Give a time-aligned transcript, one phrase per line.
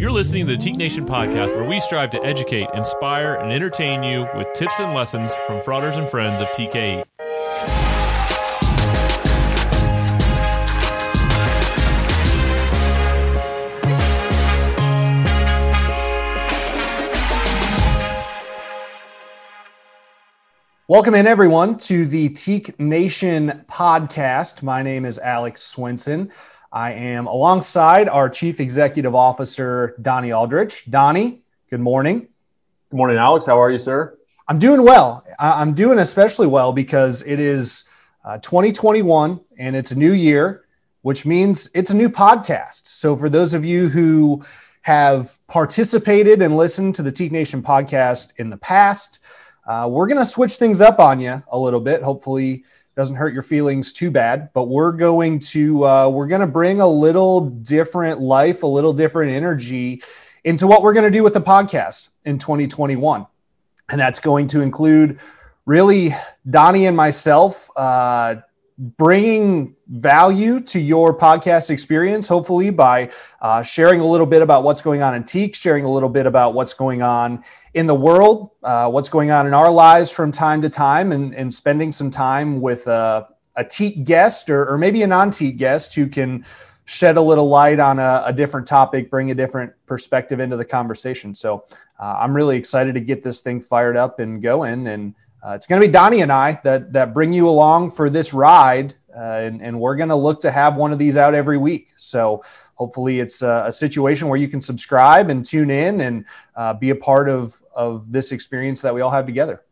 [0.00, 4.02] You're listening to the Teke Nation podcast, where we strive to educate, inspire, and entertain
[4.02, 7.04] you with tips and lessons from fraters and friends of TKE.
[20.88, 24.62] Welcome in, everyone, to the Teke Nation podcast.
[24.62, 26.32] My name is Alex Swenson.
[26.72, 30.88] I am alongside our Chief Executive Officer, Donnie Aldrich.
[30.88, 32.28] Donnie, good morning.
[32.90, 33.46] Good morning, Alex.
[33.46, 34.16] How are you, sir?
[34.46, 35.26] I'm doing well.
[35.40, 37.84] I'm doing especially well because it is
[38.24, 40.64] uh, 2021 and it's a new year,
[41.02, 42.86] which means it's a new podcast.
[42.86, 44.44] So, for those of you who
[44.82, 49.18] have participated and listened to the Teke Nation podcast in the past,
[49.66, 52.00] uh, we're going to switch things up on you a little bit.
[52.00, 52.64] Hopefully,
[52.96, 56.80] doesn't hurt your feelings too bad but we're going to uh, we're going to bring
[56.80, 60.02] a little different life a little different energy
[60.44, 63.26] into what we're going to do with the podcast in 2021
[63.88, 65.18] and that's going to include
[65.66, 66.14] really
[66.48, 68.36] donnie and myself uh,
[68.80, 73.10] bringing value to your podcast experience, hopefully by
[73.42, 76.24] uh, sharing a little bit about what's going on in Teke, sharing a little bit
[76.24, 80.32] about what's going on in the world, uh, what's going on in our lives from
[80.32, 84.78] time to time, and, and spending some time with a, a Teke guest or, or
[84.78, 86.46] maybe a non Teke guest who can
[86.86, 90.64] shed a little light on a, a, different topic, bring a different perspective into the
[90.64, 91.32] conversation.
[91.34, 91.64] So
[92.00, 94.88] uh, I'm really excited to get this thing fired up and going.
[94.88, 98.10] And uh, it's going to be Donnie and I that that bring you along for
[98.10, 101.34] this ride, uh, and, and, we're going to look to have one of these out
[101.34, 101.92] every week.
[101.96, 106.24] So hopefully, it's a, a situation where you can subscribe and tune in and
[106.54, 109.62] uh, be a part of of this experience that we all have together.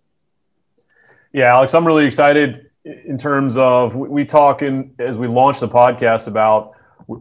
[1.33, 5.69] Yeah, Alex, I'm really excited in terms of we talk in as we launch the
[5.69, 6.73] podcast about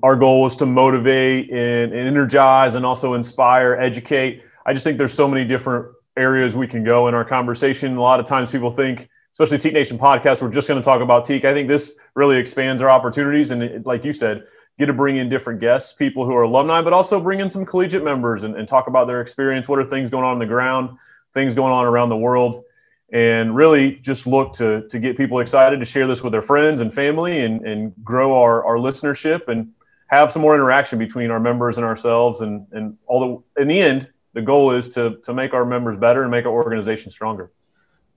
[0.04, 4.44] our goal is to motivate and, and energize and also inspire, educate.
[4.66, 5.88] I just think there's so many different
[6.18, 7.96] areas we can go in our conversation.
[7.96, 11.02] A lot of times people think, especially Teke Nation podcast, we're just going to talk
[11.02, 11.46] about Teke.
[11.46, 13.52] I think this really expands our opportunities.
[13.52, 14.46] And it, like you said,
[14.80, 17.66] get to bring in different guests, people who are alumni, but also bring in some
[17.66, 19.68] collegiate members and, and talk about their experience.
[19.68, 20.98] What are things going on on the ground,
[21.34, 22.64] things going on around the world,
[23.12, 26.82] and really just look to, to get people excited to share this with their friends
[26.82, 29.72] and family and, and grow our, our listenership and
[30.08, 32.42] have some more interaction between our members and ourselves.
[32.42, 35.98] And, and all the, in the end, the goal is to to make our members
[35.98, 37.52] better and make our organization stronger.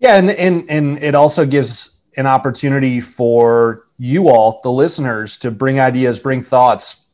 [0.00, 5.50] Yeah, and and and it also gives an opportunity for you all, the listeners, to
[5.50, 7.06] bring ideas, bring thoughts.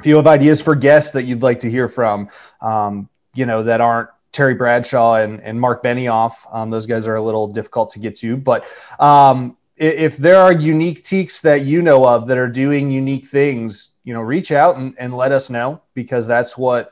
[0.00, 2.28] If you have ideas for guests that you'd like to hear from,
[2.60, 7.14] um, you know, that aren't Terry Bradshaw and, and Mark Benioff, um, those guys are
[7.14, 8.36] a little difficult to get to.
[8.36, 8.66] But
[8.98, 13.92] um, if there are unique tekes that you know of that are doing unique things,
[14.04, 16.91] you know, reach out and, and let us know because that's what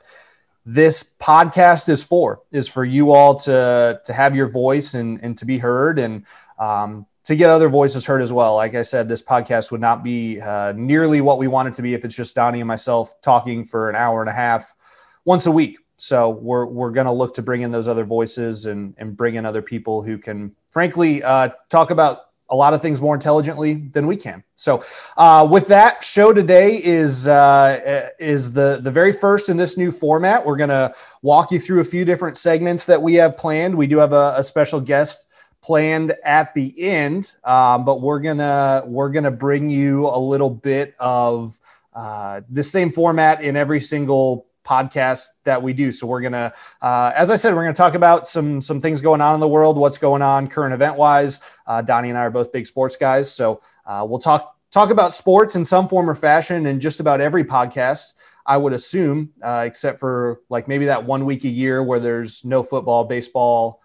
[0.72, 5.36] this podcast is for is for you all to to have your voice and and
[5.36, 6.24] to be heard and
[6.60, 8.54] um, to get other voices heard as well.
[8.54, 11.82] Like I said, this podcast would not be uh, nearly what we want it to
[11.82, 14.76] be if it's just Donnie and myself talking for an hour and a half
[15.24, 15.78] once a week.
[15.96, 19.34] So we're we're going to look to bring in those other voices and and bring
[19.34, 23.74] in other people who can, frankly, uh, talk about a lot of things more intelligently
[23.74, 24.42] than we can.
[24.56, 24.84] So,
[25.16, 29.90] uh, with that, show today is uh, is the the very first in this new
[29.90, 30.44] format.
[30.44, 33.74] We're to walk you through a few different segments that we have planned.
[33.74, 35.26] We do have a, a special guest
[35.62, 40.94] planned at the end, um, but we're gonna we're gonna bring you a little bit
[40.98, 41.58] of
[41.94, 45.90] uh, the same format in every single podcast that we do.
[45.90, 49.20] So we're gonna, uh, as I said, we're gonna talk about some some things going
[49.20, 51.40] on in the world, what's going on current event wise.
[51.66, 55.12] Uh, Donnie and I are both big sports guys, so uh, we'll talk talk about
[55.12, 58.14] sports in some form or fashion in just about every podcast.
[58.46, 62.44] I would assume, uh, except for like maybe that one week a year where there's
[62.44, 63.82] no football, baseball,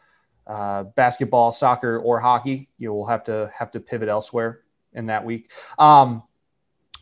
[0.48, 2.70] uh, basketball, soccer, or hockey.
[2.78, 4.62] You will have to have to pivot elsewhere
[4.94, 5.52] in that week.
[5.78, 6.24] Um,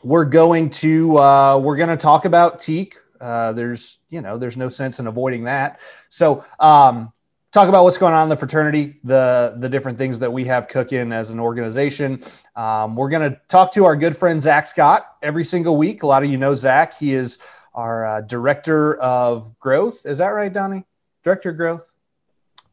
[0.03, 2.95] we're going to uh, we're going to talk about Teke.
[3.23, 5.79] Uh, there's, you know, there's no sense in avoiding that.
[6.09, 7.13] So, um,
[7.53, 10.67] talk about what's going on in the fraternity, the the different things that we have
[10.67, 12.21] cooking as an organization.
[12.57, 16.03] Um, we're going to talk to our good friend Zach Scott every single week.
[16.03, 16.97] A lot of you know Zach.
[16.97, 17.39] He is
[17.73, 20.05] our uh, director of growth.
[20.05, 20.83] Is that right, Donnie?
[21.23, 21.93] Director of growth.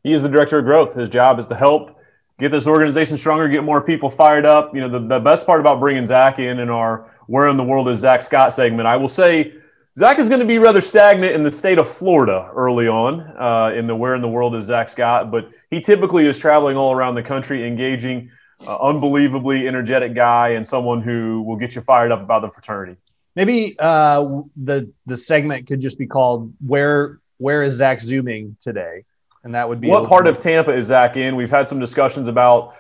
[0.03, 0.95] He is the director of growth.
[0.95, 1.97] His job is to help
[2.41, 4.75] get this organization stronger, get more people fired up.
[4.75, 7.63] You know, the, the best part about bringing Zach in in our "Where in the
[7.65, 9.55] World is Zach Scott" segment, I will say
[9.97, 13.73] Zach is going to be rather stagnant in the state of Florida early on uh,
[13.75, 16.93] in the Where in the World is Zach Scott, but he typically is traveling all
[16.93, 18.31] around the country, engaging
[18.67, 22.97] uh, unbelievably energetic guy and someone who will get you fired up about the fraternity.
[23.35, 29.05] maybe uh, the the segment could just be called "Where Where is Zach zooming today?"
[29.43, 31.35] And that would be what part of Tampa is Zach in?
[31.35, 32.75] We've had some discussions about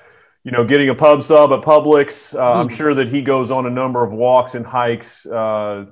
[0.44, 2.34] you know, getting a pub sub at Publix.
[2.34, 2.74] Uh, I'm hmm.
[2.74, 5.84] sure that he goes on a number of walks and hikes uh,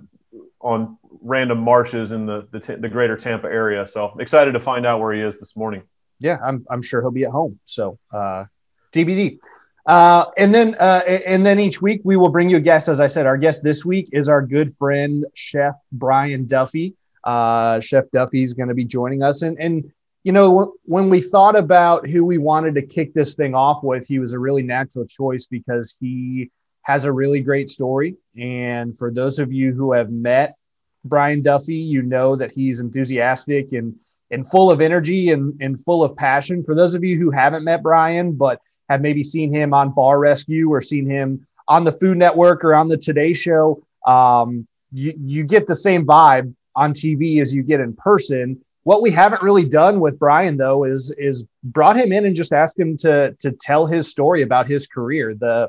[0.60, 3.86] on random marshes in the the, the, greater Tampa area.
[3.86, 5.82] So excited to find out where he is this morning.
[6.20, 7.58] Yeah, I'm I'm sure he'll be at home.
[7.66, 8.44] So uh,
[8.92, 9.38] TBD.
[9.86, 12.88] Uh, and then uh, and then each week we will bring you a guest.
[12.88, 16.94] As I said, our guest this week is our good friend Chef Brian Duffy.
[17.24, 19.90] Uh, Chef Duffy is going to be joining us, and and
[20.24, 24.06] you know, when we thought about who we wanted to kick this thing off with,
[24.06, 26.50] he was a really natural choice because he
[26.82, 28.14] has a really great story.
[28.38, 30.57] And for those of you who have met
[31.04, 33.94] Brian Duffy, you know that he's enthusiastic and
[34.30, 36.62] and full of energy and, and full of passion.
[36.62, 40.18] For those of you who haven't met Brian, but have maybe seen him on Bar
[40.18, 45.14] Rescue or seen him on the Food Network or on the Today Show, um, you,
[45.18, 48.60] you get the same vibe on TV as you get in person.
[48.84, 52.52] What we haven't really done with Brian though is is brought him in and just
[52.52, 55.34] asked him to to tell his story about his career.
[55.34, 55.68] The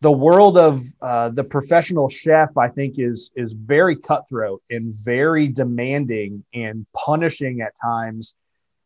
[0.00, 5.46] the world of uh, the professional chef, I think, is is very cutthroat and very
[5.48, 8.34] demanding and punishing at times.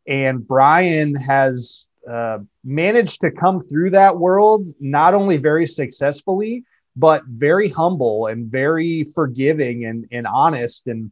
[0.07, 6.65] And Brian has uh, managed to come through that world not only very successfully,
[6.97, 10.87] but very humble and very forgiving and, and honest.
[10.89, 11.11] And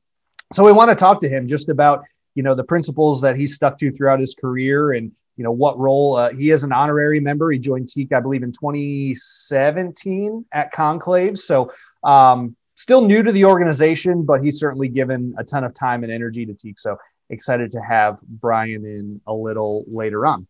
[0.53, 2.03] so we want to talk to him just about
[2.35, 5.79] you know the principles that he stuck to throughout his career and you know what
[5.79, 7.51] role uh, he is an honorary member.
[7.51, 11.39] He joined teke i believe in 2017 at conclave.
[11.39, 11.73] So
[12.05, 16.13] um, still new to the organization but he's certainly given a ton of time and
[16.13, 16.79] energy to teke.
[16.79, 16.97] So
[17.31, 20.47] excited to have brian in a little later on.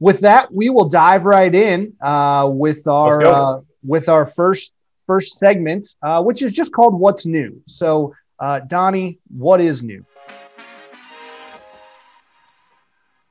[0.00, 4.74] With that we will dive right in uh, with our uh, with our first
[5.06, 7.62] first segment uh, which is just called what's new?
[7.66, 10.04] So uh, donnie what is new?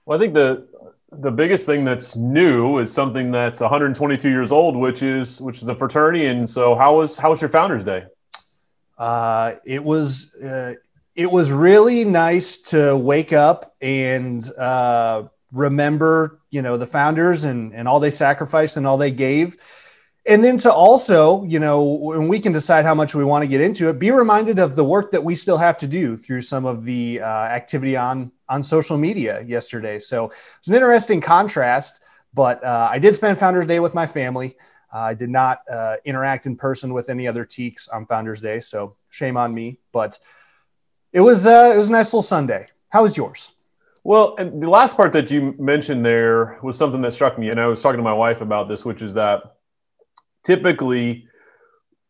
[0.05, 0.67] Well, I think the
[1.19, 5.67] the biggest thing that's new is something that's 122 years old, which is which is
[5.67, 6.25] a fraternity.
[6.25, 8.05] And so, how was how was your Founders Day?
[8.97, 10.73] Uh, it was uh,
[11.15, 17.73] it was really nice to wake up and uh, remember, you know, the founders and
[17.73, 19.57] and all they sacrificed and all they gave
[20.25, 23.47] and then to also you know when we can decide how much we want to
[23.47, 26.41] get into it be reminded of the work that we still have to do through
[26.41, 29.99] some of the uh, activity on on social media yesterday.
[29.99, 32.01] So it's an interesting contrast
[32.33, 34.55] but uh, i did spend founders day with my family.
[34.93, 38.59] Uh, i did not uh, interact in person with any other tekes on founders day
[38.59, 40.19] so shame on me but
[41.11, 42.67] it was uh, it was a nice little sunday.
[42.89, 43.53] How was yours?
[44.03, 47.59] Well, and the last part that you mentioned there was something that struck me, and
[47.59, 49.55] I was talking to my wife about this, which is that
[50.43, 51.27] typically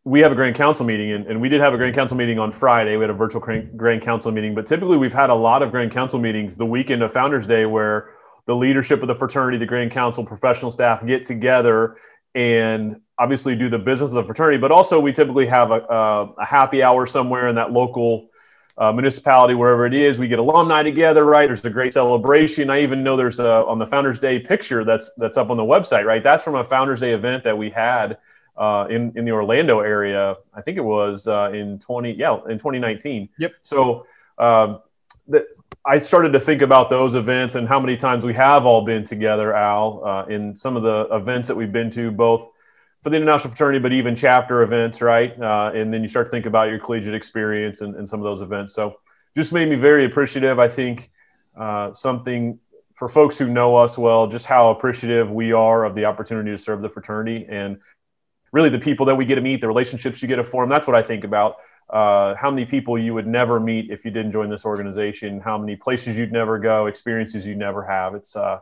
[0.06, 2.38] we have a grand council meeting and, and, we did have a grand council meeting
[2.38, 2.98] on friday.
[2.98, 5.92] We had a virtual grand council meeting but typically we've had a lot of grand
[5.92, 8.12] council meetings the weekend of founders day where
[8.46, 11.98] the leadership of the fraternity the grand council professional staff get together
[12.36, 16.34] and obviously do the business of the fraternity but also we typically have a, a,
[16.40, 18.30] a happy hour somewhere in that local
[18.78, 20.18] uh, municipality, wherever it is.
[20.20, 21.48] We get alumni together, right?
[21.48, 22.70] There's a great celebration.
[22.70, 25.64] I even know there's a on the Founders Day picture that's that's up on the
[25.64, 26.24] website, right?
[26.24, 28.18] That's from a Founders Day event that we had
[28.58, 30.38] uh, in in the Orlando area.
[30.54, 33.30] I think it was uh, in 20 yeah in 2019.
[33.38, 33.54] Yep.
[33.62, 34.82] So um,
[35.28, 35.46] the,
[35.86, 39.04] I started to think about those events and how many times we have all been
[39.04, 42.50] together, Al, uh, in some of the events that we've been to, both
[43.04, 45.40] for the international fraternity, but even chapter events, right?
[45.40, 48.24] Uh, and then you start to think about your collegiate experience and, and, some of
[48.24, 48.74] those events.
[48.74, 48.96] So
[49.36, 50.58] just made me very appreciative.
[50.58, 51.12] I think
[51.58, 52.60] uh, something
[52.94, 56.58] for folks who know us well, just how appreciative we are of the opportunity to
[56.58, 57.78] serve the fraternity and
[58.54, 60.70] really the people that we get to meet, the relationships you get to form.
[60.70, 61.58] That's what I think about.
[61.90, 65.58] Uh, how many people you would never meet if you didn't join this organization, how
[65.58, 68.16] many places you'd never go, experiences you'd never have.
[68.16, 68.60] It's, uh,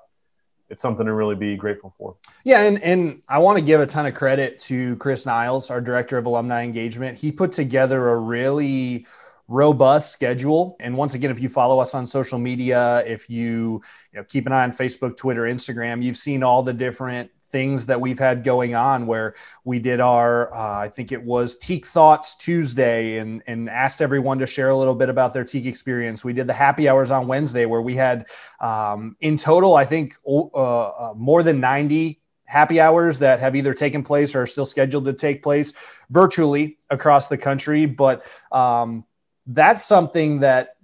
[0.71, 2.15] it's something to really be grateful for.
[2.45, 5.81] Yeah, and and I want to give a ton of credit to Chris Niles, our
[5.81, 7.17] director of alumni engagement.
[7.17, 9.05] He put together a really
[9.49, 10.77] robust schedule.
[10.79, 13.81] And once again, if you follow us on social media, if you,
[14.13, 17.85] you know, keep an eye on Facebook, Twitter, Instagram, you've seen all the different things
[17.85, 21.85] that we've had going on where we did our uh, i think it was teke
[21.85, 26.23] thoughts tuesday and and asked everyone to share a little bit about their teke experience.
[26.23, 28.27] We did the happy hours on wednesday where we had
[28.59, 33.73] um, in total i think uh, uh, more than 90 happy hours that have either
[33.73, 35.73] taken place or are still scheduled to take place
[36.09, 37.85] virtually across the country.
[37.85, 39.05] But um,
[39.47, 40.75] that's something that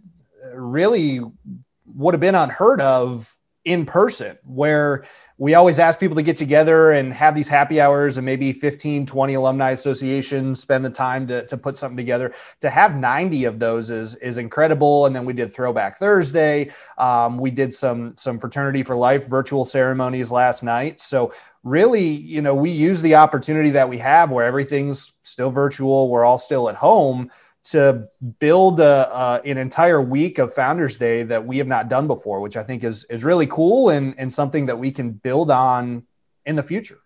[0.54, 1.20] really
[1.86, 3.36] would have been unheard of
[3.68, 5.04] in person where
[5.38, 9.06] we always ask people to get together and have these happy hours and maybe 15
[9.06, 12.34] 20 alumni associations spend the time to, to put something together.
[12.62, 15.06] To have 90 of those is is incredible.
[15.06, 16.72] And then we did throwback thursday.
[16.98, 21.02] Um, we did some some fraternity for life virtual ceremonies last night.
[21.02, 21.34] So
[21.64, 26.24] really you know we use the opportunity that we have where everything's still virtual we're
[26.24, 27.30] all still at home
[27.72, 28.08] to
[28.40, 32.56] build a, an entire week of Founders Day that we have not done before, which
[32.56, 36.04] I think is is really cool and and something that we can build on
[36.46, 37.00] in the future.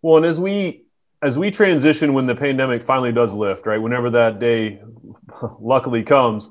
[0.00, 0.86] Well, and as we
[1.20, 3.80] as we transition when the pandemic finally does lift, right?
[3.80, 4.80] Whenever that day
[5.60, 6.50] luckily comes,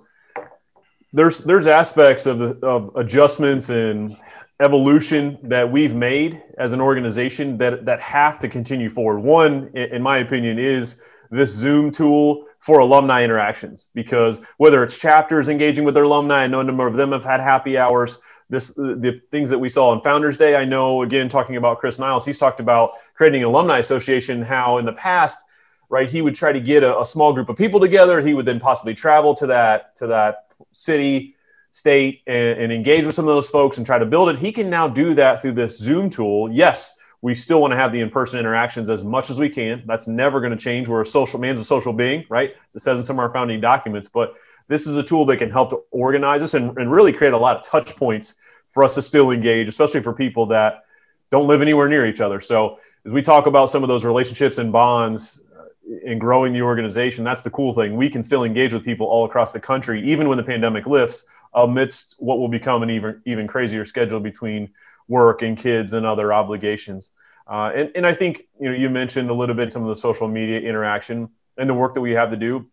[1.12, 4.16] there's there's aspects of of adjustments and
[4.62, 9.20] evolution that we've made as an organization that that have to continue forward.
[9.20, 10.98] One, in my opinion, is
[11.32, 16.48] this Zoom tool for alumni interactions because whether it's chapters engaging with their alumni, I
[16.48, 18.20] know a number of them have had happy hours.
[18.50, 20.56] This the things that we saw on Founders Day.
[20.56, 24.42] I know again talking about Chris Niles, he's talked about creating an alumni association.
[24.44, 25.44] How in the past,
[25.90, 28.22] right, he would try to get a, a small group of people together.
[28.22, 31.36] He would then possibly travel to that to that city,
[31.72, 34.38] state, and, and engage with some of those folks and try to build it.
[34.38, 36.52] He can now do that through this Zoom tool.
[36.52, 39.84] Yes, we still want to have the in-person interactions as much as we can.
[39.86, 40.88] That's never going to change.
[40.88, 42.56] We're a social man's a social being, right?
[42.76, 44.10] It says in some of our founding documents.
[44.10, 44.34] But
[44.68, 47.38] this is a tool that can help to organize us and, and really create a
[47.38, 48.36] lot of touch points
[48.70, 50.86] for us to still engage, especially for people that
[51.30, 52.42] don't live anywhere near each other.
[52.42, 55.66] So as we talk about some of those relationships and bonds uh,
[56.04, 57.96] in growing the organization, that's the cool thing.
[57.96, 61.26] We can still engage with people all across the country, even when the pandemic lifts,
[61.54, 64.70] amidst what will become an even even crazier schedule between
[65.08, 67.12] work and kids and other obligations.
[67.50, 69.96] Uh, and, and I think you know you mentioned a little bit some of the
[69.96, 72.68] social media interaction and the work that we have to do.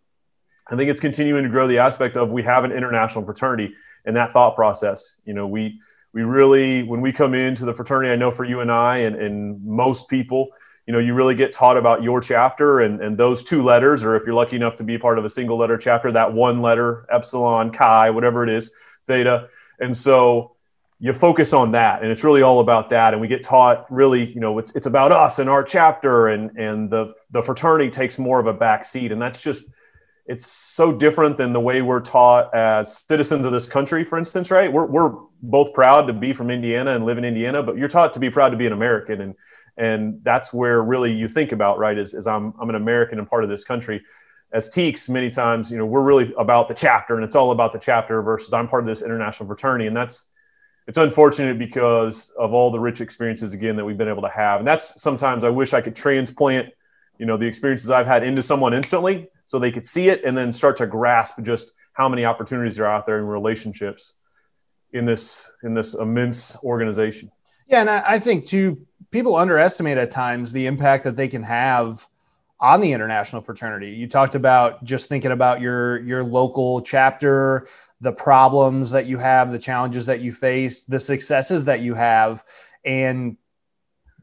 [0.70, 4.16] I think it's continuing to grow the aspect of we have an international fraternity and
[4.16, 5.16] that thought process.
[5.24, 5.80] You know, we
[6.12, 9.16] we really when we come into the fraternity, I know for you and I and,
[9.16, 10.48] and most people,
[10.86, 14.16] you know, you really get taught about your chapter and, and those two letters, or
[14.16, 17.06] if you're lucky enough to be part of a single letter chapter, that one letter,
[17.10, 18.70] epsilon, chi, whatever it is,
[19.06, 19.48] theta.
[19.80, 20.56] And so
[21.00, 24.24] you focus on that and it's really all about that and we get taught really
[24.24, 28.18] you know it's, it's about us and our chapter and and the the fraternity takes
[28.18, 29.66] more of a back seat and that's just
[30.26, 34.50] it's so different than the way we're taught as citizens of this country for instance
[34.50, 34.72] right?
[34.72, 38.12] We're, we're both proud to be from indiana and live in indiana but you're taught
[38.14, 39.34] to be proud to be an american and
[39.76, 43.28] and that's where really you think about right is, is I'm, I'm an american and
[43.28, 44.02] part of this country.
[44.50, 47.72] As tekes many times you know we're really about the chapter and it's all about
[47.74, 50.24] the chapter versus i'm part of this international fraternity and that's
[50.88, 54.60] it's unfortunate because of all the rich experiences again that we've been able to have.
[54.60, 56.70] And that's sometimes i wish i could transplant
[57.18, 60.36] you know the experiences i've had into someone instantly so they could see it and
[60.36, 64.14] then start to grasp just how many opportunities are out there in relationships
[64.92, 67.30] in this in this immense organization.
[67.68, 72.06] Yeah and i think too people underestimate at times the impact that they can have
[72.60, 73.90] on the international fraternity.
[73.90, 77.68] You talked about just thinking about your your local chapter
[78.00, 82.44] the problems that you have, the challenges that you face, the successes that you have,
[82.84, 83.36] and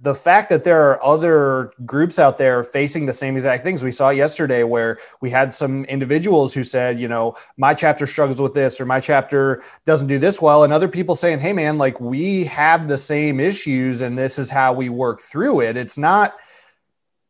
[0.01, 3.83] the fact that there are other groups out there facing the same exact things.
[3.83, 8.41] We saw yesterday where we had some individuals who said you know my chapter struggles
[8.41, 11.77] with this or my chapter doesn't do this well and other people saying hey man
[11.77, 15.77] like we have the same issues and this is how we work through it.
[15.77, 16.35] It's not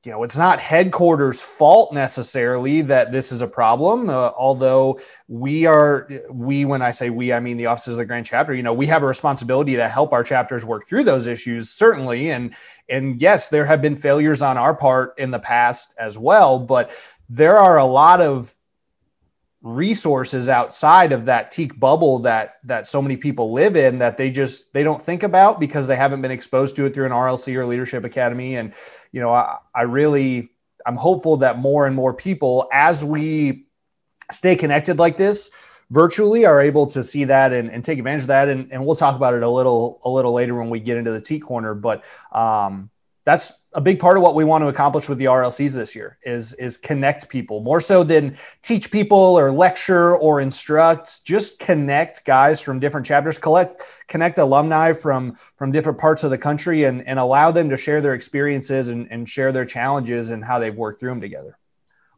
[0.05, 4.07] you know, it's not headquarters' fault necessarily that this is a problem.
[4.07, 8.05] Uh, although we are, we, when I say we, I mean the offices of the
[8.05, 8.53] Grand Chapter.
[8.53, 12.29] You know, we have a responsibility to help our chapters work through those issues, certainly.
[12.29, 12.53] And
[12.88, 16.59] and yes, there have been failures on our part in the past as well.
[16.59, 16.91] But
[17.27, 18.53] there are a lot of
[19.65, 24.29] resources outside of that teke bubble that that so many people live in that they
[24.29, 27.55] just they don't think about because they haven't been exposed to it through an RLC
[27.55, 28.57] or leadership academy.
[28.57, 28.74] And
[29.12, 30.51] you know I, I really
[30.86, 33.65] I'm hopeful that more and more people as we
[34.31, 35.50] stay connected like this
[35.89, 38.50] virtually are able to see that and, and take advantage of that.
[38.50, 41.10] And, and we'll talk about it a little a little later when we get into
[41.10, 41.74] the teke corner.
[41.74, 42.91] But um
[43.25, 46.17] that's a big part of what we want to accomplish with the RLCs this year
[46.24, 51.25] is is connect people more so than teach people or lecture or instruct.
[51.25, 56.38] Just connect guys from different chapters collect connect alumni from from different parts of the
[56.38, 60.46] country and, and allow them to share their experiences and, and share their challenges and
[60.46, 61.58] how they've worked through them together.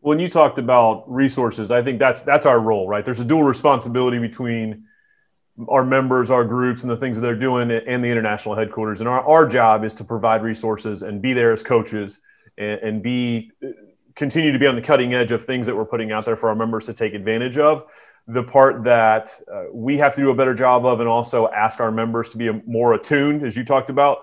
[0.02, 3.04] When you talked about resources i think that's that's our role right?
[3.04, 4.84] There's a dual responsibility between
[5.68, 9.02] our members, our groups, and the things that they're doing and the international headquarters.
[9.02, 12.20] And our, our job is to provide resources and be there as coaches
[12.58, 13.52] and, and be
[14.16, 16.50] continue to be on the cutting edge of things that we're putting out there for
[16.50, 17.86] our members to take advantage of.
[18.28, 21.80] the part that uh, we have to do a better job of and also ask
[21.80, 24.20] our members to be more attuned, as you talked about,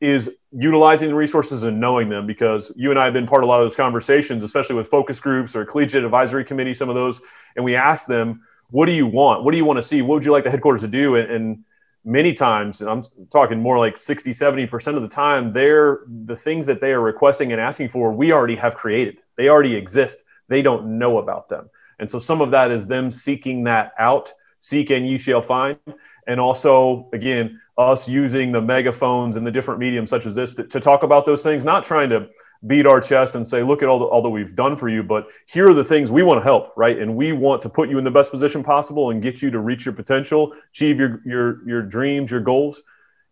[0.00, 3.48] is utilizing the resources and knowing them because you and I have been part of
[3.48, 6.94] a lot of those conversations, especially with focus groups or collegiate advisory committee, some of
[6.94, 7.20] those,
[7.54, 9.44] and we ask them, what do you want?
[9.44, 10.02] What do you want to see?
[10.02, 11.16] What would you like the headquarters to do?
[11.16, 11.64] And, and
[12.04, 16.66] many times, and I'm talking more like 60, 70% of the time, they're the things
[16.66, 19.18] that they are requesting and asking for, we already have created.
[19.36, 20.24] They already exist.
[20.48, 21.68] They don't know about them.
[21.98, 25.78] And so some of that is them seeking that out, seek and ye shall find.
[26.26, 30.64] And also, again, us using the megaphones and the different mediums such as this to,
[30.64, 32.28] to talk about those things, not trying to
[32.66, 35.02] beat our chest and say, look at all, the, all that we've done for you,
[35.02, 36.98] but here are the things we want to help, right?
[36.98, 39.58] And we want to put you in the best position possible and get you to
[39.58, 42.82] reach your potential, achieve your, your, your dreams, your goals.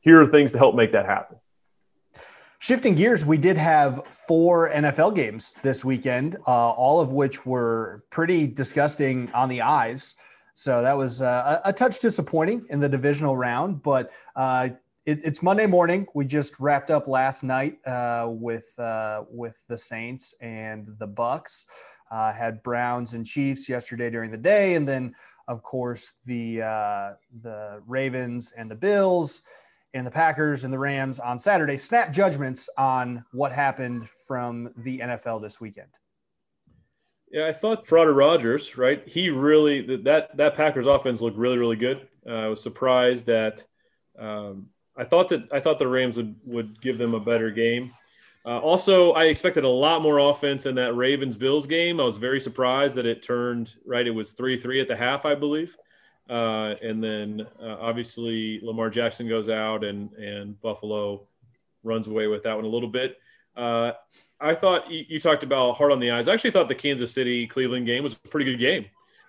[0.00, 1.37] Here are things to help make that happen.
[2.58, 8.04] Shifting gears, we did have four NFL games this weekend, uh, all of which were
[8.10, 10.14] pretty disgusting on the eyes.
[10.52, 14.70] So that was uh, a, touch disappointing in the divisional round, but uh,
[15.07, 16.07] it, it's Monday morning.
[16.14, 21.66] We just wrapped up last night uh, with uh, with the Saints and the Bucks.
[22.11, 25.14] Uh, had Browns and Chiefs yesterday during the day, and then
[25.49, 26.59] of course the
[27.42, 29.42] the Ravens and the Bills
[29.95, 35.00] and the Packers and the Rams on Saturday snap judgments on what happened from the
[35.00, 35.88] NFL this weekend.
[37.30, 39.07] Yeah, I thought Frater Rodgers, right?
[39.07, 42.09] He really that that Packers offense looked really really good.
[42.28, 43.64] Uh, I was surprised that
[44.19, 44.69] um,
[45.00, 47.92] I thought that I thought the Rams would would give them a better game.
[48.45, 52.00] Uh, also, I expected a lot more offense in that Ravens Bills game.
[52.00, 54.07] I was very surprised that it turned right.
[54.07, 55.76] It was three three at the half, I believe.
[56.28, 61.26] Uh, and then uh, obviously Lamar Jackson goes out and and Buffalo
[61.83, 63.19] runs away with that one a little bit.
[63.57, 63.92] Uh,
[64.38, 66.28] I thought you, you, talked about hard on the eyes.
[66.28, 68.87] I actually thought the Kansas City Cleveland game was a pretty good game.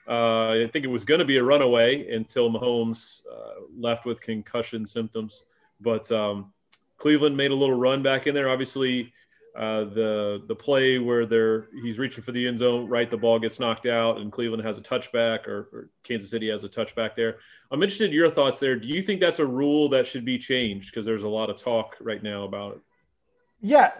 [0.07, 4.21] Uh, I think it was going to be a runaway until Mahomes uh, left with
[4.21, 5.45] concussion symptoms.
[5.81, 6.53] But um,
[6.97, 8.49] Cleveland made a little run back in there.
[8.49, 9.11] Obviously,
[9.55, 13.09] uh, the the play where they're he's reaching for the end zone, right?
[13.09, 16.63] The ball gets knocked out, and Cleveland has a touchback, or, or, Kansas City has
[16.63, 17.37] a touchback there.
[17.69, 18.77] I'm interested in your thoughts there.
[18.77, 20.91] Do you think that's a rule that should be changed?
[20.91, 22.81] Because there's a lot of talk right now about it.
[23.61, 23.91] Yeah,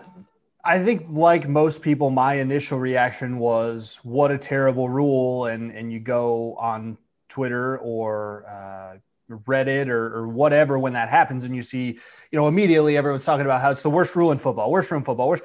[0.64, 5.92] I think like most people, my initial reaction was, "What a terrible rule!" and and
[5.92, 8.98] you go on Twitter or uh,
[9.40, 12.00] Reddit or, or, whatever when that happens, and you see,
[12.32, 15.00] you know, immediately everyone's talking about how it's the worst rule in football, worst rule
[15.00, 15.44] in football, worst.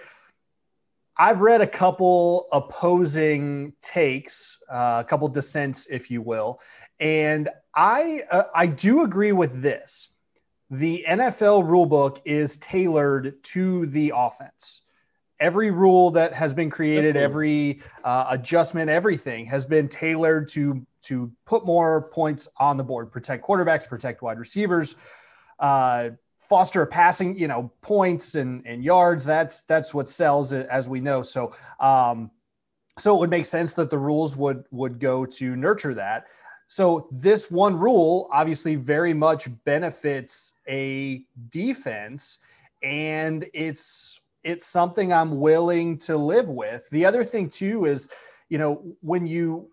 [1.18, 6.60] I've read a couple opposing takes, uh, a couple dissents, if you will,
[7.00, 10.08] and I uh, I do agree with this.
[10.70, 14.82] The NFL rulebook is tailored to the offense
[15.38, 21.32] every rule that has been created, every uh, adjustment, everything has been tailored to to
[21.44, 24.94] put more points on the board, protect quarterbacks, protect wide receivers,
[25.58, 29.24] uh, foster passing, you know, points and and yards.
[29.24, 31.22] That's that's what sells, as we know.
[31.22, 31.52] So.
[31.80, 32.30] Um,
[32.98, 36.28] so it would make sense that the rules would would go to nurture that.
[36.66, 42.38] So this one rule obviously very much benefits a defense
[42.82, 46.88] and it's it's something I'm willing to live with.
[46.90, 48.08] The other thing too is,
[48.48, 49.70] you know, when you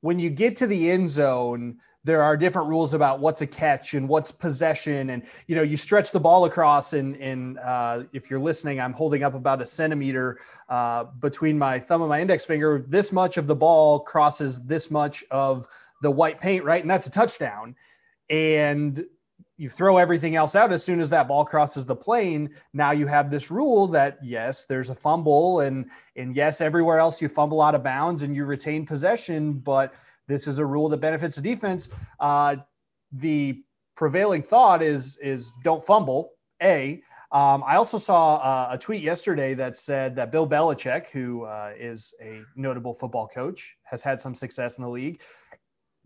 [0.00, 3.94] when you get to the end zone, there are different rules about what's a catch
[3.94, 6.92] and what's possession, and you know, you stretch the ball across.
[6.92, 11.78] And and uh, if you're listening, I'm holding up about a centimeter uh, between my
[11.78, 12.84] thumb and my index finger.
[12.88, 15.66] This much of the ball crosses this much of
[16.00, 16.82] the white paint, right?
[16.82, 17.74] And that's a touchdown.
[18.30, 19.04] And
[19.58, 23.06] you throw everything else out as soon as that ball crosses the plane now you
[23.06, 27.60] have this rule that yes there's a fumble and and yes everywhere else you fumble
[27.60, 29.92] out of bounds and you retain possession but
[30.28, 31.88] this is a rule that benefits the defense.
[32.20, 32.56] Uh,
[33.10, 33.62] the
[33.96, 37.02] prevailing thought is is don't fumble a.
[37.30, 41.72] Um, I also saw uh, a tweet yesterday that said that Bill Belichick, who uh,
[41.78, 45.20] is a notable football coach, has had some success in the league,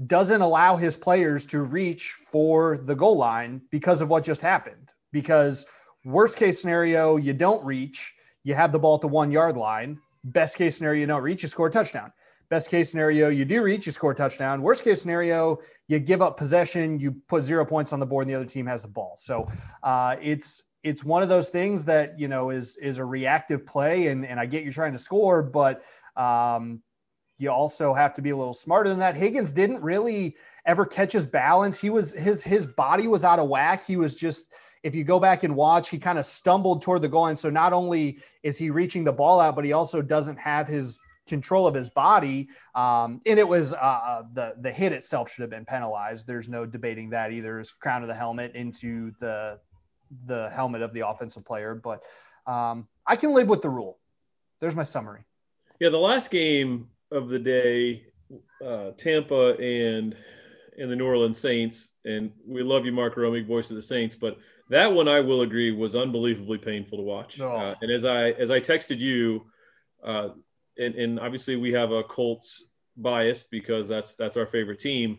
[0.06, 4.92] doesn't allow his players to reach for the goal line because of what just happened.
[5.12, 5.66] Because
[6.04, 9.98] worst case scenario, you don't reach, you have the ball at the one yard line.
[10.24, 12.12] Best case scenario, you don't reach, you score a touchdown.
[12.48, 14.62] Best case scenario, you do reach, you score a touchdown.
[14.62, 18.30] Worst case scenario, you give up possession, you put zero points on the board, and
[18.30, 19.14] the other team has the ball.
[19.16, 19.48] So
[19.82, 24.08] uh, it's it's one of those things that you know is is a reactive play,
[24.08, 25.82] and and I get you trying to score, but
[26.14, 26.82] um,
[27.38, 29.16] you also have to be a little smarter than that.
[29.16, 31.80] Higgins didn't really ever catch his balance.
[31.80, 33.84] He was his his body was out of whack.
[33.84, 37.08] He was just if you go back and watch, he kind of stumbled toward the
[37.08, 37.36] goal line.
[37.36, 40.98] So not only is he reaching the ball out, but he also doesn't have his
[41.26, 42.48] control of his body.
[42.74, 46.26] Um, and it was uh, uh, the the hit itself should have been penalized.
[46.26, 47.58] There's no debating that either.
[47.58, 49.58] His crown of the helmet into the
[50.26, 52.02] the helmet of the offensive player, but
[52.46, 53.98] um, I can live with the rule.
[54.60, 55.24] There's my summary.
[55.80, 58.06] Yeah, the last game of the day,
[58.64, 60.16] uh, Tampa and
[60.78, 64.16] and the New Orleans Saints, and we love you, Mark Romig, voice of the Saints,
[64.16, 64.38] but
[64.70, 67.40] that one I will agree was unbelievably painful to watch.
[67.40, 67.48] Oh.
[67.48, 69.44] Uh, and as I as I texted you,
[70.02, 70.30] uh,
[70.78, 72.64] and, and obviously we have a Colts
[72.96, 75.18] bias because that's that's our favorite team.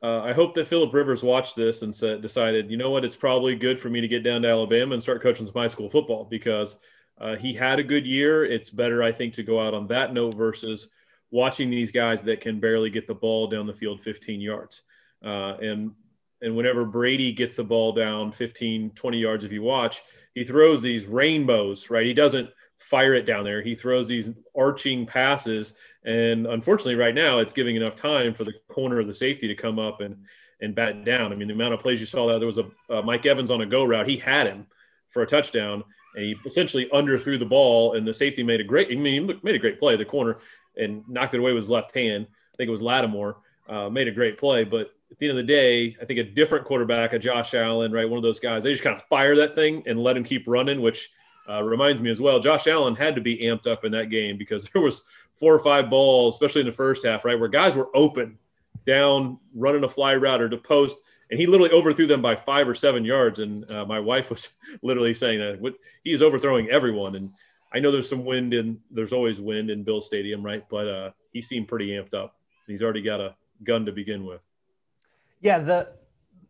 [0.00, 3.16] Uh, I hope that Philip Rivers watched this and said, decided, you know what, it's
[3.16, 5.90] probably good for me to get down to Alabama and start coaching some high school
[5.90, 6.78] football because
[7.20, 8.44] uh, he had a good year.
[8.44, 10.90] It's better, I think, to go out on that note versus
[11.30, 14.82] watching these guys that can barely get the ball down the field 15 yards.
[15.24, 15.92] Uh, and
[16.40, 20.02] and whenever Brady gets the ball down 15, 20 yards, if you watch,
[20.34, 22.06] he throws these rainbows, right?
[22.06, 23.60] He doesn't fire it down there.
[23.60, 25.74] He throws these arching passes.
[26.04, 29.54] And unfortunately, right now, it's giving enough time for the corner of the safety to
[29.54, 30.16] come up and,
[30.60, 31.32] and bat down.
[31.32, 33.50] I mean, the amount of plays you saw that there was a uh, Mike Evans
[33.50, 34.08] on a go route.
[34.08, 34.66] He had him
[35.10, 35.82] for a touchdown
[36.14, 37.94] and he essentially underthrew the ball.
[37.94, 40.38] And the safety made a great, I mean, made a great play, the corner,
[40.78, 42.26] and knocked it away with his left hand.
[42.30, 43.38] I think it was Lattimore,
[43.68, 44.64] uh, made a great play.
[44.64, 47.92] But at the end of the day, I think a different quarterback, a Josh Allen,
[47.92, 50.24] right, one of those guys, they just kind of fire that thing and let him
[50.24, 51.10] keep running, which
[51.48, 52.40] uh, reminds me as well.
[52.40, 55.02] Josh Allen had to be amped up in that game because there was
[55.34, 58.38] four or five balls, especially in the first half, right, where guys were open
[58.86, 60.98] down, running a fly route or to post,
[61.30, 63.38] and he literally overthrew them by five or seven yards.
[63.38, 64.50] And uh, my wife was
[64.82, 67.16] literally saying that he is overthrowing everyone.
[67.16, 67.32] And
[67.72, 70.64] I know there's some wind and there's always wind in Bill Stadium, right?
[70.68, 72.34] But uh, he seemed pretty amped up.
[72.66, 74.40] He's already got a gun to begin with.
[75.40, 75.92] Yeah, the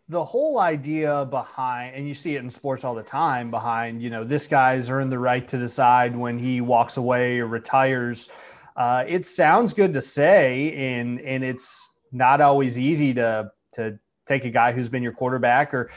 [0.09, 4.11] the whole idea behind, and you see it in sports all the time, behind you
[4.11, 8.29] know this guy's earned the right to decide when he walks away or retires.
[8.77, 14.45] Uh, it sounds good to say, and and it's not always easy to to take
[14.45, 15.91] a guy who's been your quarterback or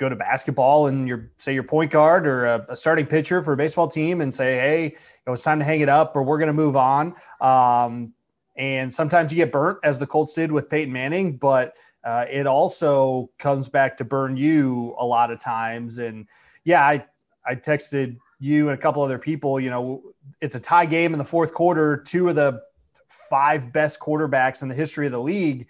[0.00, 3.52] go to basketball and you're say your point guard or a, a, starting pitcher for
[3.52, 6.22] a baseball team and say hey you know, it's time to hang it up or
[6.22, 8.12] we're going to move on um,
[8.56, 12.46] and sometimes you get burnt as the colts did with peyton manning but uh, it
[12.46, 15.98] also comes back to burn you a lot of times.
[15.98, 16.26] And
[16.64, 17.04] yeah, I,
[17.44, 20.02] I texted you and a couple other people, you know,
[20.40, 22.62] it's a tie game in the fourth quarter, two of the
[23.06, 25.66] five best quarterbacks in the history of the league.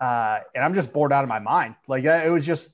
[0.00, 1.76] Uh, and I'm just bored out of my mind.
[1.86, 2.72] Like it was just,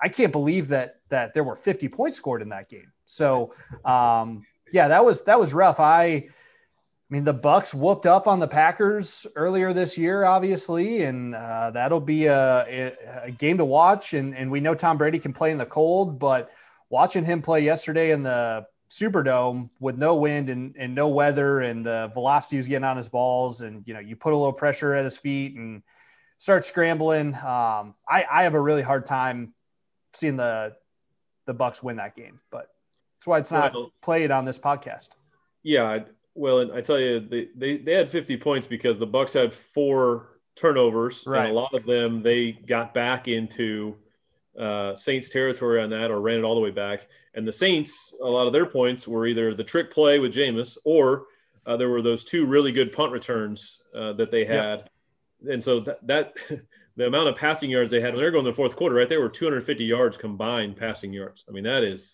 [0.00, 2.92] I can't believe that, that there were 50 points scored in that game.
[3.04, 5.80] So, um, yeah, that was, that was rough.
[5.80, 6.28] I,
[7.10, 11.70] I mean, the Bucks whooped up on the Packers earlier this year, obviously, and uh,
[11.70, 14.12] that'll be a, a, game to watch.
[14.12, 16.50] And, and we know Tom Brady can play in the cold, but
[16.90, 21.84] watching him play yesterday in the Superdome with no wind and, and no weather, and
[21.84, 24.92] the velocity was getting on his balls, and you know, you put a little pressure
[24.92, 25.82] at his feet and
[26.36, 27.34] start scrambling.
[27.34, 29.54] Um, I, I have a really hard time
[30.18, 30.74] seeing the
[31.46, 32.68] the Bucks win that game, but
[33.16, 35.10] that's why it's not well, played on this podcast.
[35.62, 36.00] Yeah,
[36.34, 39.52] well, and I tell you, they, they, they had 50 points because the Bucks had
[39.52, 41.46] four turnovers, right.
[41.46, 43.96] and a lot of them they got back into
[44.58, 47.06] uh, Saints territory on that or ran it all the way back.
[47.34, 50.76] And the Saints, a lot of their points were either the trick play with Jameis
[50.84, 51.26] or
[51.66, 54.90] uh, there were those two really good punt returns uh, that they had.
[55.42, 55.52] Yep.
[55.52, 56.36] And so that, that
[56.98, 59.08] the amount of passing yards they had when they're going in the fourth quarter, right?
[59.08, 61.44] They were 250 yards combined passing yards.
[61.48, 62.12] I mean, that is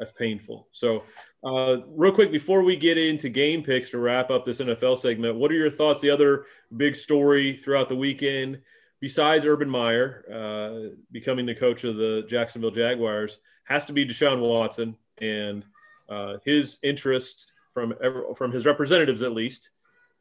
[0.00, 0.66] that's painful.
[0.72, 1.04] So
[1.44, 5.36] uh, real quick, before we get into game picks to wrap up this NFL segment,
[5.36, 6.00] what are your thoughts?
[6.00, 6.46] The other
[6.76, 8.60] big story throughout the weekend,
[9.00, 14.40] besides Urban Meyer uh, becoming the coach of the Jacksonville Jaguars, has to be Deshaun
[14.40, 15.64] Watson and
[16.08, 17.94] uh, his interest from
[18.36, 19.70] from his representatives, at least,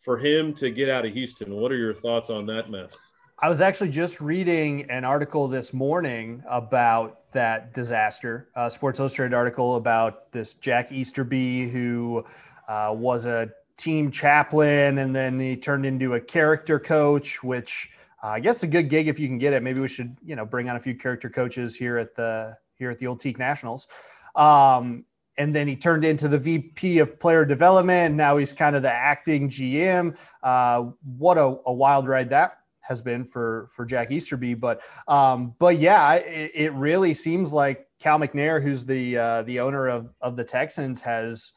[0.01, 1.55] for him to get out of Houston.
[1.55, 2.95] What are your thoughts on that mess?
[3.41, 9.33] I was actually just reading an article this morning about that disaster, a Sports Illustrated
[9.33, 12.25] article about this Jack Easterby who
[12.67, 18.27] uh, was a team chaplain and then he turned into a character coach, which uh,
[18.27, 19.63] I guess a good gig if you can get it.
[19.63, 22.89] Maybe we should, you know, bring on a few character coaches here at the here
[22.89, 23.87] at the Old Teke Nationals.
[24.35, 25.05] Um,
[25.37, 28.15] and then he turned into the VP of player development.
[28.15, 30.17] Now he's kind of the acting GM.
[30.43, 32.58] Uh, what a, a wild ride that
[32.89, 34.55] has been for for Jack Easterby.
[34.55, 39.59] But um, but yeah, it, it, really seems like Cal McNair, who's the uh, the
[39.61, 41.53] owner of of the Texans, has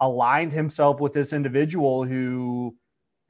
[0.00, 2.74] aligned himself with this individual who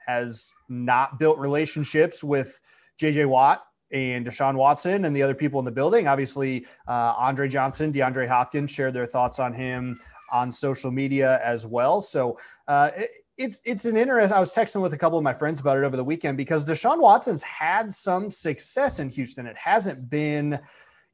[0.07, 2.61] has not built relationships with
[3.01, 6.07] JJ Watt and Deshaun Watson and the other people in the building.
[6.07, 9.99] Obviously, uh, Andre Johnson, DeAndre Hopkins shared their thoughts on him
[10.31, 12.01] on social media as well.
[12.01, 14.33] So uh, it, it's it's an interest.
[14.33, 16.65] I was texting with a couple of my friends about it over the weekend because
[16.65, 19.47] Deshaun Watson's had some success in Houston.
[19.47, 20.59] It hasn't been,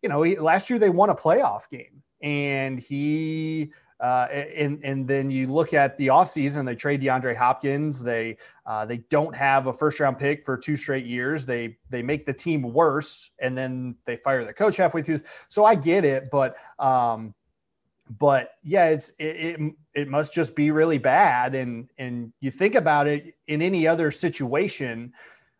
[0.03, 3.73] you know, he, last year they won a playoff game, and he
[4.03, 8.03] uh, and and then you look at the offseason, they trade DeAndre Hopkins.
[8.03, 11.47] They uh, they don't have a first round pick for two straight years.
[11.47, 15.21] They they make the team worse, and then they fire the coach halfway through.
[15.47, 17.33] So I get it, but um,
[18.11, 21.55] but yeah, it's it, it, it must just be really bad.
[21.55, 25.13] And and you think about it in any other situation,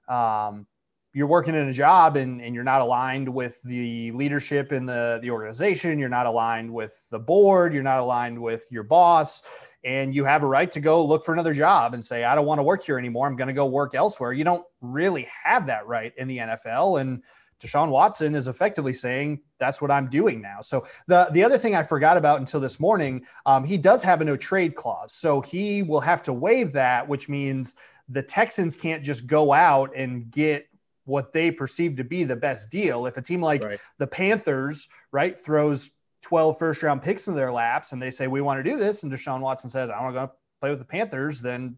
[0.09, 0.67] um,
[1.15, 5.19] you're working in a job and, and you're not aligned with the leadership in the,
[5.23, 9.43] the organization, you're not aligned with the board, you're not aligned with your boss,
[9.85, 12.47] and you have a right to go look for another job and say, I don't
[12.47, 13.27] want to work here anymore.
[13.27, 14.33] I'm going to go work elsewhere.
[14.33, 17.01] You don't really have that right in the NFL.
[17.01, 17.23] And
[17.63, 20.61] Deshaun Watson is effectively saying that's what I'm doing now.
[20.61, 24.21] So the the other thing I forgot about until this morning, um, he does have
[24.21, 27.77] a no trade clause, so he will have to waive that, which means
[28.09, 30.69] the Texans can't just go out and get
[31.05, 33.07] what they perceive to be the best deal.
[33.07, 33.81] If a team like right.
[33.99, 35.91] the Panthers, right, throws
[36.23, 39.03] 12 first round picks in their laps and they say, we want to do this.
[39.03, 41.77] And Deshaun Watson says, I want to go play with the Panthers, then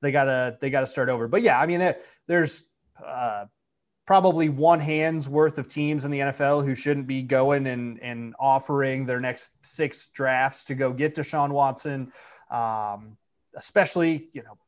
[0.00, 1.28] they gotta, they gotta start over.
[1.28, 1.94] But yeah, I mean,
[2.26, 2.64] there's
[3.04, 3.46] uh,
[4.06, 8.34] probably one hand's worth of teams in the NFL who shouldn't be going and, and
[8.38, 12.12] offering their next six drafts to go get Deshaun Watson.
[12.50, 13.16] Um,
[13.56, 14.58] especially, you know,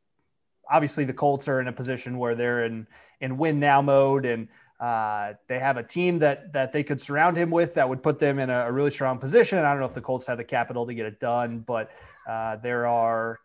[0.70, 2.87] obviously the Colts are in a position where they're in
[3.20, 4.49] in win now mode and
[4.81, 8.18] uh, they have a team that that they could surround him with that would put
[8.18, 9.59] them in a, a, really strong position.
[9.59, 11.90] I don't know if the Colts have the capital to get it done, but
[12.29, 13.38] uh, there are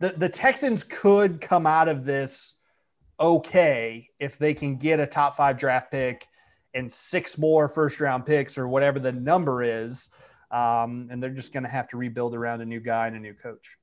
[0.00, 2.54] the the Texans could come out of this
[3.20, 6.26] okay if they can get a top five draft pick
[6.74, 10.10] and six more first round picks or whatever the number is,
[10.50, 13.20] um, and they're just going to have to rebuild around a new guy and a
[13.20, 13.76] new coach.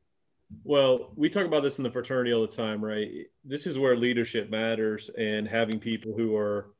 [0.63, 3.09] Well, we talk about this in the fraternity all the time, right?
[3.43, 6.71] This is where leadership matters and having people who are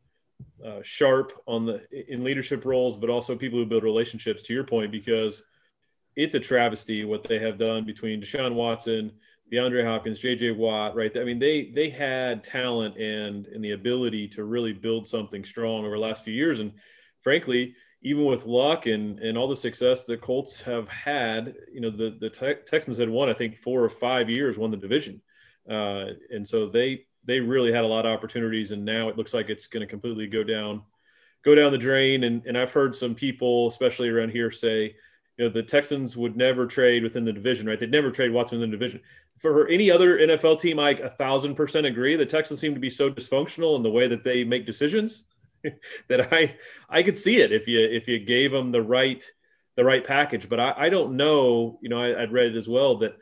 [0.65, 4.43] uh, sharp on the in leadership roles, but also people who build relationships.
[4.43, 5.43] To your point, because
[6.15, 9.12] it's a travesty what they have done between Deshaun Watson,
[9.52, 10.52] DeAndre Hopkins, J.J.
[10.52, 11.16] Watt, right?
[11.16, 15.86] I mean, they they had talent and and the ability to really build something strong
[15.86, 16.74] over the last few years, and
[17.22, 21.90] frankly, even with luck and and all the success the Colts have had, you know,
[21.90, 25.22] the the te- Texans had won I think four or five years, won the division,
[25.70, 29.34] uh, and so they they really had a lot of opportunities, and now it looks
[29.34, 30.82] like it's going to completely go down
[31.46, 32.26] go down the drain.
[32.26, 34.96] And and I've heard some people, especially around here, say.
[35.38, 37.80] You know, the Texans would never trade within the division, right?
[37.80, 39.02] They'd never trade Watson in the division.
[39.39, 42.15] For any other NFL team, I a thousand percent agree.
[42.15, 45.26] The Texans seem to be so dysfunctional in the way that they make decisions
[46.08, 46.56] that I
[46.89, 49.23] I could see it if you if you gave them the right
[49.76, 50.50] the right package.
[50.50, 51.80] But I, I don't know.
[51.82, 53.15] You know, I, would read it as well that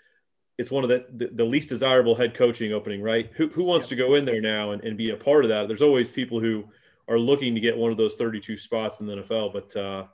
[0.57, 3.01] it's one of the, the, the least desirable head coaching opening.
[3.01, 3.31] Right?
[3.35, 5.67] Who who wants to go in there now and, and be a part of that?
[5.67, 6.65] There's always people who
[7.07, 10.05] are looking to get one of those 32 spots in the NFL, but uh,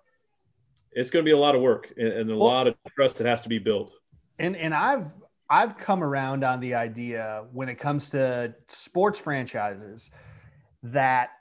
[0.92, 3.18] it's going to be a lot of work and, and a well, lot of trust
[3.18, 3.94] that has to be built.
[4.40, 5.06] And and I've
[5.52, 10.10] I've come around on the idea when it comes to sports franchises
[10.82, 11.32] that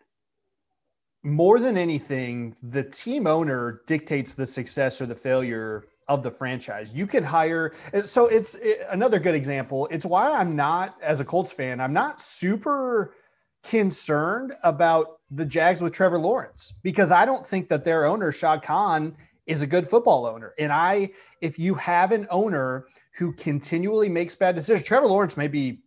[1.23, 6.93] more than anything, the team owner dictates the success or the failure of the franchise.
[6.93, 7.73] You can hire.
[8.03, 8.57] So it's
[8.89, 9.87] another good example.
[9.93, 13.15] It's why I'm not, as a Colts fan, I'm not super
[13.63, 18.63] concerned about the Jags with Trevor Lawrence because I don't think that their owner, Shad
[18.63, 19.17] Khan,
[19.47, 20.55] is a good football owner.
[20.59, 25.49] And I, if you have an owner who continually makes bad decisions, Trevor Lawrence may
[25.49, 25.81] be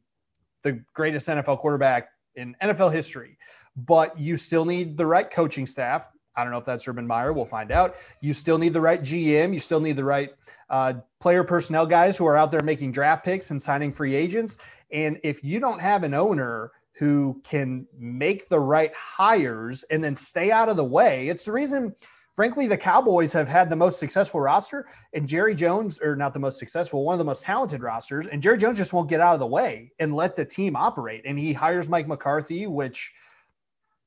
[0.62, 3.38] the greatest NFL quarterback in NFL history
[3.76, 6.10] but you still need the right coaching staff.
[6.36, 7.32] I don't know if that's Urban Meyer.
[7.32, 7.96] We'll find out.
[8.22, 9.54] You still need the right GM.
[9.54, 10.32] You still need the right
[10.70, 14.58] uh, player personnel guys who are out there making draft picks and signing free agents.
[14.92, 20.16] And if you don't have an owner who can make the right hires and then
[20.16, 21.96] stay out of the way, it's the reason,
[22.34, 26.40] frankly, the Cowboys have had the most successful roster and Jerry Jones, or not the
[26.40, 28.28] most successful, one of the most talented rosters.
[28.28, 31.24] And Jerry Jones just won't get out of the way and let the team operate.
[31.26, 33.14] And he hires Mike McCarthy, which–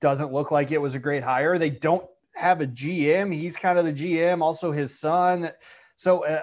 [0.00, 1.58] doesn't look like it was a great hire.
[1.58, 3.34] They don't have a GM.
[3.34, 5.50] He's kind of the GM, also his son.
[5.96, 6.42] So uh,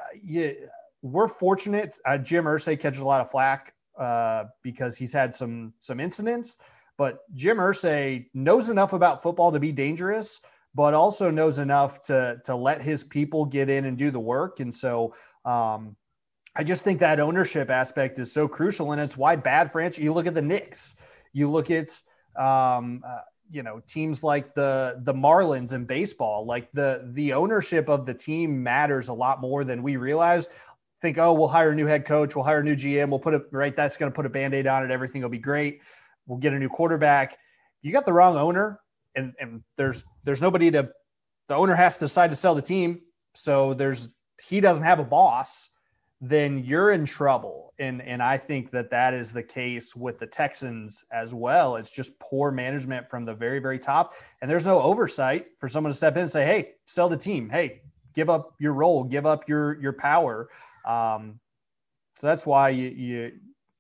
[1.01, 1.97] we're fortunate.
[2.05, 6.57] Uh, Jim Irsay catches a lot of flack uh, because he's had some some incidents,
[6.97, 10.41] but Jim Irsay knows enough about football to be dangerous,
[10.75, 14.59] but also knows enough to to let his people get in and do the work.
[14.59, 15.95] And so um,
[16.55, 20.03] I just think that ownership aspect is so crucial, and it's why bad franchise.
[20.03, 20.95] You look at the Knicks.
[21.31, 21.89] You look at
[22.35, 23.19] um, uh,
[23.51, 28.13] you know teams like the the Marlins in baseball like the the ownership of the
[28.13, 30.49] team matters a lot more than we realize
[31.03, 33.35] think, oh, we'll hire a new head coach, we'll hire a new GM, we'll put
[33.35, 33.75] it right.
[33.75, 34.89] That's going to put a band aid on it.
[34.89, 35.81] Everything will be great.
[36.25, 37.37] We'll get a new quarterback.
[37.81, 38.79] You got the wrong owner,
[39.15, 40.89] and and there's there's nobody to.
[41.49, 43.01] The owner has to decide to sell the team,
[43.33, 44.09] so there's
[44.47, 45.69] he doesn't have a boss.
[46.21, 50.27] Then you're in trouble, and and I think that that is the case with the
[50.27, 51.75] Texans as well.
[51.75, 55.91] It's just poor management from the very very top, and there's no oversight for someone
[55.91, 57.49] to step in and say, "Hey, sell the team.
[57.49, 57.81] Hey,
[58.13, 60.49] give up your role, give up your your power."
[60.85, 61.39] Um,
[62.15, 63.31] so that's why you, you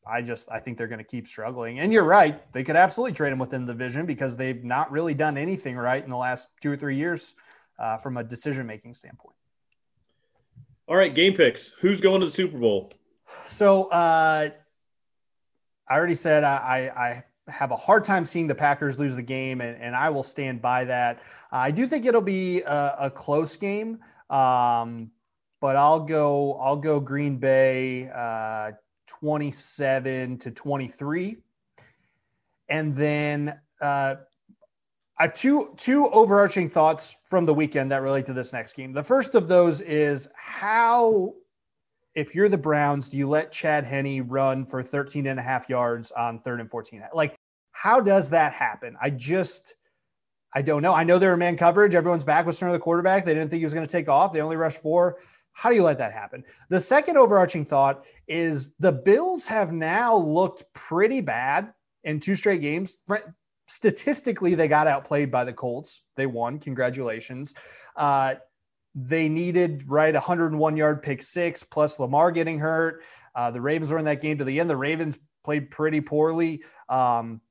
[0.05, 1.79] I just I think they're going to keep struggling.
[1.79, 5.13] And you're right; they could absolutely trade him within the division because they've not really
[5.13, 7.35] done anything right in the last two or three years
[7.79, 9.35] uh, from a decision making standpoint.
[10.87, 11.73] All right, game picks.
[11.79, 12.93] Who's going to the Super Bowl?
[13.47, 14.49] So uh,
[15.89, 19.59] I already said I, I, have a hard time seeing the Packers lose the game,
[19.59, 21.21] and, and I will stand by that.
[21.51, 23.99] I do think it'll be a, a close game.
[24.29, 25.11] Um,
[25.63, 28.71] but I'll go I'll go Green Bay uh,
[29.19, 31.37] 27 to 23.
[32.69, 34.15] And then uh,
[35.17, 38.93] I have two two overarching thoughts from the weekend that relate to this next game.
[38.93, 41.33] The first of those is how
[42.15, 45.69] if you're the Browns, do you let Chad Henne run for 13 and a half
[45.69, 47.03] yards on third and 14?
[47.13, 47.35] Like,
[47.71, 48.95] how does that happen?
[49.01, 49.75] I just
[50.55, 50.93] I don't know.
[50.93, 51.95] I know they're in man coverage.
[51.95, 53.25] Everyone's back was turned the quarterback.
[53.25, 54.33] They didn't think he was going to take off.
[54.33, 55.17] They only rushed four.
[55.53, 56.43] How do you let that happen?
[56.69, 62.61] The second overarching thought is the Bills have now looked pretty bad in two straight
[62.61, 63.01] games.
[63.67, 66.01] Statistically, they got outplayed by the Colts.
[66.15, 66.59] They won.
[66.59, 67.55] Congratulations.
[67.95, 68.35] Uh,
[68.95, 73.03] they needed right 101 yard pick six plus Lamar getting hurt.
[73.35, 74.69] Uh, the Ravens were in that game to the end.
[74.69, 76.63] The Ravens played pretty poorly.
[76.89, 77.41] Um,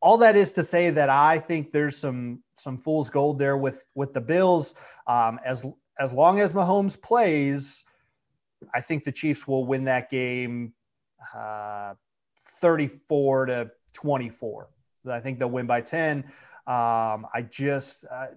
[0.00, 3.84] all that is to say that I think there's some some fool's gold there with
[3.94, 4.74] with the Bills.
[5.06, 5.64] Um, as
[6.00, 7.84] as long as Mahomes plays,
[8.74, 10.72] I think the Chiefs will win that game
[11.36, 11.94] uh,
[12.60, 14.68] 34 to 24.
[15.10, 16.24] I think they'll win by 10.
[16.66, 18.28] Um, I just, uh,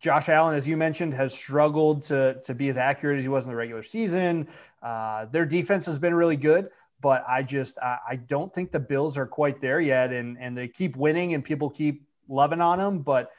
[0.00, 3.44] Josh Allen, as you mentioned, has struggled to, to be as accurate as he was
[3.44, 4.48] in the regular season.
[4.82, 6.68] Uh, their defense has been really good,
[7.00, 10.12] but I just, I, I don't think the Bills are quite there yet.
[10.12, 12.98] And, and they keep winning and people keep loving on them.
[13.00, 13.30] But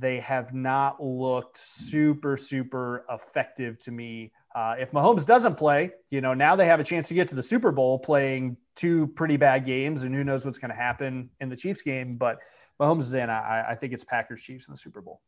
[0.00, 4.32] they have not looked super, super effective to me.
[4.54, 7.34] Uh, if Mahomes doesn't play, you know, now they have a chance to get to
[7.34, 11.28] the Super Bowl playing two pretty bad games, and who knows what's going to happen
[11.40, 12.16] in the Chiefs game.
[12.16, 12.38] But
[12.80, 13.28] Mahomes is in.
[13.28, 15.20] I, I, think it's Packers Chiefs in the Super Bowl.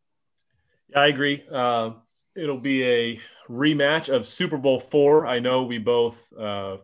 [0.89, 1.45] Yeah, I agree.
[1.53, 1.91] Uh,
[2.35, 5.27] it'll be a rematch of Super Bowl four.
[5.27, 6.33] I know we both.
[6.37, 6.79] Uh,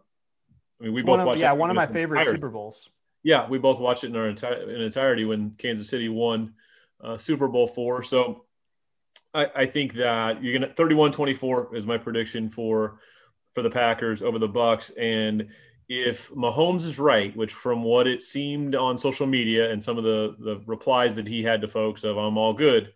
[0.81, 1.40] I mean, we both watched.
[1.40, 2.37] Yeah, one of my favorite entirety.
[2.37, 2.90] Super Bowls.
[3.24, 6.53] Yeah, we both watched it in our entire in entirety when Kansas City won
[7.02, 8.02] uh, Super Bowl four.
[8.02, 8.44] So
[9.34, 13.00] I, I think that you're gonna 31-24 is my prediction for
[13.54, 14.90] for the Packers over the Bucs.
[14.98, 15.48] And
[15.88, 20.04] if Mahomes is right, which from what it seemed on social media and some of
[20.04, 22.92] the the replies that he had to folks of I'm all good,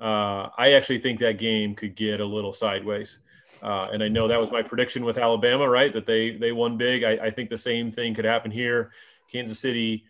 [0.00, 3.20] uh, I actually think that game could get a little sideways.
[3.62, 5.92] Uh, and I know that was my prediction with Alabama, right?
[5.92, 7.04] That they they won big.
[7.04, 8.92] I, I think the same thing could happen here.
[9.30, 10.04] Kansas City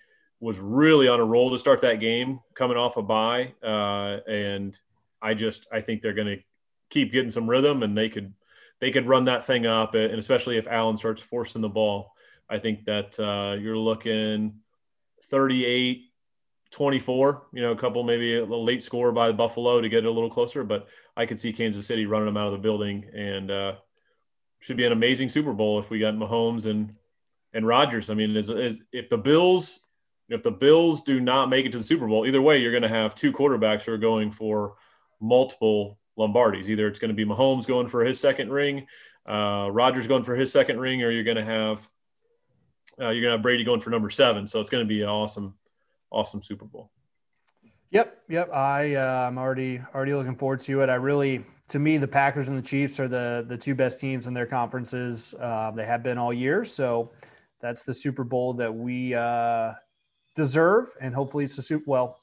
[0.44, 4.78] was really on a roll to start that game, coming off a bye, uh, and
[5.22, 6.42] I just I think they're going to
[6.90, 8.35] keep getting some rhythm, and they could
[8.78, 12.12] they could run that thing up, and especially if Allen starts forcing the ball,
[12.50, 14.61] I think that uh, you're looking
[15.30, 16.11] 38
[16.70, 20.11] 24, you know, a couple maybe a late score by Buffalo to get it a
[20.11, 23.50] little closer, but I could see Kansas City running them out of the building and
[23.50, 23.72] uh,
[24.59, 26.94] should be an amazing Super Bowl if we got Mahomes and
[27.54, 28.11] and Rodgers.
[28.11, 29.84] I mean, is, is, if the Bills
[30.28, 32.82] if the Bills do not make it to the Super Bowl, either way, you're going
[32.82, 34.74] to have two quarterbacks who are going for
[35.20, 36.68] multiple Lombardis.
[36.68, 38.87] Either it's going to be Mahomes going for his second ring,
[39.26, 41.88] uh, Rodgers going for his second ring, or you're going to have
[43.00, 44.46] uh, you're going to have Brady going for number seven.
[44.46, 45.54] So it's going to be an awesome,
[46.10, 46.90] awesome Super Bowl.
[47.90, 48.52] Yep, yep.
[48.52, 50.88] I uh, I'm already already looking forward to it.
[50.88, 54.26] I really, to me, the Packers and the Chiefs are the the two best teams
[54.26, 55.34] in their conferences.
[55.38, 56.64] Uh, they have been all year.
[56.64, 57.12] So
[57.60, 59.74] that's the Super Bowl that we uh,
[60.35, 61.85] deserve, and hopefully it's a super.
[61.87, 62.20] Well,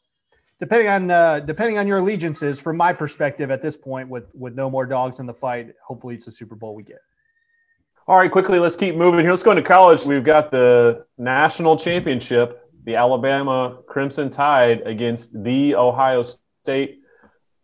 [0.60, 4.56] depending on uh, depending on your allegiances, from my perspective at this point, with with
[4.56, 7.00] no more dogs in the fight, hopefully it's a Super Bowl we get.
[8.08, 9.32] All right, quickly, let's keep moving here.
[9.32, 10.06] Let's go into college.
[10.06, 16.23] We've got the national championship, the Alabama Crimson Tide against the Ohio
[16.63, 17.00] State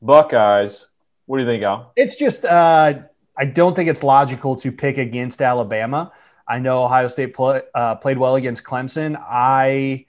[0.01, 0.89] Buckeyes.
[1.25, 1.91] What do you think, Al?
[1.95, 2.99] It's just uh,
[3.37, 6.11] I don't think it's logical to pick against Alabama.
[6.47, 9.21] I know Ohio State play, uh, played well against Clemson.
[9.21, 10.05] I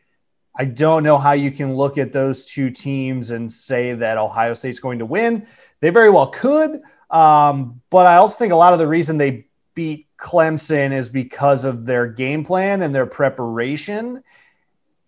[0.59, 4.55] I don't know how you can look at those two teams and say that Ohio
[4.55, 5.47] State's going to win.
[5.81, 6.81] They very well could.
[7.11, 11.65] Um, but I also think a lot of the reason they beat Clemson is because
[11.65, 14.25] of their game plan and their preparation.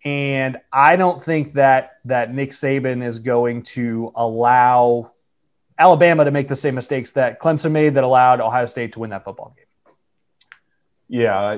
[0.05, 5.11] And I don't think that that Nick Saban is going to allow
[5.77, 9.09] Alabama to make the same mistakes that Clemson made that allowed Ohio State to win
[9.09, 9.95] that football game.
[11.09, 11.57] Yeah,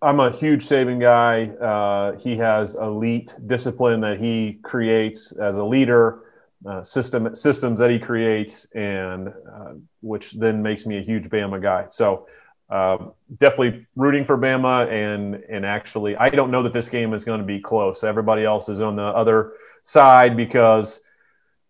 [0.00, 1.48] I'm a huge Saban guy.
[1.64, 6.20] Uh, he has elite discipline that he creates as a leader,
[6.66, 11.60] uh, system systems that he creates, and uh, which then makes me a huge Bama
[11.60, 11.86] guy.
[11.90, 12.28] So
[12.70, 12.98] uh,
[13.38, 17.40] definitely rooting for Bama, and and actually, I don't know that this game is going
[17.40, 18.04] to be close.
[18.04, 21.00] Everybody else is on the other side because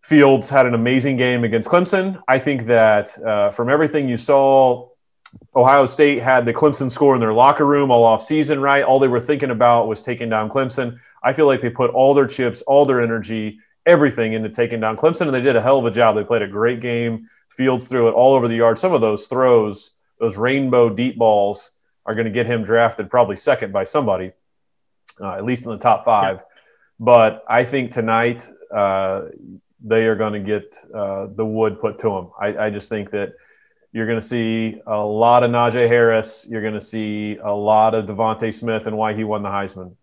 [0.03, 2.21] Fields had an amazing game against Clemson.
[2.27, 4.88] I think that uh, from everything you saw,
[5.55, 8.83] Ohio State had the Clemson score in their locker room all off season, right?
[8.83, 10.99] All they were thinking about was taking down Clemson.
[11.23, 14.97] I feel like they put all their chips, all their energy, everything into taking down
[14.97, 16.15] Clemson, and they did a hell of a job.
[16.15, 17.29] They played a great game.
[17.49, 18.79] Fields threw it all over the yard.
[18.79, 21.71] Some of those throws those rainbow deep balls
[22.05, 24.31] are going to get him drafted probably second by somebody,
[25.21, 26.37] uh, at least in the top five.
[26.37, 26.43] Yeah.
[26.99, 29.23] But I think tonight uh,
[29.81, 32.31] they are going to get uh, the wood put to them.
[32.39, 33.33] I, I just think that
[33.91, 36.45] you're going to see a lot of Najee Harris.
[36.49, 39.95] You're going to see a lot of DeVonta Smith and why he won the Heisman.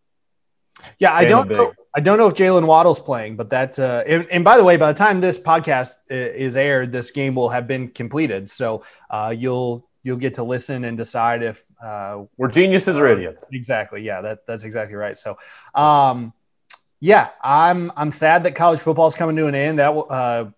[0.99, 1.73] Yeah, I don't know.
[1.95, 3.79] I don't know if Jaylen Waddle's playing, but that.
[3.79, 7.11] Uh, and, and, by the way, by the time this podcast uh, is aired, this
[7.11, 8.51] game will have been completed.
[8.51, 13.45] So uh, you'll you'll get to listen and decide if uh, we're geniuses or idiots.
[13.53, 14.03] Exactly.
[14.03, 15.17] Yeah, that, that's exactly right.
[15.17, 15.39] So,
[15.75, 16.33] um,
[17.01, 19.79] yeah, I'm I'm sad that college football is coming to an end.
[19.79, 20.51] That uh,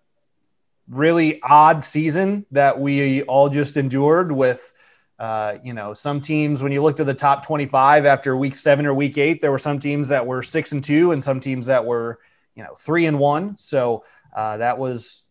[0.89, 4.73] really odd season that we all just endured with.
[5.17, 8.85] Uh, you know, some teams when you looked at the top 25 after week seven
[8.85, 11.65] or week eight, there were some teams that were six and two, and some teams
[11.65, 12.19] that were,
[12.55, 13.57] you know, three and one.
[13.57, 15.27] So uh, that was,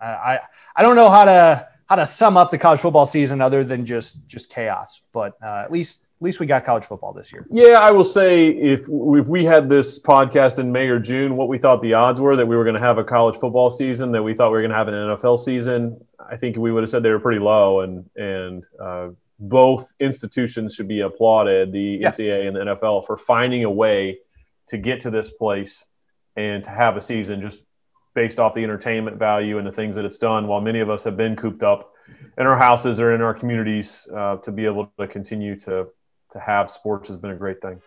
[0.00, 0.40] I
[0.74, 3.86] I don't know how to how to sum up the college football season other than
[3.86, 5.00] just just chaos.
[5.12, 7.46] But uh, at least at least we got college football this year.
[7.48, 11.46] Yeah, I will say if if we had this podcast in May or June, what
[11.46, 14.10] we thought the odds were that we were going to have a college football season,
[14.10, 16.82] that we thought we were going to have an NFL season, I think we would
[16.82, 21.98] have said they were pretty low, and and uh, both institutions should be applauded, the
[22.00, 22.08] yeah.
[22.08, 24.18] NCAA and the NFL, for finding a way
[24.66, 25.86] to get to this place
[26.34, 27.62] and to have a season just
[28.14, 31.04] based off the entertainment value and the things that it's done while many of us
[31.04, 31.92] have been cooped up
[32.36, 35.86] in our houses or in our communities uh, to be able to continue to
[36.30, 37.80] to have sports has been a great thing.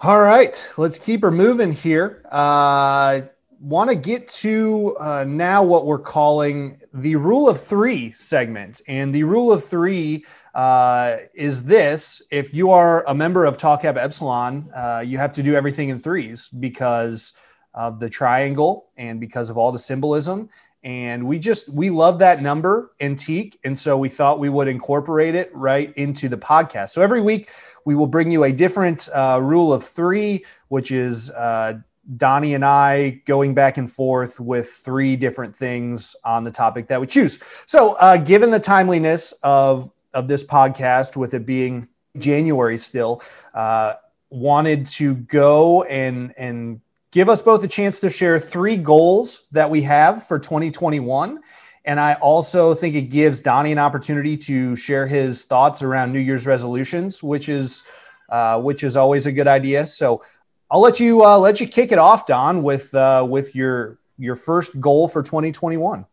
[0.00, 2.22] All right let's keep her moving here.
[2.30, 3.22] Uh,
[3.60, 8.82] want to get to uh, now what we're calling the rule of three segment.
[8.86, 12.20] And the rule of three uh, is this.
[12.30, 15.98] If you are a member of Kappa Epsilon, uh, you have to do everything in
[15.98, 17.32] threes because
[17.72, 20.50] of the triangle and because of all the symbolism.
[20.84, 23.56] And we just, we love that number, in Teke.
[23.64, 26.90] And so we thought we would incorporate it right into the podcast.
[26.90, 27.50] So every week
[27.86, 31.78] we will bring you a different uh, rule of three, which is uh,
[32.16, 37.00] Donnie and I going back and forth with three different things on the topic that
[37.00, 37.38] we choose.
[37.66, 43.22] So, uh, given the timeliness of of this podcast, with it being January still,
[43.54, 43.94] uh,
[44.30, 46.80] wanted to go and and
[47.14, 51.40] give us both a chance to share three goals that we have for 2021.
[51.84, 56.18] And I also think it gives Donnie an opportunity to share his thoughts around New
[56.18, 57.84] Year's resolutions, which is
[58.30, 59.86] uh, which is always a good idea.
[59.86, 60.24] So
[60.70, 64.34] I'll let you uh, let you kick it off, Don, with uh, with your your
[64.34, 66.06] first goal for 2021.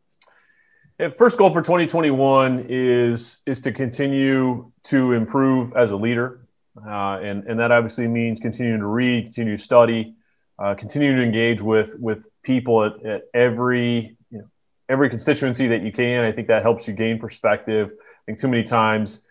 [0.99, 6.41] Yeah, first goal for 2021 is is to continue to improve as a leader,
[6.85, 10.15] uh, and and that obviously means continuing to read, continue to study,
[10.61, 14.47] uh, continue to engage with with people at, at every you know
[14.89, 16.23] every constituency that you can.
[16.23, 17.89] I think that helps you gain perspective.
[17.99, 19.23] I think too many times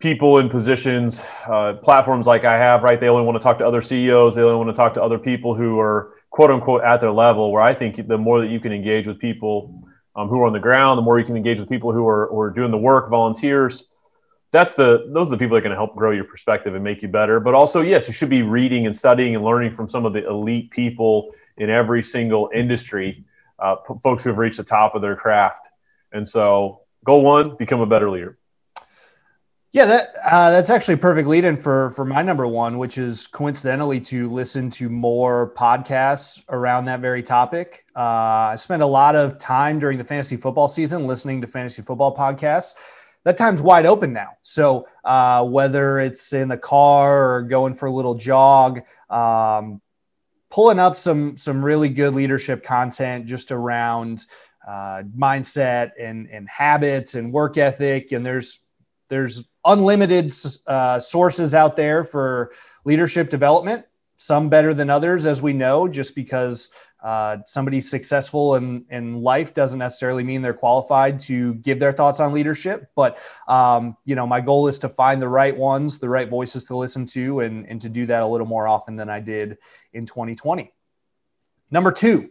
[0.00, 3.00] people in positions, uh, platforms like I have, right?
[3.00, 4.34] They only want to talk to other CEOs.
[4.34, 7.52] They only want to talk to other people who are quote unquote at their level.
[7.52, 9.84] Where I think the more that you can engage with people
[10.16, 12.26] um, who are on the ground, the more you can engage with people who are,
[12.30, 13.84] who are doing the work, volunteers.
[14.50, 17.08] That's the those are the people that to help grow your perspective and make you
[17.08, 17.38] better.
[17.38, 20.26] But also, yes, you should be reading and studying and learning from some of the
[20.26, 23.24] elite people in every single industry,
[23.58, 25.68] uh, folks who have reached the top of their craft.
[26.12, 28.38] And so, goal one: become a better leader.
[29.70, 33.26] Yeah, that uh, that's actually perfect lead in for for my number one, which is
[33.26, 37.84] coincidentally to listen to more podcasts around that very topic.
[37.94, 41.82] Uh, I spent a lot of time during the fantasy football season listening to fantasy
[41.82, 42.76] football podcasts.
[43.24, 44.30] That time's wide open now.
[44.42, 49.80] So uh, whether it's in the car or going for a little jog, um,
[50.50, 54.24] pulling up some some really good leadership content just around
[54.66, 58.12] uh, mindset and and habits and work ethic.
[58.12, 58.60] And there's
[59.08, 60.32] there's unlimited
[60.66, 62.52] uh, sources out there for
[62.84, 63.84] leadership development.
[64.16, 66.70] Some better than others, as we know, just because
[67.02, 72.18] uh, somebody's successful in, in life doesn't necessarily mean they're qualified to give their thoughts
[72.18, 72.90] on leadership.
[72.96, 76.64] But, um, you know, my goal is to find the right ones, the right voices
[76.64, 79.58] to listen to, and, and to do that a little more often than I did
[79.92, 80.72] in 2020.
[81.70, 82.30] Number two.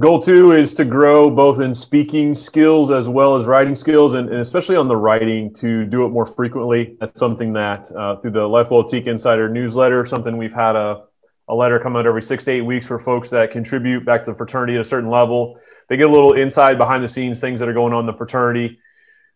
[0.00, 4.28] Goal two is to grow both in speaking skills as well as writing skills, and,
[4.28, 6.96] and especially on the writing to do it more frequently.
[6.98, 11.04] That's something that uh, through the Life Teke Insider newsletter, something we've had a
[11.48, 14.30] a letter come out every six to eight weeks for folks that contribute back to
[14.32, 15.58] the fraternity at a certain level.
[15.88, 18.16] They get a little inside behind the scenes, things that are going on in the
[18.16, 18.80] fraternity,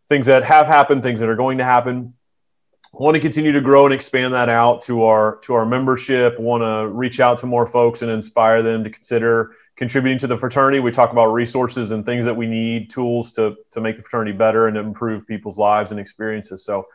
[0.09, 2.15] things that have happened, things that are going to happen.
[2.93, 6.41] Want to continue to grow and expand that out to our to our membership.
[6.41, 10.37] Want to reach out to more folks and inspire them to consider contributing to the
[10.37, 10.81] fraternity.
[10.81, 14.37] We talk about resources and things that we need, tools to to make the fraternity
[14.37, 16.65] better and improve people's lives and experiences.
[16.65, 16.89] So,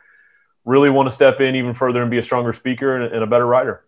[0.66, 3.26] really want to step in even further and be a stronger speaker and, and a
[3.26, 3.85] better writer.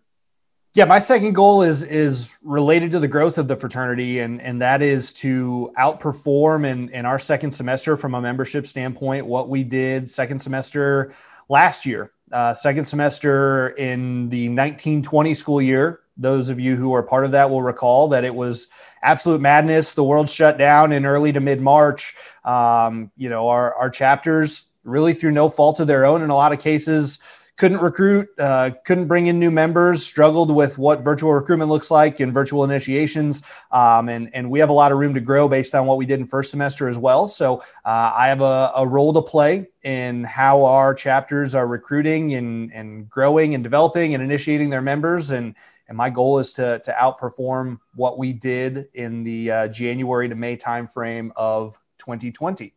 [0.75, 4.61] Yeah, my second goal is is related to the growth of the fraternity, and and
[4.61, 9.63] that is to outperform in in our second semester from a membership standpoint what we
[9.63, 11.11] did second semester
[11.49, 12.11] last year.
[12.31, 16.01] Uh, second semester in the 1920 school year.
[16.17, 18.67] Those of you who are part of that will recall that it was
[19.01, 19.95] absolute madness.
[19.95, 22.15] The world shut down in early to mid March.
[22.45, 26.35] Um, you know, our our chapters really through no fault of their own in a
[26.35, 27.19] lot of cases
[27.59, 32.21] couldn't recruit, uh, couldn't bring in new members, struggled with what virtual recruitment looks like
[32.21, 33.43] and virtual initiations.
[33.69, 36.05] Um, and, and we have a lot of room to grow based on what we
[36.05, 37.27] did in first semester as well.
[37.27, 42.33] So uh, I have a, a, role to play in how our chapters are recruiting
[42.35, 45.31] and, and growing and developing and initiating their members.
[45.31, 45.53] And,
[45.89, 50.35] and my goal is to, to outperform what we did in the uh, January to
[50.35, 52.73] May timeframe of 2020.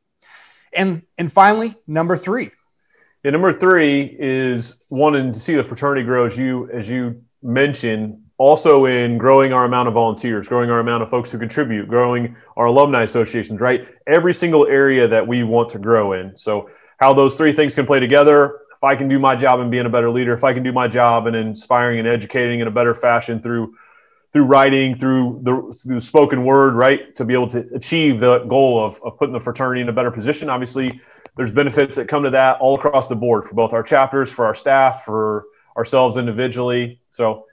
[0.73, 2.51] And, and finally, number three,
[3.25, 8.19] yeah, number three is wanting to see the fraternity grow as you as you mentioned.
[8.39, 12.35] Also, in growing our amount of volunteers, growing our amount of folks who contribute, growing
[12.57, 13.87] our alumni associations, right?
[14.09, 16.37] Every single area that we want to grow in.
[16.37, 16.69] So,
[16.99, 18.59] how those three things can play together.
[18.75, 20.73] If I can do my job in being a better leader, if I can do
[20.73, 23.77] my job in inspiring and educating in a better fashion through
[24.33, 28.83] through writing, through the, through spoken word, right, to be able to achieve the goal
[28.83, 30.49] of, of putting the fraternity in a better position.
[30.49, 31.01] Obviously,
[31.37, 34.45] there's benefits that come to that all across the board for both our chapters, for
[34.45, 35.45] our staff, for
[35.77, 37.01] ourselves individually.
[37.11, 37.47] So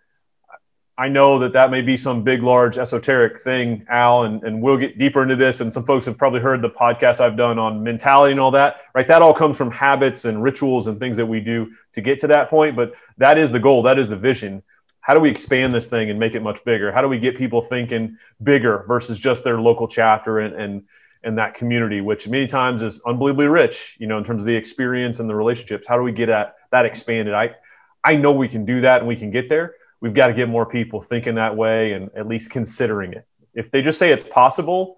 [0.97, 4.75] I know that that may be some big, large, esoteric thing, Al, and, and we'll
[4.75, 5.61] get deeper into this.
[5.61, 8.81] And some folks have probably heard the podcast I've done on mentality and all that,
[8.93, 9.07] right?
[9.07, 12.27] That all comes from habits and rituals and things that we do to get to
[12.27, 12.75] that point.
[12.75, 14.61] But that is the goal, that is the vision.
[14.99, 16.91] How do we expand this thing and make it much bigger?
[16.91, 20.83] How do we get people thinking bigger versus just their local chapter and, and
[21.23, 24.55] and that community, which many times is unbelievably rich, you know, in terms of the
[24.55, 25.87] experience and the relationships.
[25.87, 27.33] How do we get at that expanded?
[27.33, 27.55] I,
[28.03, 29.75] I know we can do that and we can get there.
[30.01, 33.27] We've got to get more people thinking that way and at least considering it.
[33.53, 34.97] If they just say it's possible,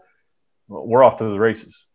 [0.68, 1.86] we're off to the races.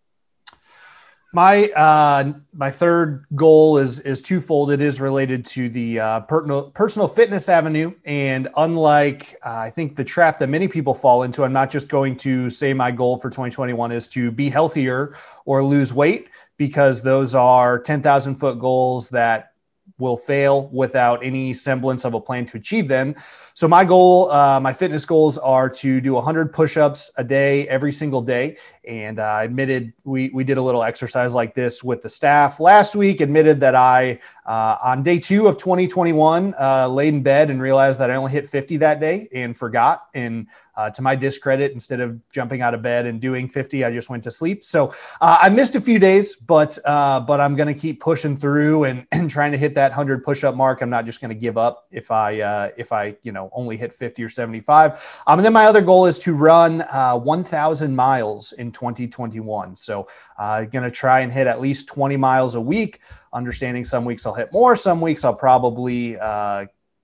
[1.37, 4.71] My uh, my third goal is is twofold.
[4.71, 9.97] It is related to the uh, personal personal fitness avenue, and unlike uh, I think
[9.97, 13.19] the trap that many people fall into, I'm not just going to say my goal
[13.19, 15.15] for 2021 is to be healthier
[15.45, 19.53] or lose weight because those are 10,000 foot goals that
[19.99, 23.15] will fail without any semblance of a plan to achieve them.
[23.55, 27.91] So my goal, uh, my fitness goals are to do 100 push-ups a day every
[27.91, 28.59] single day.
[28.87, 32.61] And I uh, admitted we we did a little exercise like this with the staff
[32.61, 33.23] last week.
[33.23, 37.99] Admitted that I uh, on day two of 2021 uh, laid in bed and realized
[38.01, 40.09] that I only hit 50 that day and forgot.
[40.13, 43.91] And uh, to my discredit, instead of jumping out of bed and doing 50, I
[43.91, 44.63] just went to sleep.
[44.63, 48.37] So uh, I missed a few days, but uh, but I'm going to keep pushing
[48.37, 50.83] through and, and trying to hit that 100 push-up mark.
[50.83, 53.77] I'm not just going to give up if I uh, if I you know only
[53.77, 55.23] hit 50 or 75.
[55.27, 59.77] Um, and then my other goal is to run uh, 1,000 miles in 2021.
[59.77, 60.09] So
[60.39, 63.01] I'm uh, going to try and hit at least 20 miles a week.
[63.33, 66.17] Understanding some weeks I'll hit more, some weeks I'll probably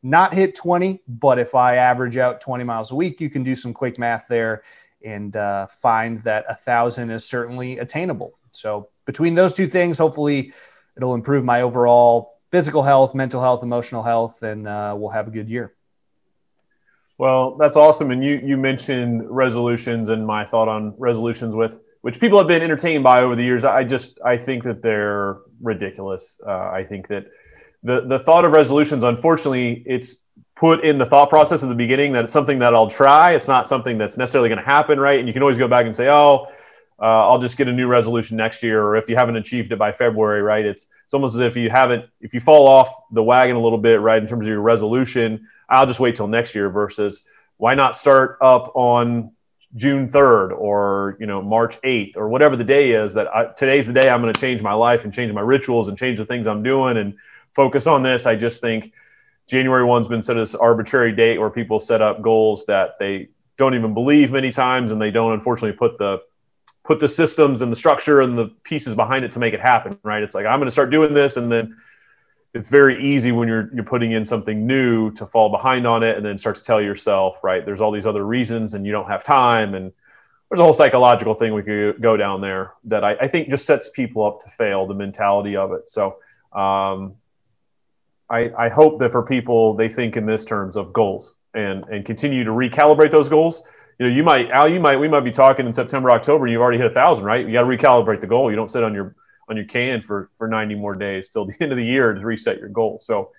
[0.03, 3.55] not hit 20, but if I average out 20 miles a week, you can do
[3.55, 4.63] some quick math there
[5.05, 8.39] and uh, find that a thousand is certainly attainable.
[8.51, 10.53] So between those two things, hopefully
[10.97, 15.31] it'll improve my overall physical health, mental health, emotional health, and uh, we'll have a
[15.31, 15.75] good year.
[17.19, 18.11] Well, that's awesome.
[18.11, 22.63] And you you mentioned resolutions and my thought on resolutions with which people have been
[22.63, 23.65] entertained by over the years.
[23.65, 26.41] I just I think that they're ridiculous.
[26.45, 27.27] Uh, I think that
[27.83, 30.17] the the thought of resolutions, unfortunately, it's
[30.57, 33.33] put in the thought process at the beginning that it's something that I'll try.
[33.33, 35.19] It's not something that's necessarily going to happen, right?
[35.19, 36.47] And you can always go back and say, oh,
[37.01, 39.79] uh, I'll just get a new resolution next year, or if you haven't achieved it
[39.79, 40.65] by February, right?
[40.65, 43.79] It's it's almost as if you haven't, if you fall off the wagon a little
[43.79, 46.71] bit, right, in terms of your resolution, I'll just wait till next year.
[46.71, 47.25] Versus,
[47.57, 49.33] why not start up on
[49.75, 53.89] June 3rd or you know March 8th or whatever the day is that I, today's
[53.89, 56.27] the day I'm going to change my life and change my rituals and change the
[56.27, 57.15] things I'm doing and
[57.53, 58.27] focus on this.
[58.27, 58.93] I just think
[59.49, 63.75] January 1's been set as arbitrary date where people set up goals that they don't
[63.75, 66.21] even believe many times and they don't unfortunately put the
[66.85, 69.99] put the systems and the structure and the pieces behind it to make it happen
[70.03, 71.77] right it's like i'm going to start doing this and then
[72.55, 76.17] it's very easy when you're you're putting in something new to fall behind on it
[76.17, 79.09] and then start to tell yourself right there's all these other reasons and you don't
[79.09, 79.93] have time and
[80.49, 83.65] there's a whole psychological thing we could go down there that I, I think just
[83.65, 86.17] sets people up to fail the mentality of it so
[86.53, 87.15] um,
[88.33, 92.05] I, I hope that for people they think in this terms of goals and and
[92.05, 93.63] continue to recalibrate those goals
[94.03, 96.49] you know, you might Al, you might we might be talking in September, October.
[96.49, 97.47] You've already hit a thousand, right?
[97.47, 98.51] You got to recalibrate the goal.
[98.51, 99.15] You don't sit on your
[99.49, 102.21] on your can for for 90 more days till the end of the year to
[102.21, 102.99] reset your goal.
[103.01, 103.31] So,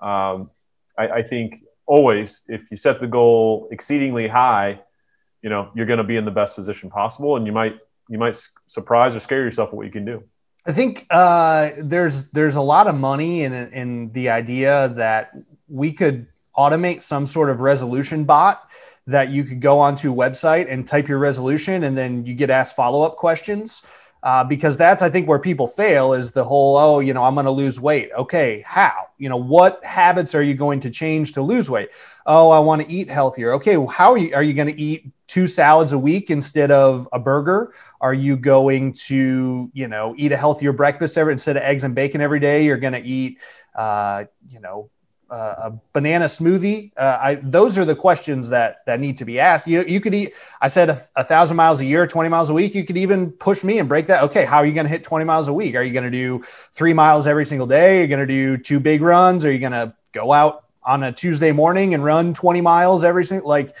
[0.00, 0.50] um,
[0.98, 4.80] I, I think always if you set the goal exceedingly high,
[5.42, 7.78] you know you're going to be in the best position possible, and you might
[8.08, 10.24] you might surprise or scare yourself at what you can do.
[10.66, 15.32] I think uh, there's there's a lot of money in in the idea that
[15.68, 18.68] we could automate some sort of resolution bot
[19.06, 22.50] that you could go onto a website and type your resolution and then you get
[22.50, 23.82] asked follow-up questions
[24.22, 27.34] uh, because that's i think where people fail is the whole oh you know i'm
[27.34, 28.10] going to lose weight.
[28.16, 29.08] Okay how?
[29.18, 31.90] You know what habits are you going to change to lose weight?
[32.26, 33.52] Oh i want to eat healthier.
[33.54, 37.06] Okay how are you are you going to eat two salads a week instead of
[37.12, 37.74] a burger?
[38.00, 41.94] Are you going to you know eat a healthier breakfast every instead of eggs and
[41.94, 43.38] bacon every day you're going to eat
[43.74, 44.90] uh, you know
[45.30, 46.90] uh, a banana smoothie?
[46.96, 49.66] Uh, I, those are the questions that that need to be asked.
[49.66, 50.34] You you could eat.
[50.60, 52.74] I said a, a, thousand miles a year, twenty miles a week.
[52.74, 54.22] You could even push me and break that.
[54.24, 55.74] Okay, how are you going to hit twenty miles a week?
[55.74, 57.98] Are you going to do three miles every single day?
[57.98, 59.44] Are you going to do two big runs?
[59.44, 63.24] Are you going to go out on a Tuesday morning and run twenty miles every
[63.24, 63.76] single like?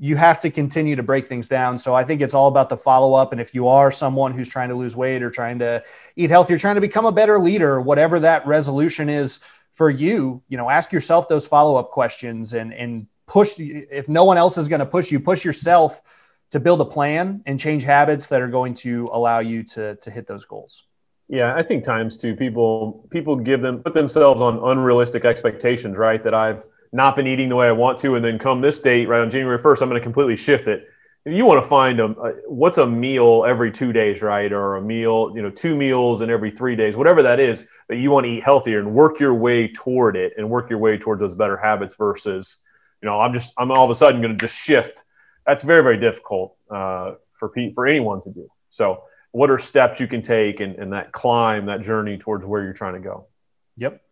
[0.00, 1.76] You have to continue to break things down.
[1.76, 3.32] So I think it's all about the follow up.
[3.32, 5.82] And if you are someone who's trying to lose weight or trying to
[6.14, 9.40] eat healthier, trying to become a better leader, whatever that resolution is
[9.78, 13.60] for you, you know, ask yourself those follow up questions and and push.
[13.60, 16.02] If no one else is going to push you, push yourself
[16.50, 20.10] to build a plan and change habits that are going to allow you to to
[20.10, 20.82] hit those goals.
[21.28, 26.24] Yeah, I think times too people people give them put themselves on unrealistic expectations, right?
[26.24, 29.06] That I've not been eating the way I want to, and then come this date,
[29.08, 30.88] right on January first, I'm going to completely shift it
[31.28, 34.52] you want to find a, a, what's a meal every two days, right?
[34.52, 37.96] Or a meal, you know, two meals in every three days, whatever that is that
[37.96, 40.98] you want to eat healthier and work your way toward it and work your way
[40.98, 42.58] towards those better habits versus,
[43.02, 45.04] you know, I'm just, I'm all of a sudden going to just shift.
[45.46, 48.50] That's very, very difficult uh, for pe- for anyone to do.
[48.70, 52.62] So what are steps you can take and, and that climb, that journey towards where
[52.62, 53.26] you're trying to go?
[53.76, 54.02] Yep.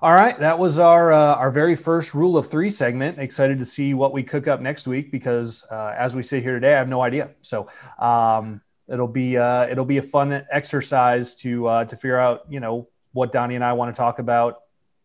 [0.00, 3.18] All right, that was our uh, our very first rule of three segment.
[3.18, 6.54] Excited to see what we cook up next week because uh, as we sit here
[6.54, 7.30] today, I have no idea.
[7.40, 7.68] So
[7.98, 12.60] um, it'll be uh, it'll be a fun exercise to uh, to figure out you
[12.60, 14.58] know what Donnie and I want to talk about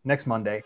[0.04, 0.62] next Monday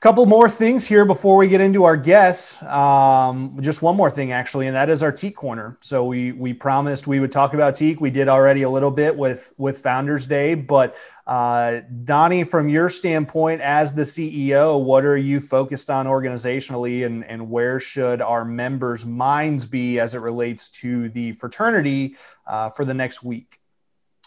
[0.00, 2.60] couple more things here before we get into our guests.
[2.62, 5.76] Um, just one more thing, actually, and that is our Teke Corner.
[5.80, 8.00] So we we promised we would talk about Teke.
[8.00, 10.96] We did already a little bit with with Founders Day, but
[11.26, 17.22] uh, Donnie, from your standpoint as the CEO, what are you focused on organizationally, and
[17.26, 22.86] and where should our members' minds be as it relates to the fraternity uh, for
[22.86, 23.59] the next week?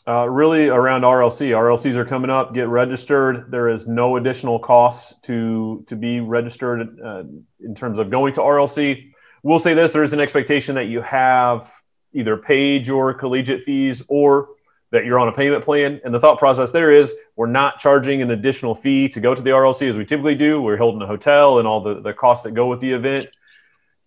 [0.05, 1.51] Uh, really around RLC.
[1.51, 2.53] RLCs are coming up.
[2.53, 3.49] Get registered.
[3.49, 7.23] There is no additional costs to to be registered uh,
[7.61, 9.13] in terms of going to RLC.
[9.43, 11.71] We'll say this: there is an expectation that you have
[12.11, 14.49] either paid your collegiate fees or
[14.91, 15.99] that you're on a payment plan.
[16.03, 19.41] And the thought process there is we're not charging an additional fee to go to
[19.41, 20.61] the RLC as we typically do.
[20.61, 23.31] We're holding a hotel and all the, the costs that go with the event.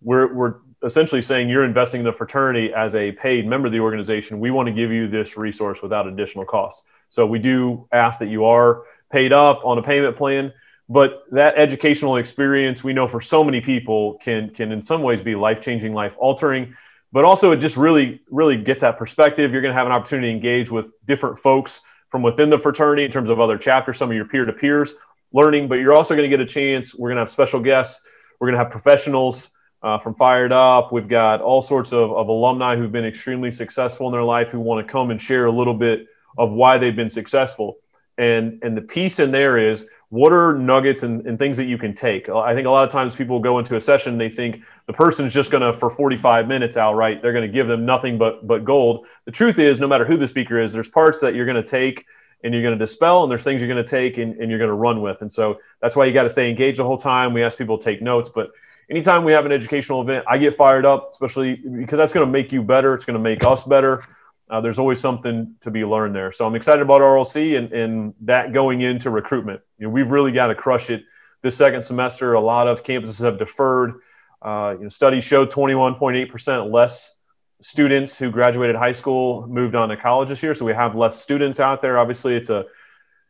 [0.01, 0.55] We're, we're
[0.87, 4.39] essentially saying you're investing in the fraternity as a paid member of the organization.
[4.39, 6.83] We want to give you this resource without additional costs.
[7.09, 10.51] So we do ask that you are paid up on a payment plan,
[10.89, 15.21] but that educational experience we know for so many people can can in some ways
[15.21, 16.75] be life changing, life altering.
[17.13, 19.53] But also, it just really, really gets that perspective.
[19.53, 21.79] You're going to have an opportunity to engage with different folks
[22.09, 24.93] from within the fraternity in terms of other chapters, some of your peer to peers
[25.33, 26.95] learning, but you're also going to get a chance.
[26.95, 28.03] We're going to have special guests.
[28.39, 29.51] We're going to have professionals
[29.83, 30.91] uh, from Fired Up.
[30.91, 34.59] We've got all sorts of, of alumni who've been extremely successful in their life who
[34.59, 36.07] want to come and share a little bit
[36.37, 37.77] of why they've been successful.
[38.17, 41.77] And, and the piece in there is what are nuggets and, and, things that you
[41.77, 42.29] can take?
[42.29, 45.33] I think a lot of times people go into a session, they think the person's
[45.33, 48.63] just going to, for 45 minutes outright, they're going to give them nothing but, but
[48.63, 49.05] gold.
[49.25, 51.69] The truth is, no matter who the speaker is, there's parts that you're going to
[51.69, 52.05] take
[52.43, 54.59] and you're going to dispel, and there's things you're going to take and, and you're
[54.59, 55.21] going to run with.
[55.21, 57.33] And so that's why you got to stay engaged the whole time.
[57.33, 58.51] We ask people to take notes, but
[58.89, 62.31] anytime we have an educational event, I get fired up, especially because that's going to
[62.31, 62.93] make you better.
[62.93, 64.03] It's going to make us better
[64.49, 66.31] uh, there's always something to be learned there.
[66.31, 69.61] So I'm excited about RLC and, and that going into recruitment.
[69.77, 71.03] You know, we've really got to crush it
[71.41, 72.33] this second semester.
[72.33, 73.95] A lot of campuses have deferred.
[74.41, 77.15] Uh, you know, studies show 21.8% less
[77.59, 80.53] students who graduated high school moved on to college this year.
[80.53, 81.99] So we have less students out there.
[81.99, 82.65] Obviously, it's a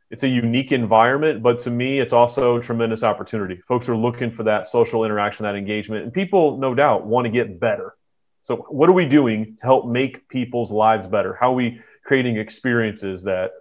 [0.10, 3.60] it's a unique environment, but to me, it's also tremendous opportunity.
[3.68, 7.32] Folks are looking for that social interaction, that engagement, and people, no doubt, want to
[7.32, 7.96] get better.
[8.44, 11.36] So, what are we doing to help make people's lives better?
[11.38, 13.52] How are we creating experiences that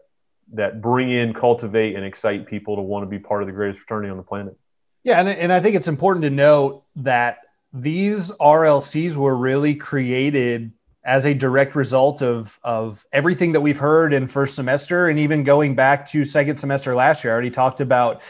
[0.53, 3.81] that bring in, cultivate, and excite people to want to be part of the greatest
[3.81, 4.57] fraternity on the planet?
[5.03, 7.39] Yeah, and, and I think it's important to note that
[7.73, 10.73] these RLCs were really created
[11.07, 15.45] as a direct result of of everything that we've heard in first semester and even
[15.45, 17.33] going back to second semester last year.
[17.33, 18.21] I already talked about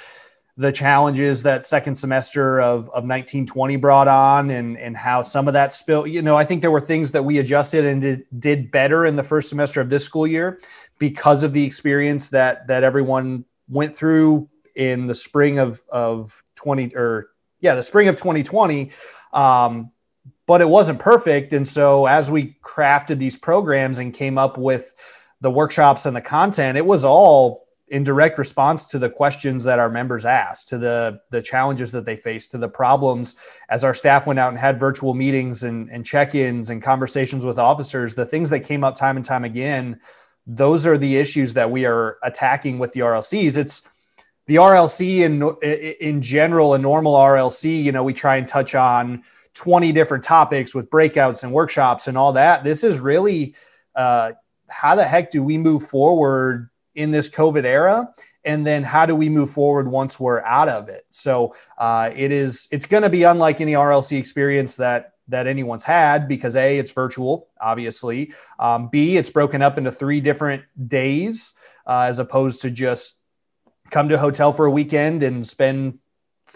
[0.58, 5.54] the challenges that second semester of, of 1920 brought on and, and how some of
[5.54, 8.70] that spill, you know, I think there were things that we adjusted and did, did
[8.70, 10.58] better in the first semester of this school year
[10.98, 16.96] because of the experience that, that everyone went through in the spring of, of 20
[16.96, 18.92] or yeah, the spring of 2020.
[19.34, 19.90] Um,
[20.46, 21.52] but it wasn't perfect.
[21.52, 24.94] And so as we crafted these programs and came up with
[25.40, 29.78] the workshops and the content, it was all in direct response to the questions that
[29.78, 33.36] our members asked, to the the challenges that they faced, to the problems
[33.68, 37.58] as our staff went out and had virtual meetings and, and check-ins and conversations with
[37.58, 40.00] officers, the things that came up time and time again,
[40.46, 43.56] those are the issues that we are attacking with the RLCs.
[43.56, 43.86] It's
[44.46, 45.42] the RLC in
[46.00, 49.22] in general, a normal RLC, you know, we try and touch on
[49.56, 52.62] 20 different topics with breakouts and workshops and all that.
[52.62, 53.54] This is really
[53.94, 54.32] uh,
[54.68, 58.08] how the heck do we move forward in this COVID era?
[58.44, 61.04] And then how do we move forward once we're out of it?
[61.10, 65.82] So uh, it is it's going to be unlike any RLC experience that that anyone's
[65.82, 71.54] had because a it's virtual obviously um, b it's broken up into three different days
[71.84, 73.18] uh, as opposed to just
[73.90, 75.98] come to a hotel for a weekend and spend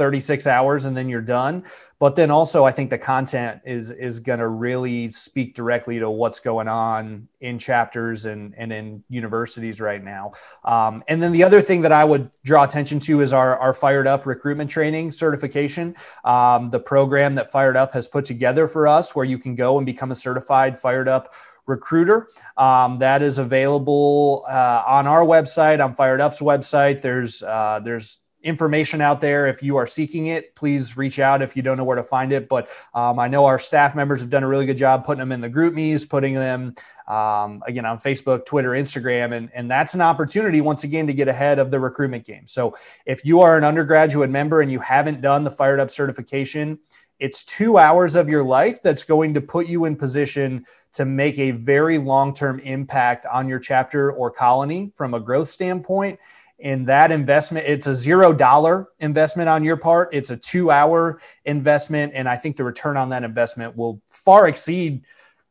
[0.01, 1.63] 36 hours and then you're done.
[1.99, 6.09] But then also i think the content is is going to really speak directly to
[6.09, 10.33] what's going on in chapters and and in universities right now.
[10.65, 13.75] Um, and then the other thing that i would draw attention to is our our
[13.75, 15.95] fired up recruitment training certification.
[16.25, 19.77] Um, the program that fired up has put together for us where you can go
[19.77, 21.35] and become a certified fired up
[21.67, 22.29] recruiter.
[22.57, 27.03] Um, that is available uh, on our website on fired up's website.
[27.03, 29.47] There's uh, there's information out there.
[29.47, 32.33] If you are seeking it, please reach out if you don't know where to find
[32.33, 32.49] it.
[32.49, 35.33] But um, I know our staff members have done a really good job putting them
[35.33, 36.75] in the GroupMe's, putting them
[37.07, 41.29] um, again on Facebook, Twitter, Instagram, and and that's an opportunity once again to get
[41.29, 42.47] ahead of the recruitment game.
[42.47, 42.77] So
[43.07, 46.79] if you are an undergraduate member and you haven't done the Fired Up certification.
[47.19, 51.39] It's two hours of your life that's going to put you in position to make
[51.39, 56.19] a very long term impact on your chapter or colony from a growth standpoint
[56.61, 60.11] in that investment it's a zero dollar investment on your part.
[60.13, 64.47] It's a two hour investment and i think the return on that investment will far
[64.47, 65.05] exceed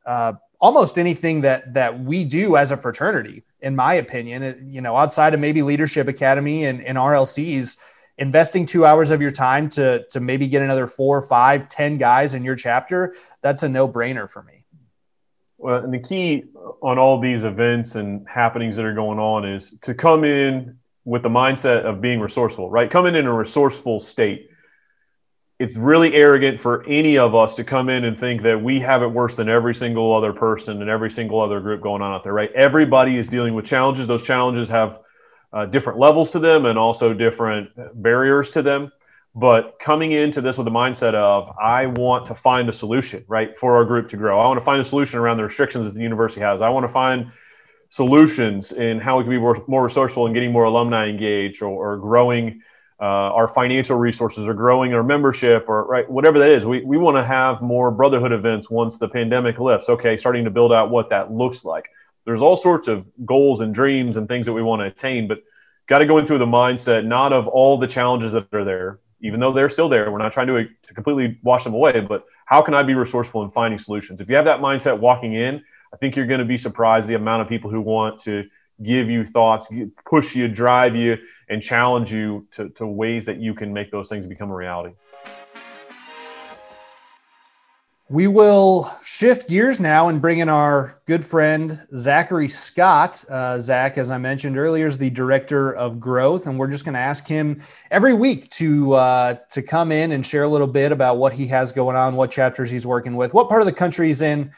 [0.06, 4.44] uh, almost anything that that we do as a fraternity in my opinion.
[4.44, 7.78] It, you know outside of maybe leadership academy and, and rlcs
[8.18, 12.34] investing two hours of your time to to maybe get another four five ten guys
[12.34, 14.64] in your chapter that's a no-brainer for me.
[15.58, 16.44] Well and the key
[16.82, 20.79] on all these events and happenings that are going on is to come in
[21.10, 22.92] with the mindset of being resourceful, right?
[22.92, 24.52] Coming in a resourceful state.
[25.58, 29.02] It's really arrogant for any of us to come in and think that we have
[29.02, 32.24] it worse than every single other person and every single other group going on out
[32.24, 32.52] there, right?
[32.54, 34.06] Everybody is dealing with challenges.
[34.06, 35.00] Those challenges have
[35.52, 38.92] uh, different levels to them and also different barriers to them.
[39.34, 43.56] But coming into this with the mindset of, I want to find a solution, right,
[43.56, 44.40] for our group to grow.
[44.40, 46.62] I want to find a solution around the restrictions that the university has.
[46.62, 47.32] I want to find
[47.90, 51.70] solutions in how we can be more, more resourceful in getting more alumni engaged or,
[51.70, 52.62] or growing
[53.02, 56.66] uh, our financial resources or growing our membership or right whatever that is.
[56.66, 59.90] We, we want to have more brotherhood events once the pandemic lifts.
[59.90, 61.90] Okay starting to build out what that looks like.
[62.26, 65.42] There's all sorts of goals and dreams and things that we want to attain but
[65.88, 69.40] got to go into the mindset not of all the challenges that are there even
[69.40, 70.12] though they're still there.
[70.12, 73.44] We're not trying to, to completely wash them away but how can i be resourceful
[73.44, 74.20] in finding solutions?
[74.20, 75.64] If you have that mindset walking in
[75.94, 78.46] I think you're going to be surprised the amount of people who want to
[78.82, 79.68] give you thoughts,
[80.06, 81.18] push you, drive you,
[81.50, 84.94] and challenge you to, to ways that you can make those things become a reality.
[88.12, 93.24] We will shift gears now and bring in our good friend Zachary Scott.
[93.30, 96.96] Uh, Zach, as I mentioned earlier, is the director of growth, and we're just going
[96.96, 97.62] to ask him
[97.92, 101.46] every week to uh, to come in and share a little bit about what he
[101.48, 104.52] has going on, what chapters he's working with, what part of the country he's in,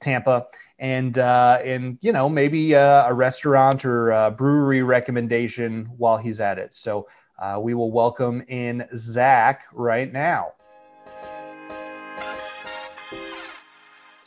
[0.00, 0.46] Tampa,
[0.78, 6.40] and uh, and you know maybe uh, a restaurant or a brewery recommendation while he's
[6.40, 6.74] at it.
[6.74, 7.08] So
[7.38, 10.52] uh, we will welcome in Zach right now.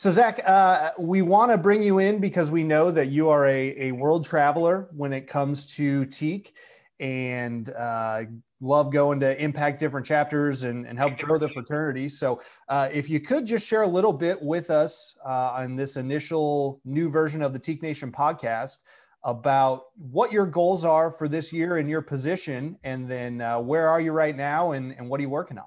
[0.00, 3.48] So, Zach, uh, we want to bring you in because we know that you are
[3.48, 6.52] a, a world traveler when it comes to Teke
[7.00, 8.22] and uh,
[8.60, 12.08] love going to impact different chapters and, and help grow the fraternity.
[12.08, 15.96] So, uh, if you could just share a little bit with us uh, on this
[15.96, 18.78] initial new version of the Teke Nation podcast
[19.24, 23.88] about what your goals are for this year and your position, and then uh, where
[23.88, 25.64] are you right now and, and what are you working on?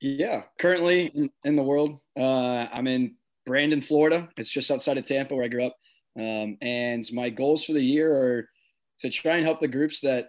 [0.00, 3.16] Yeah, currently in, in the world, uh, I'm in
[3.46, 4.28] Brandon, Florida.
[4.36, 5.76] It's just outside of Tampa where I grew up.
[6.18, 8.48] Um, and my goals for the year are
[9.00, 10.28] to try and help the groups that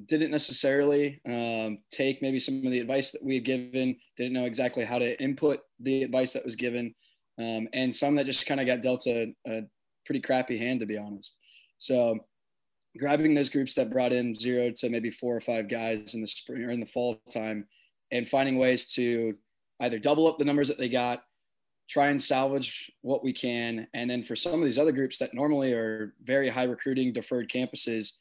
[0.00, 4.44] didn't necessarily um, take maybe some of the advice that we had given, didn't know
[4.44, 6.94] exactly how to input the advice that was given,
[7.38, 9.62] um, and some that just kind of got dealt a, a,
[10.04, 11.36] pretty crappy hand, to be honest.
[11.78, 12.18] So,
[12.98, 16.26] grabbing those groups that brought in zero to maybe four or five guys in the
[16.26, 17.66] spring or in the fall time
[18.10, 19.34] and finding ways to
[19.80, 21.22] either double up the numbers that they got,
[21.88, 23.86] try and salvage what we can.
[23.94, 27.48] And then for some of these other groups that normally are very high recruiting deferred
[27.48, 28.12] campuses,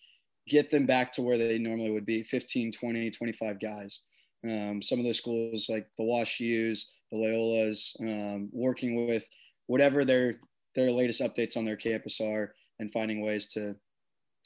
[0.48, 4.02] get them back to where they normally would be 15, 20, 25 guys.
[4.44, 9.28] Um, some of those schools like the Wash U's, the Loyolas, um, working with
[9.68, 10.34] whatever their
[10.76, 13.76] their latest updates on their campus are and finding ways to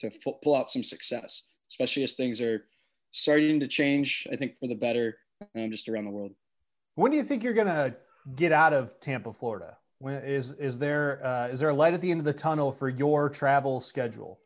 [0.00, 0.10] to
[0.42, 2.66] pull out some success, especially as things are
[3.12, 4.26] starting to change.
[4.30, 5.16] I think for the better
[5.54, 6.32] um, just around the world.
[6.94, 7.96] When do you think you're going to
[8.34, 9.76] get out of Tampa, Florida?
[9.98, 12.70] When is is there uh, is there a light at the end of the tunnel
[12.70, 14.38] for your travel schedule?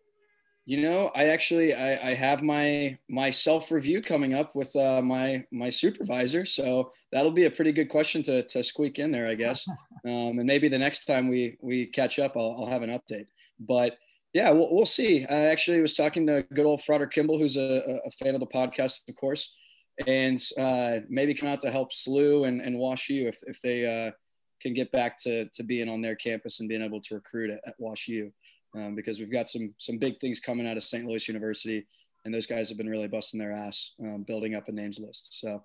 [0.71, 5.03] You know, I actually I, I have my my self review coming up with uh,
[5.03, 9.29] my my supervisor, so that'll be a pretty good question to to squeak in there,
[9.29, 9.67] I guess.
[10.03, 13.27] Um, and maybe the next time we we catch up, I'll, I'll have an update.
[13.59, 13.99] But
[14.33, 15.27] yeah, we'll, we'll see.
[15.27, 18.47] I actually was talking to good old Frater Kimball, who's a, a fan of the
[18.47, 19.55] podcast, of course
[20.07, 23.85] and uh, maybe come out to help SLU and, and Wash U if, if they
[23.85, 24.11] uh,
[24.61, 27.61] can get back to, to being on their campus and being able to recruit at,
[27.67, 28.33] at Wash U.
[28.75, 31.05] Um, because we've got some some big things coming out of St.
[31.05, 31.87] Louis University,
[32.25, 35.41] and those guys have been really busting their ass um, building up a names list.
[35.41, 35.65] So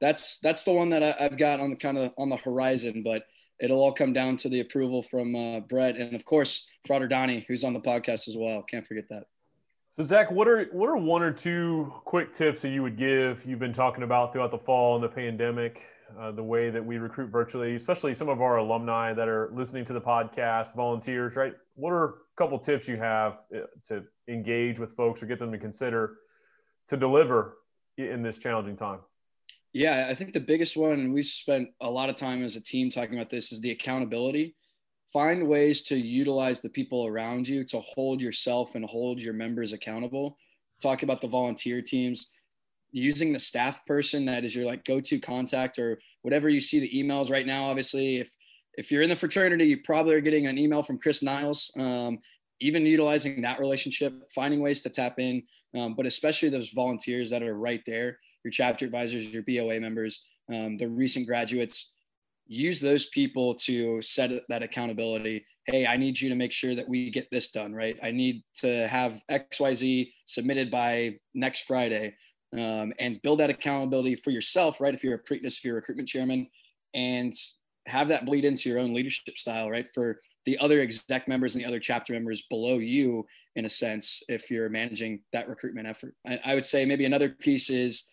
[0.00, 3.02] that's that's the one that I, have got on the kind of on the horizon,
[3.02, 3.24] but
[3.60, 7.44] it'll all come down to the approval from uh, Brett and of course Frater Donnie,
[7.48, 8.62] who's on the podcast as well.
[8.62, 9.24] Can't forget that.
[9.96, 13.44] So Zach, what are what are one or two quick tips that you would give?
[13.46, 15.82] You've been talking about throughout the fall and the pandemic,
[16.18, 19.84] uh, the way that we recruit virtually, especially some of our alumni that are listening
[19.86, 21.54] to the podcast, volunteers, right?
[21.74, 25.52] What are a couple tips you have uh, to engage with folks or get them
[25.52, 26.16] to consider
[26.88, 27.58] to deliver
[27.96, 29.00] in this challenging time?
[29.72, 32.90] Yeah, I think the biggest one we've spent a lot of time as a team
[32.90, 34.54] talking about this is the accountability
[35.12, 39.72] find ways to utilize the people around you to hold yourself and hold your members
[39.72, 40.38] accountable.
[40.80, 42.32] Talk about the volunteer teams,
[42.92, 46.90] using the staff person that is your like go-to contact or whatever you see the
[46.90, 47.64] emails right now.
[47.64, 48.30] Obviously, if
[48.74, 51.70] if you're in the fraternity, you probably are getting an email from Chris Niles.
[51.78, 52.18] Um,
[52.60, 55.42] even utilizing that relationship, finding ways to tap in,
[55.76, 60.24] um, but especially those volunteers that are right there, your chapter advisors, your BOA members,
[60.48, 61.92] um, the recent graduates
[62.46, 66.88] use those people to set that accountability hey i need you to make sure that
[66.88, 72.14] we get this done right i need to have xyz submitted by next friday
[72.54, 74.94] um, and build that accountability for yourself right?
[74.94, 76.48] If you're a Prytanis if you're a recruitment chairman
[76.94, 77.32] and
[77.86, 79.86] have that bleed into your own leadership style right?
[79.94, 84.22] For the other exec members and the other chapter members below you in a sense
[84.28, 86.14] if you're managing that recruitment effort.
[86.26, 88.10] I, I would say maybe another piece is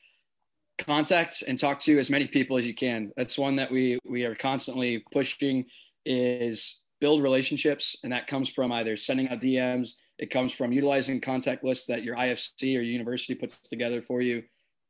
[0.78, 3.12] contact and talk to as many people as you can.
[3.18, 5.66] That's one that we we are constantly pushing
[6.06, 11.22] is build relationships and that comes from either sending out DMs, it comes from utilizing
[11.22, 14.44] contact lists that your IFC or university puts together for you.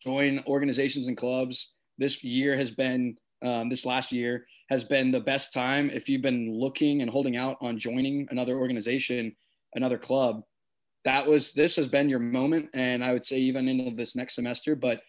[0.03, 1.75] Join organizations and clubs.
[1.97, 6.21] This year has been um, this last year has been the best time if you've
[6.21, 9.35] been looking and holding out on joining another organization,
[9.75, 10.41] another club.
[11.05, 14.35] That was this has been your moment, and I would say even into this next
[14.35, 14.75] semester.
[14.75, 15.01] But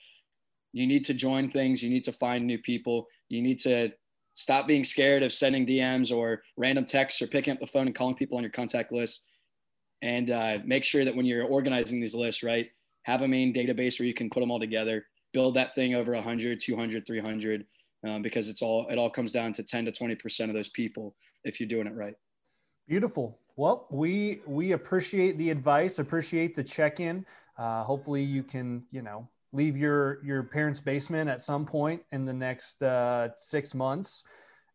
[0.72, 1.82] you need to join things.
[1.82, 3.06] You need to find new people.
[3.28, 3.90] You need to
[4.34, 7.94] stop being scared of sending DMs or random texts or picking up the phone and
[7.94, 9.26] calling people on your contact list.
[10.02, 12.70] And uh, make sure that when you're organizing these lists, right,
[13.02, 16.12] have a main database where you can put them all together, build that thing over
[16.12, 17.66] 100, 200, 300,
[18.06, 20.70] um, because it's all it all comes down to 10 to 20 percent of those
[20.70, 22.14] people if you're doing it right.
[22.88, 23.38] Beautiful.
[23.56, 27.26] Well, we we appreciate the advice, appreciate the check-in.
[27.58, 32.24] Uh, hopefully, you can you know leave your your parents' basement at some point in
[32.24, 34.24] the next uh, six months,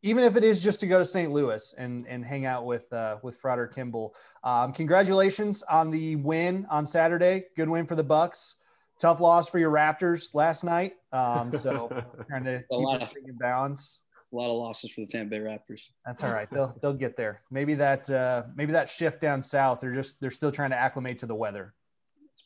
[0.05, 1.31] even if it is just to go to St.
[1.31, 4.15] Louis and and hang out with uh, with Frater Kimball.
[4.43, 7.45] Um, congratulations on the win on Saturday.
[7.57, 8.53] Good win for the Bucs.
[8.99, 10.93] Tough loss for your Raptors last night.
[11.11, 11.89] Um, so
[12.29, 13.99] trying to keep everything in balance.
[14.31, 15.89] A lot of losses for the Tampa Bay Raptors.
[16.05, 16.49] That's all right.
[16.51, 17.41] They'll they'll get there.
[17.49, 19.79] Maybe that uh, maybe that shift down south.
[19.79, 21.73] They're just they're still trying to acclimate to the weather.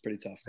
[0.02, 0.42] It's pretty tough.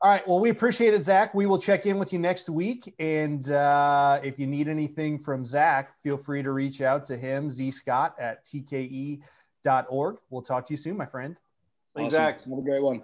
[0.00, 0.26] All right.
[0.28, 1.34] Well, we appreciate it, Zach.
[1.34, 2.94] We will check in with you next week.
[3.00, 7.50] And uh, if you need anything from Zach, feel free to reach out to him,
[7.50, 10.16] Z Scott at tke.org.
[10.30, 11.40] We'll talk to you soon, my friend.
[11.96, 12.24] Thanks, awesome.
[12.24, 12.42] Zach.
[12.44, 13.02] Have a great one.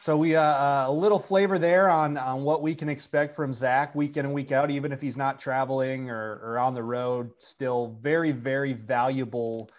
[0.00, 3.94] So we uh, a little flavor there on on what we can expect from Zach
[3.94, 7.30] week in and week out, even if he's not traveling or, or on the road.
[7.38, 9.70] Still very very valuable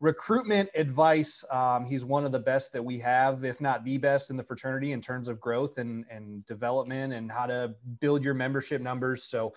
[0.00, 1.44] recruitment advice.
[1.50, 4.42] Um, he's one of the best that we have, if not the best in the
[4.42, 9.24] fraternity in terms of growth and and development and how to build your membership numbers.
[9.24, 9.54] So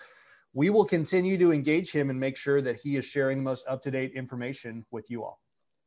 [0.54, 3.66] we will continue to engage him and make sure that he is sharing the most
[3.66, 5.40] up to date information with you all.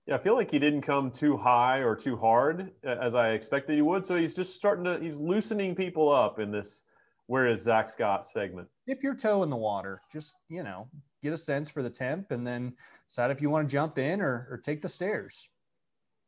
[0.07, 3.75] Yeah, I feel like he didn't come too high or too hard as I expected
[3.75, 4.05] he would.
[4.05, 6.85] So he's just starting to he's loosening people up in this
[7.27, 8.67] where is Zach Scott segment.
[8.87, 10.01] Dip your toe in the water.
[10.11, 10.87] Just, you know,
[11.25, 12.73] get a sense for the temp and then
[13.07, 15.49] decide if you want to jump in or, or take the stairs.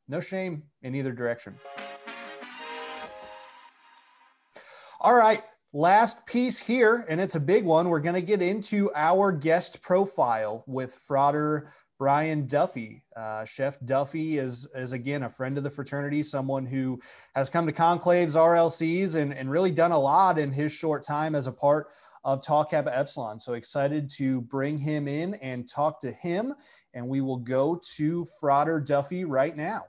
[0.07, 1.55] No shame in either direction.
[4.99, 7.89] All right, last piece here, and it's a big one.
[7.89, 13.03] We're going to get into our guest profile with Frater Brian Duffy.
[13.15, 16.99] Uh, Chef Duffy is, is again a friend of the fraternity, someone who
[17.35, 21.35] has come to conclaves, RLCs, and, and really done a lot in his short time
[21.35, 21.89] as a part
[22.27, 23.39] of Tau Kappa Epsilon.
[23.39, 26.53] So excited to bring him in and talk to him.
[26.93, 29.85] And we will go to Frater Duffy right now.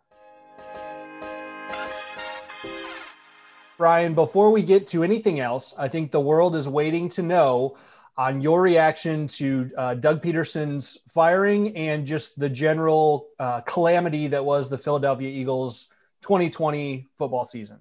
[3.76, 7.76] Brian, before we get to anything else, I think the world is waiting to know
[8.16, 14.45] on your reaction to uh, Doug Pederson's firing and just the general uh, calamity that
[14.45, 15.89] was the Philadelphia Eagles
[16.22, 17.80] 2020 football season.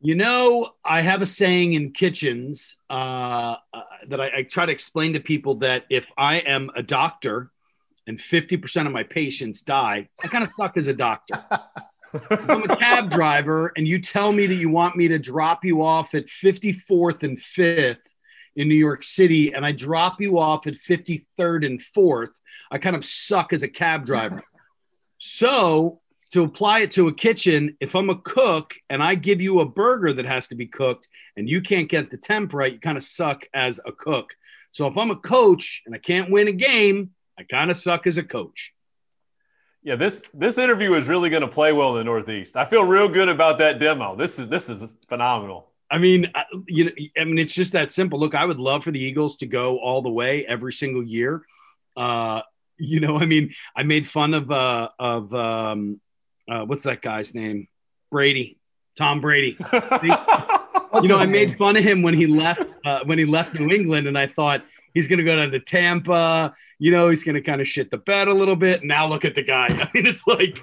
[0.00, 4.72] You know, I have a saying in kitchens uh, uh that I, I try to
[4.72, 7.50] explain to people that if I am a doctor
[8.06, 11.42] and 50% of my patients die, I kind of suck as a doctor.
[12.30, 15.82] I'm a cab driver and you tell me that you want me to drop you
[15.82, 18.00] off at 54th and 5th
[18.56, 22.32] in New York City and I drop you off at 53rd and 4th,
[22.70, 24.42] I kind of suck as a cab driver.
[25.18, 26.00] so,
[26.34, 29.64] to apply it to a kitchen, if I'm a cook and I give you a
[29.64, 31.06] burger that has to be cooked
[31.36, 34.34] and you can't get the temp right, you kind of suck as a cook.
[34.72, 38.08] So, if I'm a coach and I can't win a game, I kind of suck
[38.08, 38.72] as a coach.
[39.84, 42.56] Yeah, this this interview is really going to play well in the Northeast.
[42.56, 44.16] I feel real good about that demo.
[44.16, 45.72] This is this is phenomenal.
[45.88, 46.32] I mean,
[46.66, 48.18] you know, I mean, it's just that simple.
[48.18, 51.44] Look, I would love for the Eagles to go all the way every single year.
[51.96, 52.40] Uh,
[52.78, 56.00] you know, I mean, I made fun of uh, of um,
[56.50, 57.68] uh, what's that guy's name?
[58.10, 58.58] Brady,
[58.96, 59.56] Tom Brady.
[59.72, 63.70] you know, I made fun of him when he left uh, when he left New
[63.70, 66.54] England, and I thought he's going to go down to Tampa.
[66.78, 68.84] You know, he's going to kind of shit the bed a little bit.
[68.84, 69.66] Now look at the guy.
[69.70, 70.62] I mean, it's like,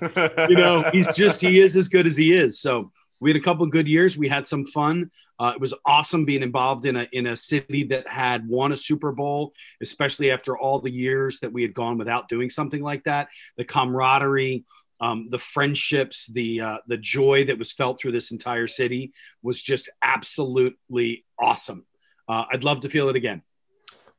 [0.49, 2.59] you know, he's just he is as good as he is.
[2.59, 4.17] So we had a couple good years.
[4.17, 5.11] We had some fun.
[5.39, 8.77] Uh, it was awesome being involved in a in a city that had won a
[8.77, 13.03] Super Bowl, especially after all the years that we had gone without doing something like
[13.05, 13.27] that.
[13.57, 14.65] The camaraderie,
[15.01, 19.61] um, the friendships, the uh, the joy that was felt through this entire city was
[19.61, 21.85] just absolutely awesome.
[22.29, 23.41] Uh, I'd love to feel it again.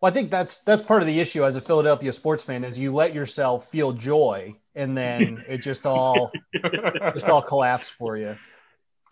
[0.00, 2.76] Well, I think that's that's part of the issue as a Philadelphia sports fan is
[2.76, 6.32] you let yourself feel joy and then it just all
[7.14, 8.36] just all collapsed for you.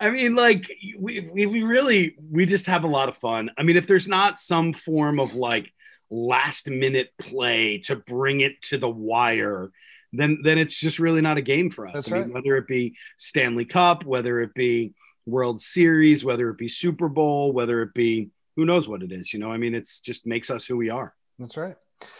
[0.01, 0.69] I mean, like
[0.99, 3.51] we, we really we just have a lot of fun.
[3.57, 5.71] I mean, if there's not some form of like
[6.09, 9.71] last minute play to bring it to the wire,
[10.13, 11.93] then then it's just really not a game for us.
[11.93, 12.25] That's I right.
[12.25, 14.93] mean, whether it be Stanley Cup, whether it be
[15.25, 19.33] World Series, whether it be Super Bowl, whether it be who knows what it is.
[19.33, 21.13] You know, I mean, it's just makes us who we are.
[21.39, 21.75] That's right.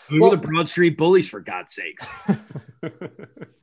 [0.10, 2.10] We well, were the Broad Street Bullies, for God's sakes.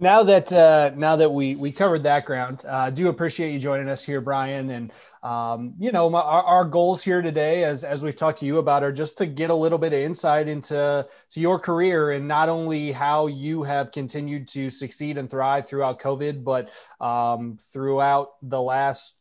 [0.00, 3.88] now that uh, now that we we covered that ground, uh, do appreciate you joining
[3.88, 4.70] us here, Brian.
[4.70, 4.92] And
[5.22, 8.58] um, you know, my, our, our, goals here today, as as we've talked to you
[8.58, 12.26] about, are just to get a little bit of insight into to your career and
[12.26, 18.30] not only how you have continued to succeed and thrive throughout COVID, but um, throughout
[18.42, 19.14] the last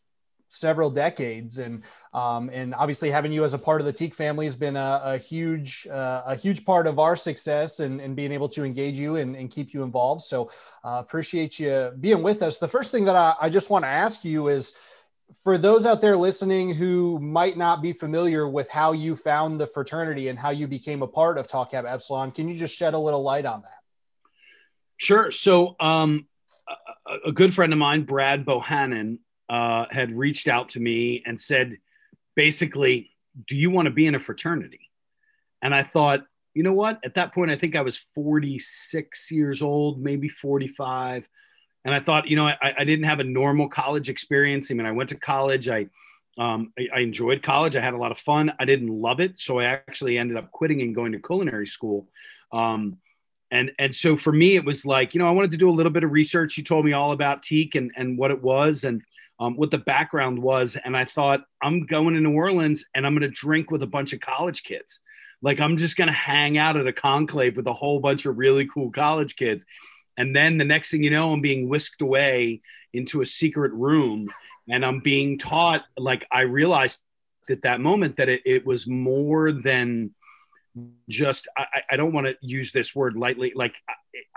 [0.50, 1.60] several decades.
[1.60, 1.84] And
[2.14, 5.02] um, and obviously having you as a part of the Teke family has been a,
[5.04, 8.98] a huge uh, a huge part of our success and, and being able to engage
[8.98, 10.24] you and, and keep you involved.
[10.24, 10.52] So
[10.84, 12.58] uh, appreciate you being with us.
[12.58, 14.74] The first thing that I, I just want to ask you is
[15.44, 19.68] for those out there listening who might not be familiar with how you found the
[19.68, 22.94] fraternity and how you became a part of Tau Kappa Epsilon can you just shed
[22.94, 23.80] a little light on that?
[24.98, 25.32] Sure.
[25.32, 26.28] So, um,
[27.08, 29.20] a, a, good friend of mine, Brad Bohannon,
[29.50, 31.78] uh, had reached out to me and said,
[32.36, 33.10] basically,
[33.48, 34.92] do you want to be in a fraternity?
[35.62, 37.00] And I thought, you know what?
[37.04, 41.28] At that point, I think I was 46 years old, maybe 45.
[41.86, 44.70] And I thought, you know, I, I didn't have a normal college experience.
[44.70, 45.70] I mean, I went to college.
[45.70, 45.88] I,
[46.38, 47.76] um, I, I, enjoyed college.
[47.76, 48.54] I had a lot of fun.
[48.60, 49.40] I didn't love it.
[49.40, 52.08] So I actually ended up quitting and going to culinary school.
[52.52, 52.98] Um,
[53.52, 55.72] and, and so for me, it was like, you know, I wanted to do a
[55.72, 56.58] little bit of research.
[56.58, 58.84] You told me all about Teke and, and what it was.
[58.84, 59.02] And,
[59.40, 60.76] um, what the background was.
[60.84, 63.88] And I thought, I'm going to New Orleans and I'm going to drink with a
[63.88, 65.00] bunch of college kids.
[65.42, 68.38] Like, I'm just going to hang out at a conclave with a whole bunch of
[68.38, 69.66] really cool college kids.
[70.18, 72.62] And then the next thing you know, I'm being whisked away
[72.92, 74.30] into a secret room
[74.68, 77.00] and I'm being taught, like, I realized
[77.50, 80.14] at that moment that it, it was more than
[81.08, 83.74] just I, I don't want to use this word lightly like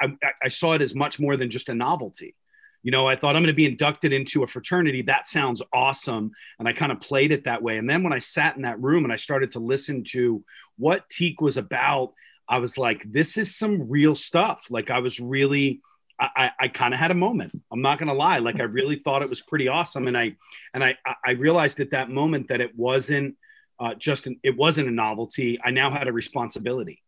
[0.00, 2.34] I, I, I, saw it as much more than just a novelty
[2.82, 5.02] you know, I thought I'm going to be inducted into a fraternity.
[5.02, 6.32] That sounds awesome.
[6.58, 7.78] And I kind of played it that way.
[7.78, 10.44] And then when I sat in that room and I started to listen to
[10.78, 12.12] what Teke was about,
[12.48, 14.66] I was like, this is some real stuff.
[14.68, 15.80] Like I was really,
[16.18, 17.52] I, I, I kind of had a moment.
[17.72, 18.38] I'm not going to lie.
[18.38, 20.08] Like I really thought it was pretty awesome.
[20.08, 20.36] And I,
[20.74, 23.36] and I, I realized at that moment that it wasn't
[23.78, 25.60] uh, just, an, it wasn't a novelty.
[25.64, 27.00] I now had a responsibility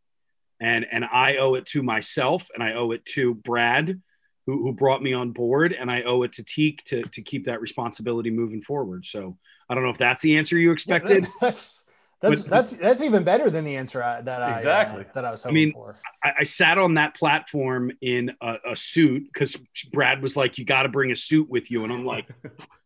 [0.61, 4.01] and, and I owe it to myself and I owe it to Brad
[4.47, 7.47] who, who brought me on board, and I owe it to Teke to to keep
[7.47, 9.07] that responsibility moving forward.
[9.07, 9.39] So
[9.69, 11.25] I don't know if that's the answer you expected.
[11.25, 11.81] Yeah, that's
[12.21, 15.05] that's but, that's that's even better than the answer I, that exactly.
[15.05, 15.97] I uh, that I was hoping I mean, for.
[16.23, 19.57] I, I, sat on that platform in a, a suit because
[19.93, 22.27] Brad was like, "You got to bring a suit with you," and I'm like.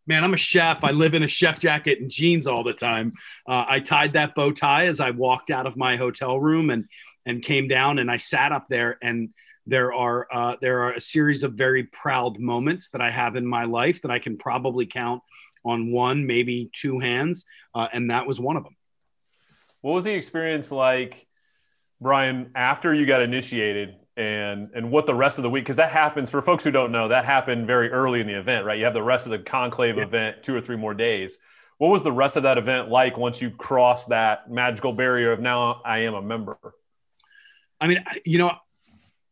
[0.06, 0.84] Man, I'm a chef.
[0.84, 3.12] I live in a chef jacket and jeans all the time.
[3.46, 6.88] Uh, I tied that bow tie as I walked out of my hotel room and
[7.26, 9.28] and came down and I sat up there and
[9.68, 13.46] there are uh, there are a series of very proud moments that I have in
[13.46, 15.22] my life that I can probably count
[15.64, 17.44] on one, maybe two hands,
[17.74, 18.74] uh, and that was one of them.
[19.82, 21.26] What was the experience like,
[22.00, 25.64] Brian, after you got initiated, and and what the rest of the week?
[25.64, 27.08] Because that happens for folks who don't know.
[27.08, 28.78] That happened very early in the event, right?
[28.78, 30.04] You have the rest of the conclave yeah.
[30.04, 31.38] event, two or three more days.
[31.76, 35.40] What was the rest of that event like once you crossed that magical barrier of
[35.40, 36.58] now I am a member?
[37.80, 38.52] I mean, you know,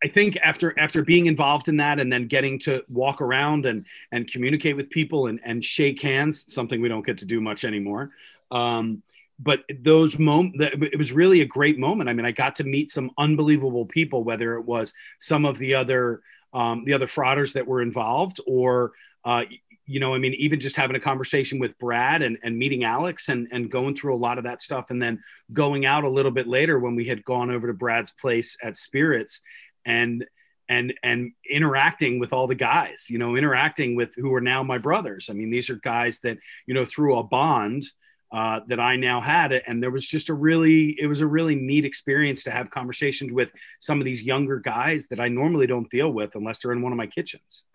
[0.06, 3.84] I think after after being involved in that and then getting to walk around and
[4.12, 7.64] and communicate with people and and shake hands, something we don't get to do much
[7.64, 8.12] anymore.
[8.52, 9.02] Um,
[9.40, 12.08] but those moments, it was really a great moment.
[12.08, 15.74] I mean, I got to meet some unbelievable people, whether it was some of the
[15.74, 18.92] other um, the other fraters that were involved, or
[19.24, 19.42] uh,
[19.86, 23.28] you know, I mean, even just having a conversation with Brad and, and meeting Alex
[23.28, 24.90] and, and going through a lot of that stuff.
[24.90, 28.10] And then going out a little bit later when we had gone over to Brad's
[28.10, 29.42] place at Spirits
[29.86, 30.26] and
[30.68, 34.78] and and interacting with all the guys you know interacting with who are now my
[34.78, 35.28] brothers.
[35.30, 37.86] I mean these are guys that you know through a bond
[38.32, 41.54] uh, that i now had and there was just a really it was a really
[41.54, 45.88] neat experience to have conversations with some of these younger guys that i normally don't
[45.90, 47.64] deal with unless they're in one of my kitchens.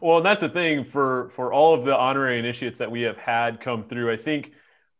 [0.00, 3.16] Well and that's the thing for for all of the honorary initiates that we have
[3.16, 4.12] had come through.
[4.12, 4.52] I think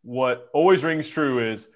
[0.02, 1.68] what always rings true is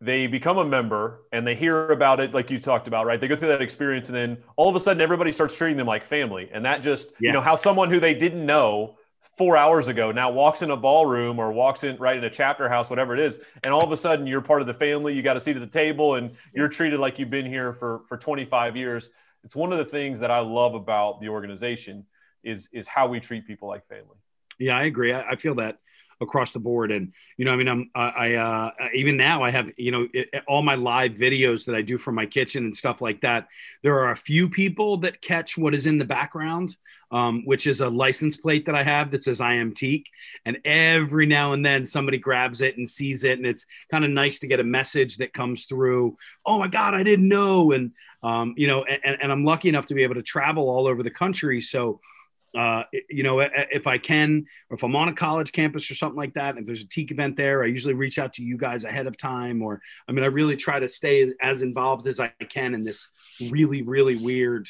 [0.00, 3.20] they become a member and they hear about it like you talked about right?
[3.20, 5.86] They go through that experience and then all of a sudden everybody starts treating them
[5.86, 6.48] like family.
[6.52, 7.28] And that just yeah.
[7.28, 8.96] you know how someone who they didn't know
[9.36, 12.68] four hours ago now walks in a ballroom or walks in right in a chapter
[12.68, 15.22] house whatever it is and all of a sudden you're part of the family you
[15.22, 18.16] got a seat at the table and you're treated like you've been here for for
[18.16, 19.10] 25 years.
[19.42, 22.06] It's one of the things that i love about the organization
[22.44, 24.16] is is how we treat people like family.
[24.60, 25.12] Yeah i agree.
[25.12, 25.80] I, I feel that
[26.20, 26.90] across the board.
[26.90, 30.28] And you know, I mean, I'm I uh, even now I have you know it,
[30.46, 33.48] all my live videos that I do from my kitchen and stuff like that.
[33.82, 36.76] There are a few people that catch what is in the background.
[37.10, 40.04] um, which is a license plate that I have that says I am Teke.
[40.44, 43.38] And every now and then somebody grabs it and sees it.
[43.38, 46.16] And it's kind of nice to get a message that comes through.
[46.44, 47.72] Oh my God, I didn't know.
[47.72, 47.92] And,
[48.22, 51.02] um, you know, and, and I'm lucky enough to be able to travel all over
[51.02, 51.60] the country.
[51.62, 52.00] So,
[52.56, 56.16] uh, you know, if I can, or if I'm on a college campus or something
[56.16, 58.84] like that, if there's a Teke event there, I usually reach out to you guys
[58.84, 59.62] ahead of time.
[59.62, 62.84] Or, I mean, I really try to stay as, as involved as I can in
[62.84, 63.08] this
[63.50, 64.66] really, really weird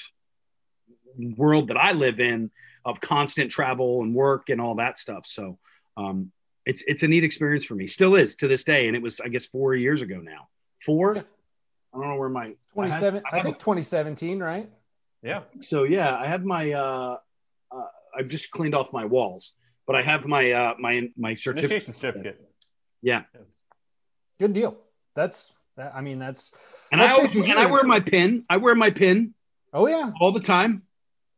[1.37, 2.51] world that I live in
[2.85, 5.27] of constant travel and work and all that stuff.
[5.27, 5.59] So,
[5.97, 6.33] um,
[6.67, 7.87] it's it's a neat experience for me.
[7.87, 10.49] Still is to this day, and it was I guess four years ago now.
[10.85, 11.17] Four.
[11.17, 13.23] I don't know where my 27.
[13.33, 14.71] I, I think 2017, right?
[15.23, 15.41] Yeah.
[15.61, 17.17] So yeah, I have my uh,
[18.17, 19.55] I've just cleaned off my walls,
[19.87, 21.85] but I have my uh, my my certificate.
[21.85, 22.41] Certificate.
[23.03, 23.23] Yeah.
[24.39, 24.77] Good deal.
[25.15, 25.95] That's that.
[25.95, 26.53] I mean, that's
[26.93, 28.45] and that's I always, and I wear my pin.
[28.49, 29.35] I wear my pin.
[29.73, 30.83] Oh yeah, all the time.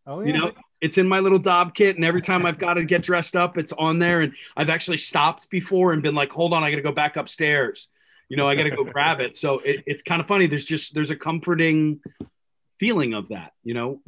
[0.07, 0.27] Oh yeah.
[0.27, 3.03] You know, it's in my little Dopp kit, and every time I've got to get
[3.03, 4.21] dressed up, it's on there.
[4.21, 7.17] And I've actually stopped before and been like, "Hold on, I got to go back
[7.17, 7.89] upstairs."
[8.29, 9.37] You know, I got to go grab it.
[9.37, 10.47] So it, it's kind of funny.
[10.47, 12.01] There's just there's a comforting
[12.79, 13.53] feeling of that.
[13.65, 14.01] You know,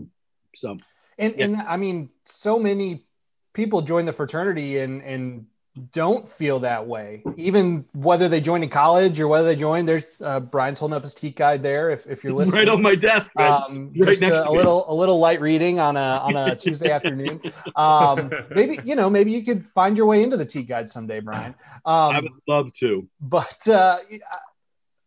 [0.54, 0.78] so
[1.18, 1.44] and yeah.
[1.44, 3.04] and I mean, so many
[3.52, 5.46] people join the fraternity and and
[5.92, 9.86] don't feel that way, even whether they join in college or whether they join.
[9.86, 11.88] There's uh, Brian's holding up his Teke guide there.
[11.88, 14.94] If, if you're listening, right on my desk, um, right next a, a little a
[14.94, 17.40] little light reading on a on a Tuesday afternoon.
[17.74, 21.20] Um, maybe you know maybe you could find your way into the Teke guide someday,
[21.20, 21.54] Brian.
[21.86, 23.08] Um, I would love to.
[23.20, 24.00] But uh,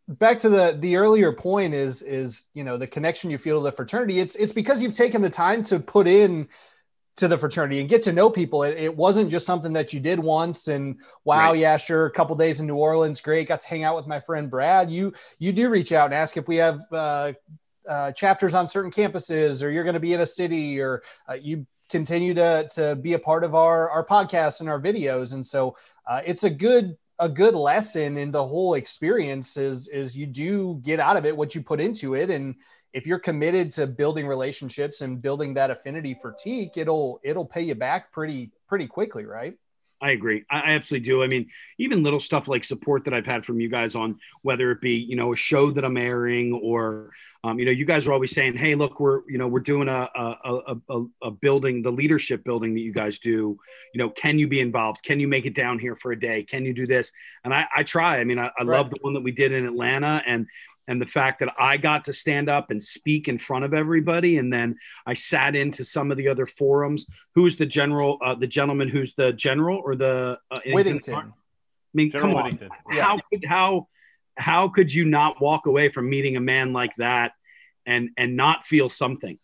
[0.07, 3.63] back to the the earlier point is is you know the connection you feel to
[3.63, 4.19] the fraternity.
[4.19, 6.47] It's it's because you've taken the time to put in
[7.17, 8.63] to the fraternity and get to know people.
[8.63, 11.59] It, it wasn't just something that you did once and wow right.
[11.59, 14.19] yeah sure a couple days in new orleans great got to hang out with my
[14.19, 14.91] friend brad.
[14.91, 17.33] You you do reach out and ask if we have uh,
[17.87, 21.33] uh, chapters on certain campuses or you're going to be in a city or uh,
[21.33, 25.33] you continue to to be a part of our our podcasts and our videos.
[25.33, 25.75] And so
[26.05, 30.79] uh, it's a good a good lesson in the whole experience is is you do
[30.83, 32.55] get out of it what you put into it and
[32.93, 37.61] if you're committed to building relationships and building that affinity for teke it'll it'll pay
[37.61, 39.57] you back pretty pretty quickly right
[40.01, 40.43] I agree.
[40.51, 41.23] I absolutely do.
[41.23, 44.69] I mean, even little stuff like support that I've had from you guys on whether
[44.71, 47.11] it be, you know, a show that I'm airing or,
[47.45, 49.87] um, you know, you guys are always saying, Hey, look, we're, you know, we're doing
[49.87, 53.55] a, a, a, a, building, the leadership building that you guys do,
[53.93, 55.03] you know, can you be involved?
[55.03, 56.41] Can you make it down here for a day?
[56.41, 57.11] Can you do this?
[57.43, 58.77] And I, I try, I mean, I, I right.
[58.77, 60.47] love the one that we did in Atlanta and,
[60.87, 64.37] and the fact that I got to stand up and speak in front of everybody,
[64.37, 67.05] and then I sat into some of the other forums.
[67.35, 68.19] Who's the general?
[68.23, 71.15] Uh, the gentleman who's the general or the uh, Whittington?
[71.15, 71.23] I
[71.93, 72.69] mean, general come Whittington.
[72.69, 72.95] on.
[72.95, 73.03] Yeah.
[73.03, 73.87] How could how
[74.37, 77.33] how could you not walk away from meeting a man like that
[77.85, 79.39] and and not feel something?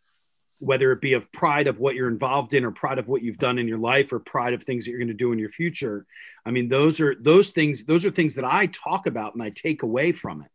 [0.60, 3.40] Whether it be of pride of what you're involved in, or pride of what you've
[3.40, 5.50] done in your life, or pride of things that you're going to do in your
[5.50, 6.06] future.
[6.46, 7.84] I mean, those are those things.
[7.84, 10.52] Those are things that I talk about and I take away from it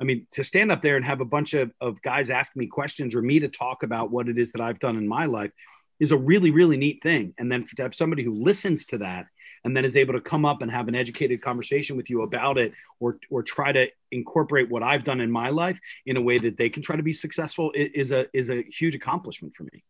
[0.00, 2.66] I mean, to stand up there and have a bunch of, of guys ask me
[2.66, 5.50] questions or me to talk about what it is that I've done in my life
[5.98, 7.34] is a really, really neat thing.
[7.38, 9.26] And then to have somebody who listens to that
[9.64, 12.58] and then is able to come up and have an educated conversation with you about
[12.58, 16.38] it or, or try to incorporate what I've done in my life in a way
[16.38, 19.84] that they can try to be successful is a, is a huge accomplishment for me.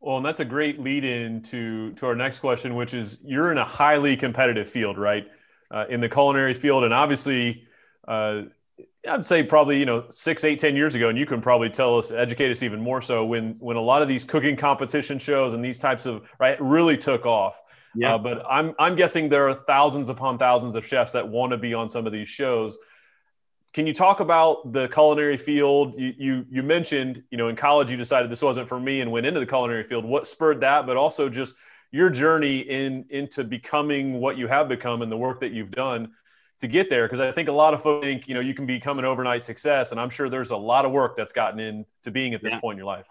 [0.00, 3.50] Well, and that's a great lead in to, to our next question, which is you're
[3.50, 5.26] in a highly competitive field, right?
[5.70, 6.84] Uh, in the culinary field.
[6.84, 7.66] And obviously,
[8.06, 8.42] uh,
[9.08, 11.98] I'd say probably you know six, eight, ten years ago, and you can probably tell
[11.98, 15.54] us, educate us even more so when when a lot of these cooking competition shows
[15.54, 17.60] and these types of right really took off.
[17.94, 18.14] Yeah.
[18.14, 21.58] Uh, but I'm I'm guessing there are thousands upon thousands of chefs that want to
[21.58, 22.76] be on some of these shows.
[23.72, 25.94] Can you talk about the culinary field?
[25.98, 29.10] You, you you mentioned you know in college you decided this wasn't for me and
[29.10, 30.04] went into the culinary field.
[30.04, 30.86] What spurred that?
[30.86, 31.54] But also just
[31.90, 36.12] your journey in into becoming what you have become and the work that you've done
[36.58, 38.66] to get there because I think a lot of folks think you know you can
[38.66, 42.10] become an overnight success, and I'm sure there's a lot of work that's gotten into
[42.10, 42.60] being at this yeah.
[42.60, 43.06] point in your life.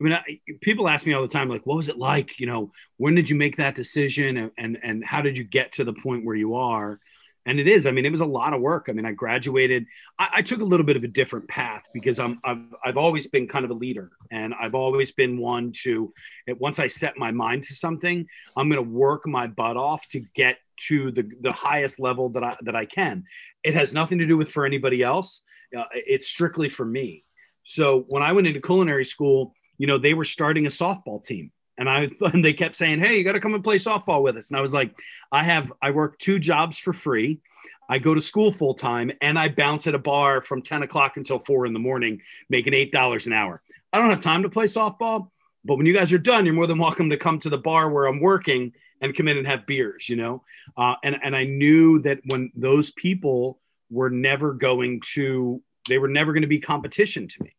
[0.00, 2.40] I mean, I, people ask me all the time, like, what was it like?
[2.40, 5.72] You know, when did you make that decision, and and, and how did you get
[5.72, 7.00] to the point where you are?
[7.46, 8.86] and it is i mean it was a lot of work.
[8.88, 9.86] I mean i graduated.
[10.18, 13.26] I, I took a little bit of a different path because i'm I've, I've always
[13.26, 14.10] been kind of a leader.
[14.30, 16.12] And i've always been one to
[16.48, 18.26] once i set my mind to something
[18.56, 22.44] i'm going to work my butt off to get to the, the highest level that
[22.44, 23.24] i that i can.
[23.62, 25.42] It has nothing to do with for anybody else.
[25.76, 27.24] Uh, it's strictly for me.
[27.64, 31.50] So when i went into culinary school you know they were starting a softball team
[31.78, 34.36] and I and they kept saying, "Hey, you got to come and play softball with
[34.36, 34.94] us." And I was like,
[35.32, 37.40] "I have I work two jobs for free.
[37.88, 41.16] I go to school full time, and I bounce at a bar from ten o'clock
[41.16, 43.62] until four in the morning, making eight dollars an hour.
[43.92, 45.30] I don't have time to play softball."
[45.64, 47.88] but when you guys are done, you're more than welcome to come to the bar
[47.88, 50.42] where I'm working and come in and have beers, you know?
[50.76, 53.58] Uh, and, and I knew that when those people
[53.90, 57.54] were never going to, they were never going to be competition to me.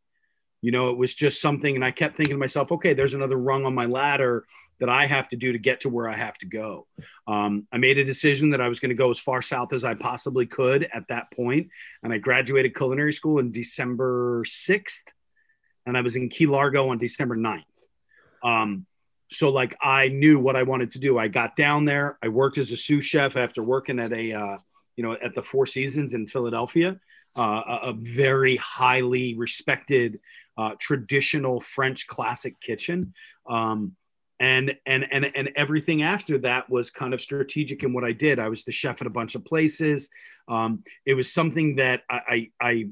[0.61, 3.37] You know, it was just something, and I kept thinking to myself, okay, there's another
[3.37, 4.45] rung on my ladder
[4.79, 6.87] that I have to do to get to where I have to go.
[7.27, 9.85] Um, I made a decision that I was going to go as far south as
[9.85, 11.69] I possibly could at that point,
[12.03, 15.03] and I graduated culinary school in December 6th,
[15.85, 17.63] and I was in Key Largo on December 9th.
[18.43, 18.85] Um,
[19.29, 21.17] so like I knew what I wanted to do.
[21.17, 22.17] I got down there.
[22.21, 24.57] I worked as a sous chef after working at a uh,
[24.95, 26.99] you know at the Four Seasons in Philadelphia,
[27.35, 30.19] uh, a, a, very highly respected
[30.57, 33.13] uh, traditional French classic kitchen.
[33.47, 33.95] Um,
[34.39, 38.37] and and and and everything after that was kind of strategic in what I did.
[38.37, 40.09] I was the chef at a bunch of places.
[40.49, 42.89] Um, it was something that I, I I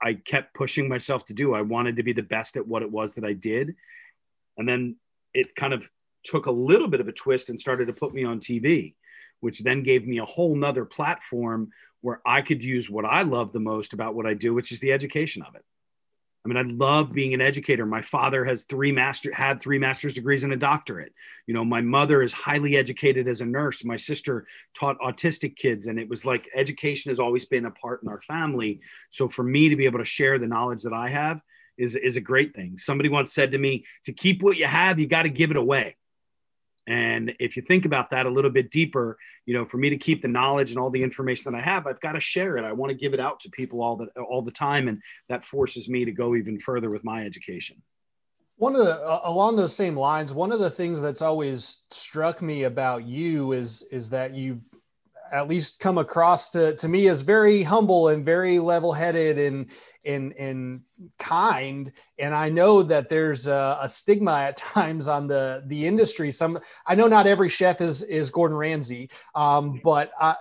[0.00, 1.54] I kept pushing myself to do.
[1.54, 3.74] I wanted to be the best at what it was that I did,
[4.56, 4.96] and then
[5.34, 5.88] it kind of
[6.24, 8.94] took a little bit of a twist and started to put me on TV,
[9.40, 11.70] which then gave me a whole nother platform
[12.00, 14.80] where I could use what I love the most about what I do, which is
[14.80, 15.64] the education of it.
[16.46, 17.84] I mean, I love being an educator.
[17.84, 21.12] My father has three master had three master's degrees and a doctorate.
[21.48, 23.84] You know, my mother is highly educated as a nurse.
[23.84, 28.04] My sister taught autistic kids, and it was like education has always been a part
[28.04, 28.78] in our family.
[29.10, 31.40] So for me to be able to share the knowledge that I have
[31.78, 32.78] is is a great thing.
[32.78, 35.56] Somebody once said to me, "To keep what you have, you got to give it
[35.56, 35.96] away."
[36.86, 39.96] And if you think about that a little bit deeper, you know, for me to
[39.96, 42.64] keep the knowledge and all the information that I have, I've got to share it.
[42.64, 45.44] I want to give it out to people all the all the time, and that
[45.44, 47.82] forces me to go even further with my education.
[48.56, 52.40] One of the uh, along those same lines, one of the things that's always struck
[52.40, 54.60] me about you is is that you
[55.32, 59.70] at least come across to, to me as very humble and very level-headed and
[60.04, 60.80] and and
[61.18, 61.92] kind.
[62.18, 66.30] And i know that there's a, a, stigma at times on the the industry.
[66.32, 70.34] Some i know not every chef is is gordon ramsay um, but uh,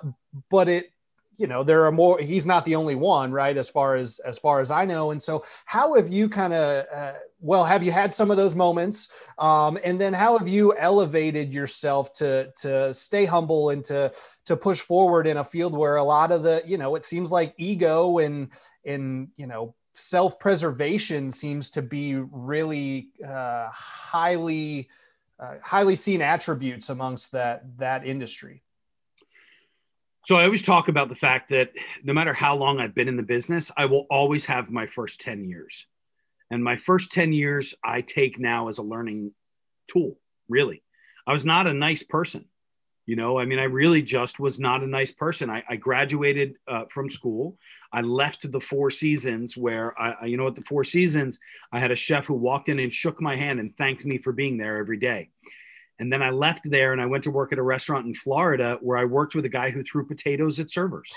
[0.49, 0.91] but it
[1.37, 4.37] you know there are more he's not the only one right as far as as
[4.37, 5.11] far as i know.
[5.11, 7.13] And so how have you kind of uh,
[7.45, 11.53] well have you had some of those moments um, and then how have you elevated
[11.53, 14.11] yourself to to stay humble and to
[14.45, 17.31] to push forward in a field where a lot of the you know it seems
[17.31, 18.49] like ego and
[18.85, 24.89] and you know self-preservation seems to be really uh, highly
[25.39, 28.61] uh, highly seen attributes amongst that that industry
[30.25, 31.71] so I always talk about the fact that
[32.03, 35.21] no matter how long I've been in the business, I will always have my first
[35.21, 35.85] 10 years.
[36.51, 39.31] And my first 10 years I take now as a learning
[39.89, 40.17] tool,
[40.47, 40.83] really.
[41.27, 42.45] I was not a nice person.
[43.05, 45.49] You know, I mean, I really just was not a nice person.
[45.49, 47.55] I, I graduated uh, from school.
[47.93, 51.39] I left the Four Seasons, where I, you know, at the Four Seasons,
[51.71, 54.31] I had a chef who walked in and shook my hand and thanked me for
[54.31, 55.29] being there every day.
[55.99, 58.79] And then I left there and I went to work at a restaurant in Florida
[58.81, 61.13] where I worked with a guy who threw potatoes at servers.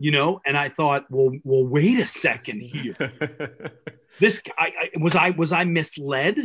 [0.00, 2.94] You know, and I thought, well, well, wait a second here.
[4.20, 6.38] this I, I was I was I misled?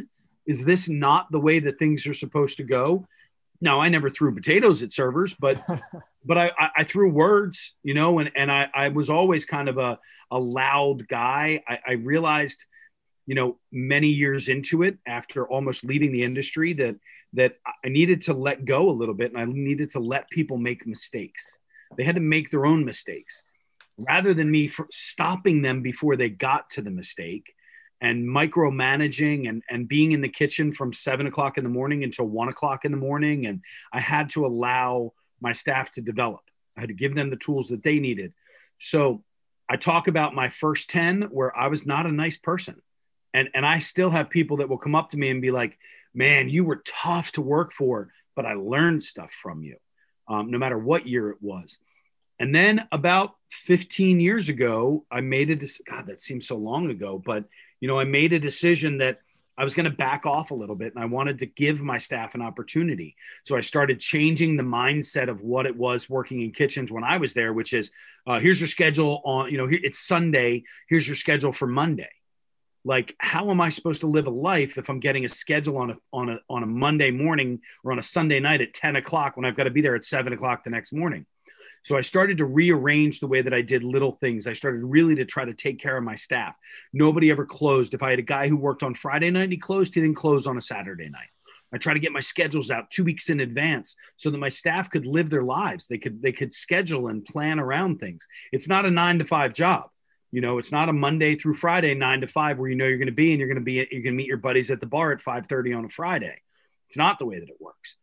[0.46, 3.08] Is this not the way that things are supposed to go?
[3.62, 5.64] No, I never threw potatoes at servers, but
[6.26, 9.78] but I, I, threw words, you know, and, and I, I was always kind of
[9.78, 10.00] a,
[10.32, 11.64] a loud guy.
[11.68, 12.66] I, I realized
[13.26, 16.96] you know many years into it after almost leaving the industry that
[17.34, 20.58] that I needed to let go a little bit and I needed to let people
[20.58, 21.58] make mistakes.
[21.98, 23.44] They had to make their own mistakes
[23.98, 27.53] rather than me stopping them before they got to the mistake
[28.02, 32.26] and micromanaging and, and being in the kitchen from seven o'clock in the morning until
[32.26, 33.45] one o'clock in the morning.
[33.45, 33.61] And
[33.94, 36.41] I had to allow my staff to develop.
[36.76, 38.34] I had to give them the tools that they needed.
[38.80, 39.24] So
[39.70, 42.82] I talk about my first 10 where I was not a nice person
[43.34, 45.78] and and I still have people that will come up to me and be like,
[46.14, 49.78] "Man, you were tough to work for, but I learned stuff from you,
[50.28, 51.80] um, no matter what year it was."
[52.40, 55.86] And then about 15 years ago, I made a decision.
[55.90, 57.45] God, that seems so long ago, but
[57.80, 59.20] you know, I made a decision that
[59.58, 62.00] I was going to back off a little bit and I wanted to give my
[62.00, 63.16] staff an opportunity.
[63.44, 67.18] So I started changing the mindset of what it was working in kitchens when I
[67.18, 67.91] was there, which is
[68.26, 70.64] uh, here's your schedule on, you know, it's Sunday.
[70.90, 72.10] Here's your schedule for Monday
[72.86, 75.92] like how am i supposed to live a life if i'm getting a schedule on
[75.92, 79.36] a on a on a monday morning or on a sunday night at 10 o'clock
[79.36, 81.26] when i've got to be there at 7 o'clock the next morning?
[81.84, 84.48] So i started to rearrange the way that i did little things.
[84.48, 86.56] I started really to try to take care of my staff.
[86.94, 87.94] Nobody ever closed.
[87.94, 90.48] If i had a guy who worked on friday night he closed he didn't close
[90.48, 91.30] on a saturday night.
[91.74, 94.92] I try to get my schedules out two weeks in advance so that my staff
[94.92, 95.88] could live their lives.
[95.88, 98.28] They could they could schedule and plan around things.
[98.52, 99.90] It's not a nine to five job
[100.34, 102.98] You know, it's not a Monday through Friday, nine to five, where you know you're
[102.98, 104.80] going to be and you're going to be you're going to meet your buddies at
[104.80, 106.42] the bar at 5:30 on a Friday.
[106.88, 107.98] It's not the way that it works.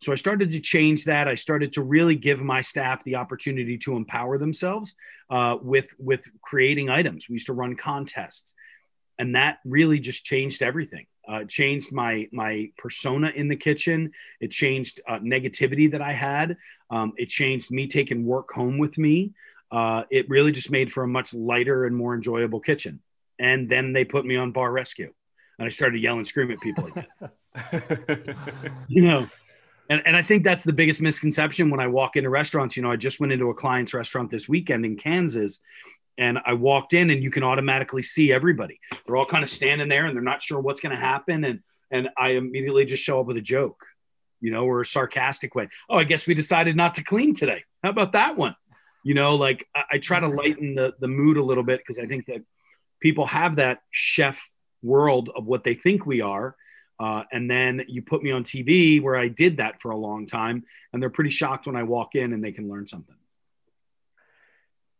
[0.00, 1.26] So I started to change that.
[1.26, 4.94] I started to really give my staff the opportunity to empower themselves
[5.30, 7.28] uh, with with creating items.
[7.28, 8.54] We used to run contests,
[9.18, 11.06] and that really just changed everything.
[11.28, 14.12] Uh, changed my my persona in the kitchen.
[14.40, 16.56] It changed uh, negativity that I had.
[16.88, 19.32] Um, it changed me taking work home with me
[19.70, 23.00] uh, it really just made for a much lighter and more enjoyable kitchen.
[23.38, 25.12] And then they put me on bar rescue,
[25.58, 27.06] and I started yelling, scream at people again.
[28.88, 29.26] you know,
[29.88, 32.76] and, and I think that's the biggest misconception when I walk into restaurants.
[32.76, 35.60] You know, I just went into a client's restaurant this weekend in Kansas,
[36.16, 38.80] and I walked in, and you can automatically see everybody.
[39.06, 41.60] They're all kind of standing there, and they're not sure what's going to happen, and
[41.90, 43.84] and I immediately just show up with a joke,
[44.40, 45.68] you know, or a sarcastic way.
[45.88, 47.62] Oh, I guess we decided not to clean today.
[47.82, 48.56] How about that one?
[49.04, 52.02] You know like i, I try to lighten the, the mood a little bit because
[52.02, 52.42] i think that
[52.98, 54.50] people have that chef
[54.82, 56.56] world of what they think we are
[57.00, 60.26] uh, and then you put me on tv where i did that for a long
[60.26, 63.14] time and they're pretty shocked when i walk in and they can learn something.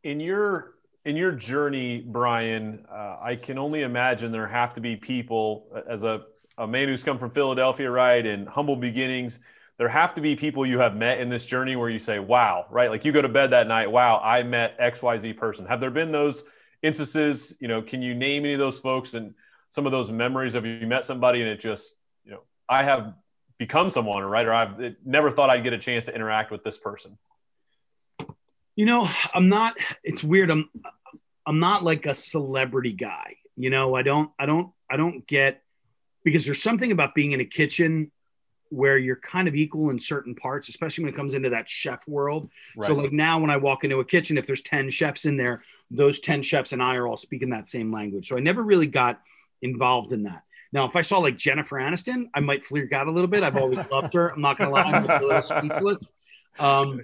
[0.02, 0.74] In your
[1.04, 6.02] in your journey brian uh, i can only imagine there have to be people as
[6.02, 6.22] a,
[6.58, 9.40] a man who's come from philadelphia right and humble beginnings
[9.76, 12.66] there have to be people you have met in this journey where you say, wow,
[12.70, 12.90] right?
[12.90, 15.66] Like you go to bed that night, wow, I met XYZ person.
[15.66, 16.44] Have there been those
[16.82, 17.56] instances?
[17.60, 19.34] You know, can you name any of those folks and
[19.70, 20.54] some of those memories?
[20.54, 23.14] of you met somebody and it just, you know, I have
[23.58, 24.46] become someone, right?
[24.46, 27.18] Or I've never thought I'd get a chance to interact with this person.
[28.76, 30.50] You know, I'm not, it's weird.
[30.50, 30.68] I'm,
[31.46, 33.36] I'm not like a celebrity guy.
[33.56, 35.62] You know, I don't, I don't, I don't get,
[36.24, 38.10] because there's something about being in a kitchen
[38.70, 42.06] where you're kind of equal in certain parts, especially when it comes into that chef
[42.08, 42.50] world.
[42.76, 42.86] Right.
[42.86, 45.62] So like now when I walk into a kitchen, if there's 10 chefs in there,
[45.90, 48.28] those 10 chefs and I are all speaking that same language.
[48.28, 49.20] So I never really got
[49.62, 50.42] involved in that.
[50.72, 53.44] Now, if I saw like Jennifer Aniston, I might freak out a little bit.
[53.44, 54.30] I've always loved her.
[54.30, 56.10] I'm not going to lie, I'm a little speechless.
[56.58, 57.00] Um,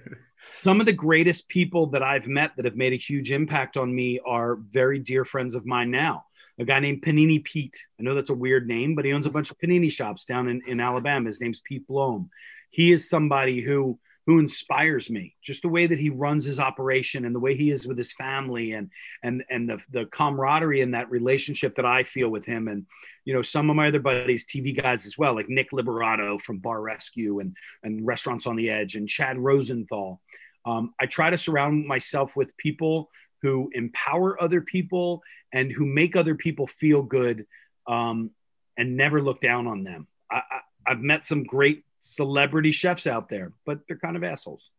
[0.51, 3.93] some of the greatest people that I've met that have made a huge impact on
[3.93, 6.25] me are very dear friends of mine now
[6.61, 7.87] a guy named Panini Pete.
[7.99, 10.47] I know that's a weird name, but he owns a bunch of panini shops down
[10.47, 11.25] in, in Alabama.
[11.25, 12.29] His name's Pete Blohme.
[12.69, 17.25] He is somebody who who inspires me just the way that he runs his operation
[17.25, 18.91] and the way he is with his family and
[19.23, 22.85] and and the, the camaraderie and that relationship that i feel with him and
[23.25, 26.59] you know some of my other buddies tv guys as well like nick liberato from
[26.59, 30.21] bar rescue and and restaurants on the edge and chad rosenthal
[30.65, 33.09] um, i try to surround myself with people
[33.41, 37.45] who empower other people and who make other people feel good
[37.87, 38.31] um,
[38.77, 40.07] and never look down on them.
[40.29, 44.71] I, I, I've met some great celebrity chefs out there, but they're kind of assholes.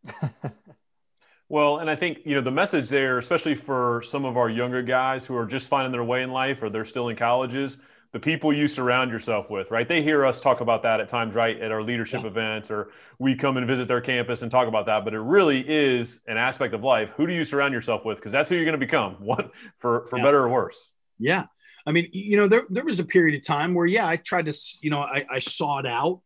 [1.48, 4.82] well, and I think you know the message there, especially for some of our younger
[4.82, 7.78] guys who are just finding their way in life or they're still in colleges,
[8.12, 9.88] the people you surround yourself with, right?
[9.88, 11.58] They hear us talk about that at times, right?
[11.58, 12.28] At our leadership yeah.
[12.28, 15.04] events, or we come and visit their campus and talk about that.
[15.04, 17.10] But it really is an aspect of life.
[17.16, 18.18] Who do you surround yourself with?
[18.18, 20.24] Because that's who you're going to become, one for for yeah.
[20.24, 20.90] better or worse.
[21.18, 21.46] Yeah,
[21.86, 24.46] I mean, you know, there there was a period of time where, yeah, I tried
[24.46, 26.20] to, you know, I, I sought out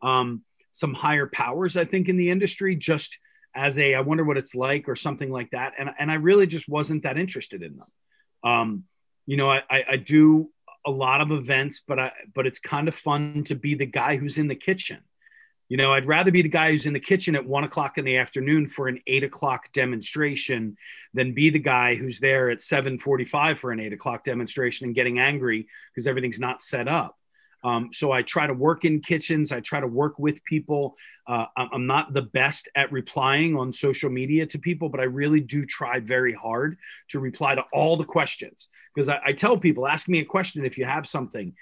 [0.00, 0.42] um,
[0.72, 1.76] some higher powers.
[1.76, 3.18] I think in the industry, just
[3.54, 6.46] as a, I wonder what it's like, or something like that, and and I really
[6.46, 7.88] just wasn't that interested in them.
[8.44, 8.84] Um,
[9.26, 10.50] you know, I, I, I do
[10.86, 14.16] a lot of events, but I but it's kind of fun to be the guy
[14.16, 14.98] who's in the kitchen.
[15.68, 18.04] You know, I'd rather be the guy who's in the kitchen at one o'clock in
[18.04, 20.76] the afternoon for an eight o'clock demonstration
[21.14, 25.18] than be the guy who's there at 745 for an eight o'clock demonstration and getting
[25.18, 27.16] angry because everything's not set up.
[27.64, 29.52] Um, so I try to work in kitchens.
[29.52, 30.96] I try to work with people.
[31.26, 35.40] Uh, I'm not the best at replying on social media to people, but I really
[35.40, 36.76] do try very hard
[37.08, 40.64] to reply to all the questions because I, I tell people, ask me a question
[40.64, 41.54] if you have something,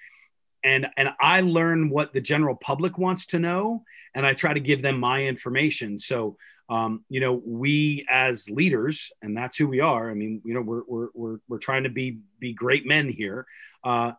[0.65, 4.61] and and I learn what the general public wants to know, and I try to
[4.61, 5.99] give them my information.
[5.99, 6.37] So.
[6.69, 10.09] Um, you know, we as leaders, and that's who we are.
[10.09, 13.45] I mean, you know, we're we're we're, we're trying to be be great men here.
[13.83, 14.13] Uh,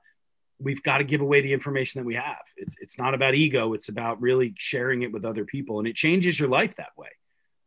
[0.61, 2.41] we've got to give away the information that we have.
[2.57, 3.73] It's, it's not about ego.
[3.73, 5.79] It's about really sharing it with other people.
[5.79, 7.09] And it changes your life that way.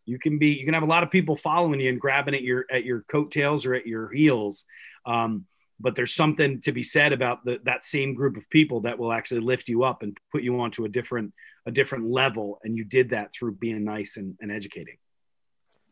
[0.07, 2.43] You can be, you can have a lot of people following you and grabbing at
[2.43, 4.65] your, at your coattails or at your heels.
[5.07, 5.47] Um,
[5.81, 9.13] but there's something to be said about the, that same group of people that will
[9.13, 11.33] actually lift you up and put you onto a different,
[11.67, 12.61] a different level.
[12.63, 14.99] And you did that through being nice and, and educating.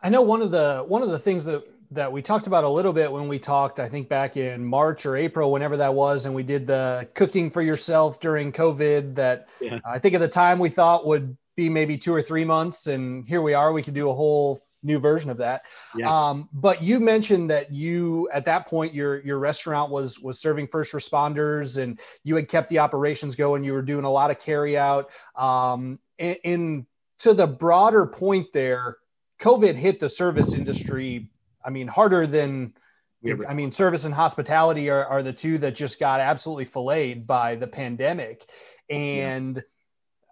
[0.02, 2.68] I know one of the, one of the things that that we talked about a
[2.68, 6.26] little bit when we talked, I think back in March or April, whenever that was,
[6.26, 9.14] and we did the cooking for yourself during COVID.
[9.14, 9.78] That yeah.
[9.84, 13.26] I think at the time we thought would be maybe two or three months, and
[13.28, 13.72] here we are.
[13.72, 15.62] We could do a whole new version of that.
[15.96, 16.10] Yeah.
[16.10, 20.68] Um, but you mentioned that you at that point your your restaurant was was serving
[20.68, 23.64] first responders and you had kept the operations going.
[23.64, 25.10] You were doing a lot of carry out.
[25.36, 26.86] Um, and, and
[27.20, 28.96] to the broader point there,
[29.40, 31.28] COVID hit the service industry.
[31.64, 32.74] I mean, harder than
[33.48, 37.54] I mean, service and hospitality are, are the two that just got absolutely filleted by
[37.54, 38.44] the pandemic.
[38.90, 39.62] And yeah.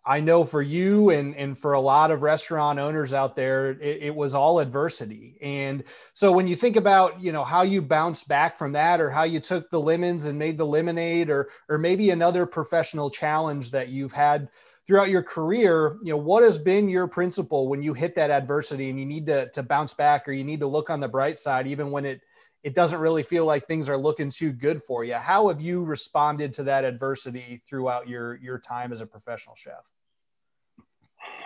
[0.05, 4.03] I know for you and, and for a lot of restaurant owners out there, it,
[4.03, 5.39] it, was all adversity.
[5.41, 5.85] And
[6.15, 9.23] so when you think about, you know, how you bounced back from that or how
[9.23, 13.89] you took the lemons and made the lemonade or, or maybe another professional challenge that
[13.89, 14.49] you've had
[14.91, 18.91] throughout your career, you know, what has been your principle when you hit that adversity
[18.91, 21.39] and you need to, to bounce back or you need to look on the bright
[21.39, 22.21] side, even when it,
[22.65, 25.15] it doesn't really feel like things are looking too good for you.
[25.15, 29.89] How have you responded to that adversity throughout your your time as a professional chef?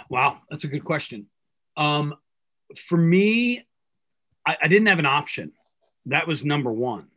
[0.08, 1.26] Wow, that's a good question.
[1.76, 2.14] Um,
[2.78, 3.66] for me,
[4.46, 5.52] I, I, didn't have an option.
[6.06, 7.08] That was number one.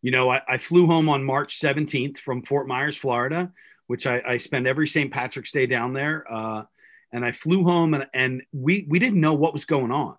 [0.00, 3.50] You know, I, I, flew home on March 17th from Fort Myers, Florida,
[3.92, 5.12] which I, I spend every St.
[5.12, 6.24] Patrick's Day down there.
[6.26, 6.62] Uh,
[7.12, 10.16] and I flew home and, and we, we didn't know what was going on.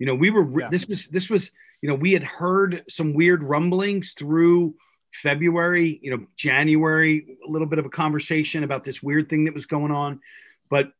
[0.00, 0.70] You know, we were, yeah.
[0.70, 4.74] this was, this was, you know, we had heard some weird rumblings through
[5.12, 9.54] February, you know, January, a little bit of a conversation about this weird thing that
[9.54, 10.18] was going on.
[10.68, 10.90] But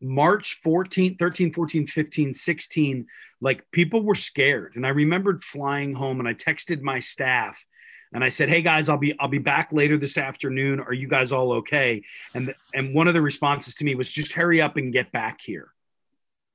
[0.00, 3.06] March 14, 13, 14, 15, 16,
[3.40, 4.76] like people were scared.
[4.76, 7.66] And I remembered flying home and I texted my staff
[8.12, 10.80] and I said, "Hey guys, I'll be I'll be back later this afternoon.
[10.80, 12.02] Are you guys all okay?"
[12.34, 15.40] And and one of the responses to me was, "Just hurry up and get back
[15.42, 15.72] here."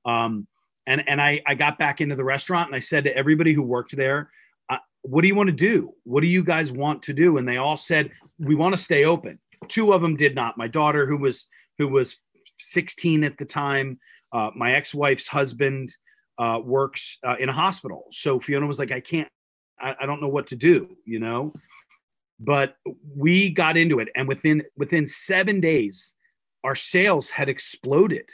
[0.05, 0.47] Um,
[0.85, 3.61] and and I I got back into the restaurant and I said to everybody who
[3.61, 4.29] worked there,
[4.69, 5.93] uh, "What do you want to do?
[6.03, 9.05] What do you guys want to do?" And they all said, "We want to stay
[9.05, 10.57] open." Two of them did not.
[10.57, 12.17] My daughter, who was who was
[12.59, 13.99] 16 at the time,
[14.31, 15.89] uh, my ex-wife's husband
[16.37, 19.29] uh, works uh, in a hospital, so Fiona was like, "I can't.
[19.79, 21.53] I, I don't know what to do," you know.
[22.39, 22.75] But
[23.15, 26.15] we got into it, and within within seven days,
[26.63, 28.25] our sales had exploded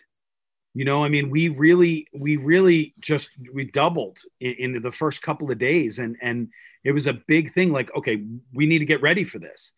[0.73, 5.21] you know, I mean, we really, we really just we doubled in, into the first
[5.21, 6.49] couple of days, and and
[6.83, 7.71] it was a big thing.
[7.71, 8.23] Like, okay,
[8.53, 9.73] we need to get ready for this.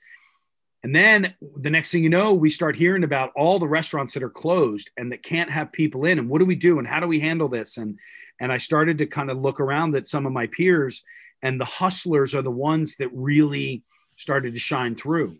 [0.83, 4.23] And then the next thing you know, we start hearing about all the restaurants that
[4.23, 6.19] are closed and that can't have people in.
[6.19, 6.77] And what do we do?
[6.77, 7.77] And how do we handle this?
[7.77, 7.97] And
[8.39, 11.03] and I started to kind of look around at some of my peers,
[11.43, 13.83] and the hustlers are the ones that really
[14.15, 15.35] started to shine through.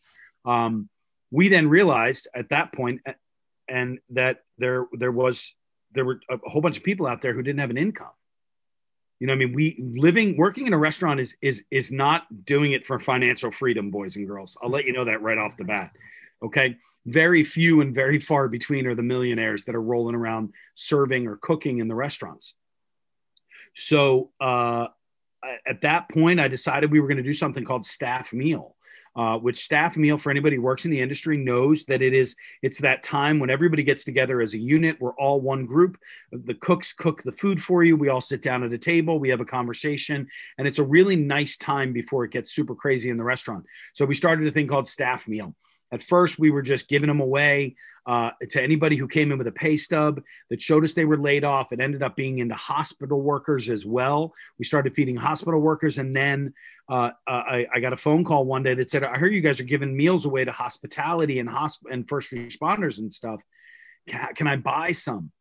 [0.46, 0.90] Um,
[1.32, 3.02] we then realized at that point,
[3.68, 5.56] and that there there was
[5.94, 8.12] there were a whole bunch of people out there who didn't have an income.
[9.20, 12.74] You know, I mean, we living working in a restaurant is is is not doing
[12.74, 14.58] it for financial freedom, boys and girls.
[14.62, 15.92] I'll let you know that right off the bat.
[16.44, 16.78] Okay.
[17.06, 21.38] Very few and very far between are the millionaires that are rolling around serving or
[21.38, 22.56] cooking in the restaurants.
[23.76, 24.88] So uh,
[25.66, 28.76] at that point, I decided we were going to do something called staff meal
[29.16, 32.36] uh, which staff meal for anybody who works in the industry knows that it is
[32.62, 34.98] it's that time when everybody gets together as a unit.
[35.00, 35.98] We're all one group.
[36.32, 37.96] The cooks cook the food for you.
[37.96, 39.20] We all sit down at a table.
[39.20, 40.28] We have a conversation.
[40.58, 43.66] And it's a really nice time before it gets super crazy in the restaurant.
[43.94, 45.56] So we started a thing called staff meal
[45.94, 47.76] at first we were just giving them away
[48.06, 51.18] uh, to anybody who came in with a pay stub that showed us they were
[51.18, 51.72] laid off.
[51.72, 54.34] It ended up being into hospital workers as well.
[54.58, 56.00] We started feeding hospital workers.
[56.00, 56.54] And then
[56.90, 59.40] uh, uh, I, I, got a phone call one day that said, I heard you
[59.40, 63.42] guys are giving meals away to hospitality and, hosp- and first responders and stuff.
[64.10, 65.32] Can I, can I buy some?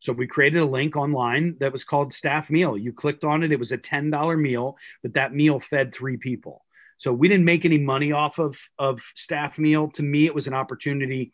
[0.00, 2.76] So we created a link online that was called Staff Meal.
[2.76, 6.64] You clicked on it, it was a $10 meal, but that meal fed three people.
[6.98, 9.88] So we didn't make any money off of, of Staff Meal.
[9.92, 11.32] To me, it was an opportunity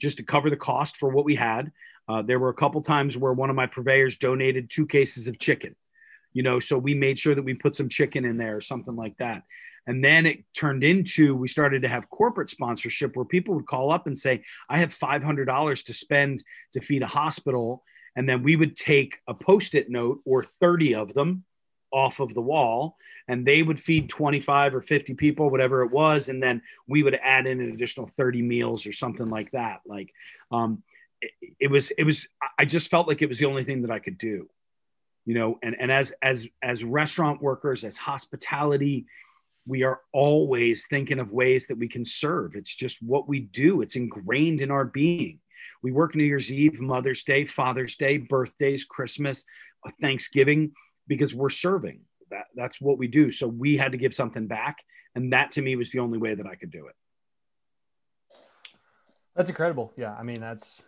[0.00, 1.72] just to cover the cost for what we had.
[2.08, 5.38] Uh, there were a couple times where one of my purveyors donated two cases of
[5.38, 5.74] chicken,
[6.32, 8.96] you know, so we made sure that we put some chicken in there or something
[8.96, 9.42] like that.
[9.86, 13.90] And then it turned into we started to have corporate sponsorship where people would call
[13.90, 16.44] up and say, I have $500 to spend
[16.74, 17.84] to feed a hospital.
[18.14, 21.44] And then we would take a post it note or 30 of them
[21.90, 22.96] off of the wall
[23.28, 27.18] and they would feed 25 or 50 people whatever it was and then we would
[27.22, 29.80] add in an additional 30 meals or something like that.
[29.86, 30.12] Like
[30.50, 30.82] um,
[31.20, 32.28] it, it, was it was
[32.58, 34.48] i just felt like it was the only thing that i could do
[35.28, 35.58] you know?
[35.62, 39.04] And and as as as restaurant workers as hospitality
[39.66, 42.56] we are always thinking of ways that we can serve.
[42.56, 43.82] It's just what we do.
[43.82, 45.40] It's ingrained in our being.
[45.82, 49.44] We work new year's eve mother's day father's day birthdays christmas
[50.00, 50.72] thanksgiving
[51.08, 52.00] because we're serving.
[52.30, 53.30] That that's what we do.
[53.30, 54.78] So we had to give something back,
[55.14, 56.94] and that to me was the only way that I could do it.
[59.34, 59.92] That's incredible.
[59.96, 60.82] Yeah, I mean that's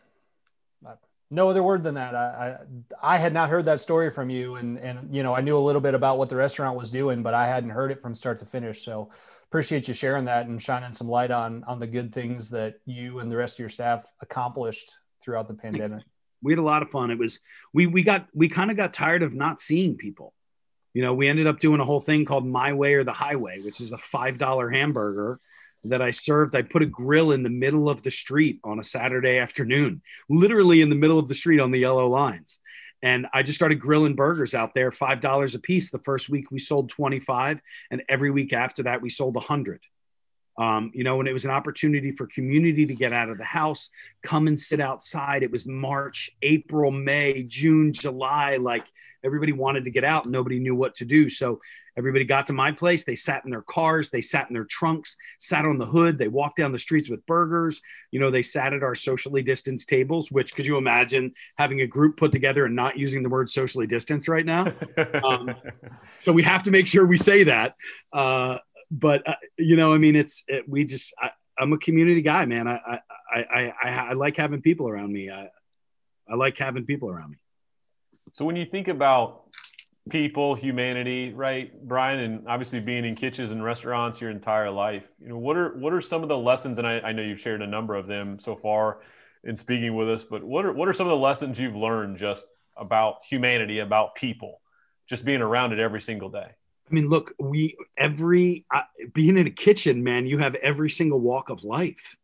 [0.86, 0.94] uh,
[1.30, 2.14] no other word than that.
[2.14, 2.58] I,
[3.00, 5.56] I, I had not heard that story from you, and and you know I knew
[5.56, 8.14] a little bit about what the restaurant was doing, but I hadn't heard it from
[8.14, 8.84] start to finish.
[8.84, 9.10] So
[9.46, 13.20] appreciate you sharing that and shining some light on on the good things that you
[13.20, 15.90] and the rest of your staff accomplished throughout the pandemic.
[15.90, 16.04] Thanks.
[16.42, 17.10] We had a lot of fun.
[17.10, 17.40] It was
[17.72, 20.32] we we got we kind of got tired of not seeing people.
[20.92, 23.60] You know, we ended up doing a whole thing called My Way or the Highway,
[23.60, 25.38] which is a five dollar hamburger
[25.84, 26.56] that I served.
[26.56, 30.82] I put a grill in the middle of the street on a Saturday afternoon, literally
[30.82, 32.60] in the middle of the street on the yellow lines.
[33.02, 35.90] And I just started grilling burgers out there, $5 a piece.
[35.90, 37.60] The first week we sold 25,
[37.90, 39.80] and every week after that, we sold a 100.
[40.60, 43.44] Um, you know, and it was an opportunity for community to get out of the
[43.44, 43.88] house,
[44.22, 45.42] come and sit outside.
[45.42, 48.56] It was March, April, May, June, July.
[48.56, 48.84] Like
[49.24, 51.30] everybody wanted to get out, nobody knew what to do.
[51.30, 51.60] So
[51.96, 53.04] Everybody got to my place.
[53.04, 56.18] They sat in their cars, they sat in their trunks, sat on the hood.
[56.18, 57.80] They walked down the streets with burgers.
[58.10, 61.86] You know, they sat at our socially distanced tables, which could you imagine having a
[61.86, 64.72] group put together and not using the word socially distanced right now?
[65.24, 65.54] um,
[66.20, 67.74] so we have to make sure we say that.
[68.12, 68.58] Uh,
[68.90, 71.30] but, uh, you know, I mean, it's, it, we just, I,
[71.60, 72.66] am a community guy, man.
[72.66, 73.00] I,
[73.32, 75.30] I, I, I, I like having people around me.
[75.30, 75.48] I,
[76.28, 77.36] I like having people around me.
[78.32, 79.44] So when you think about
[80.08, 85.04] people, humanity, right, Brian, and obviously being in kitchens and restaurants your entire life.
[85.20, 86.78] You know, what are what are some of the lessons?
[86.78, 89.00] And I, I know you've shared a number of them so far
[89.44, 92.18] in speaking with us, but what are what are some of the lessons you've learned
[92.18, 92.46] just
[92.76, 94.60] about humanity, about people,
[95.08, 96.50] just being around it every single day?
[96.90, 98.82] I mean, look, we every uh,
[99.14, 102.16] being in a kitchen, man, you have every single walk of life.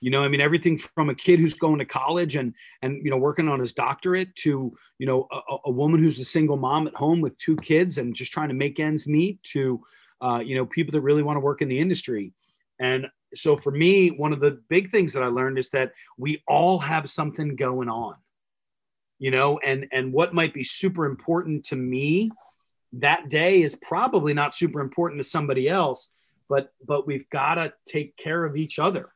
[0.00, 2.52] You know i mean everything from a kid who's going to college and
[2.82, 6.26] and you know working on his doctorate to you know a, a woman who's a
[6.26, 9.82] single mom at home with two kids and just trying to make ends meet to
[10.20, 12.34] uh, you know people that really want to work in the industry.
[12.78, 16.42] And so for me one of the big things that i learned is that we
[16.46, 18.14] all have something going on
[19.18, 22.30] you know and and what might be super important to me
[23.00, 26.10] that day is probably not super important to somebody else
[26.48, 29.14] but but we've got to take care of each other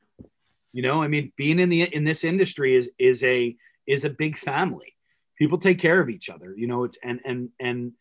[0.72, 3.56] you know, I mean, being in the in this industry is is a
[3.86, 4.94] is a big family.
[5.36, 7.92] People take care of each other, you know, and and and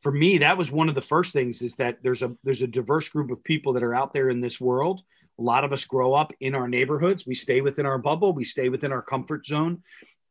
[0.00, 2.66] for me, that was one of the first things is that there's a there's a
[2.66, 5.02] diverse group of people that are out there in this world.
[5.38, 7.26] A lot of us grow up in our neighborhoods.
[7.26, 8.32] We stay within our bubble.
[8.32, 9.82] We stay within our comfort zone.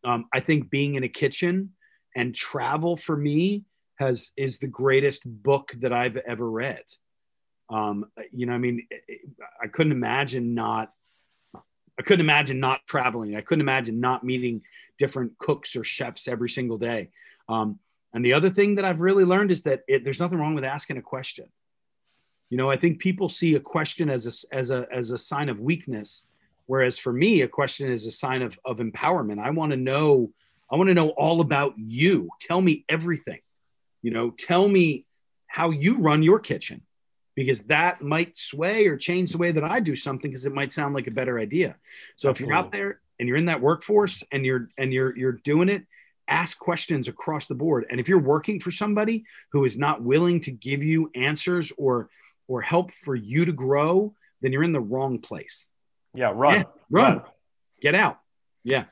[0.04, 1.74] Um, I think being in a kitchen
[2.16, 3.66] and travel for me
[3.98, 6.84] has is the greatest book that I've ever read.
[7.70, 8.88] Um, you know, I mean,
[9.62, 10.92] I couldn't imagine not
[12.00, 13.36] I couldn't imagine not traveling.
[13.36, 14.62] I couldn't imagine not meeting
[15.00, 17.10] different cooks or chefs every single day.
[17.50, 17.80] Um,
[18.14, 20.64] and the other thing that I've really learned is that it, there's nothing wrong with
[20.64, 21.46] asking a question.
[22.50, 25.50] You know, I think people see a question as a, as a, as a sign
[25.50, 26.26] of weakness.
[26.68, 29.40] Whereas for me, a question is a sign of, of empowerment.
[29.40, 30.32] I want to know,
[30.72, 32.30] I want to know all about you.
[32.40, 33.40] Tell me everything,
[34.02, 35.06] you know, tell me
[35.48, 36.82] how you run your kitchen
[37.36, 40.72] because that might sway or change the way that I do something because it might
[40.72, 41.76] sound like a better idea.
[42.16, 42.32] So Absolutely.
[42.32, 45.70] if you're out there and you're in that workforce and you're and you're you're doing
[45.70, 45.84] it,
[46.28, 47.86] ask questions across the board.
[47.90, 52.10] And if you're working for somebody who is not willing to give you answers or
[52.48, 55.70] or help for you to grow, then you're in the wrong place.
[56.14, 56.54] Yeah, run.
[56.56, 57.14] Yeah, run.
[57.14, 57.22] run.
[57.82, 58.20] Get out.
[58.64, 58.86] Yeah.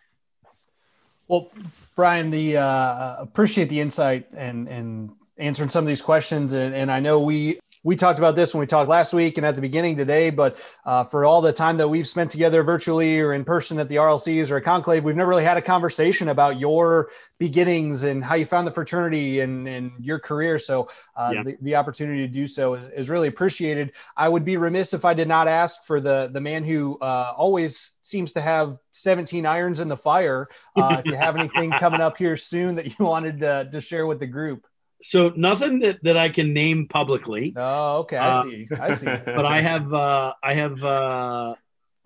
[1.28, 1.52] Well,
[1.96, 6.54] Brian, the uh, appreciate the insight and and answering some of these questions.
[6.54, 9.46] And, and I know we we talked about this when we talked last week and
[9.46, 13.20] at the beginning today, but uh, for all the time that we've spent together virtually
[13.20, 16.30] or in person at the RLCs or a conclave, we've never really had a conversation
[16.30, 20.58] about your beginnings and how you found the fraternity and, and your career.
[20.58, 21.44] So uh, yeah.
[21.44, 23.92] the, the, opportunity to do so is, is, really appreciated.
[24.18, 27.34] I would be remiss if I did not ask for the, the man who uh,
[27.38, 30.48] always seems to have 17 irons in the fire.
[30.76, 34.08] Uh, if you have anything coming up here soon that you wanted to, to share
[34.08, 34.66] with the group
[35.02, 37.54] so nothing that, that I can name publicly.
[37.56, 38.18] Oh, okay.
[38.18, 38.68] I uh, see.
[38.80, 39.06] I see.
[39.26, 41.56] but I have, uh, I have, uh,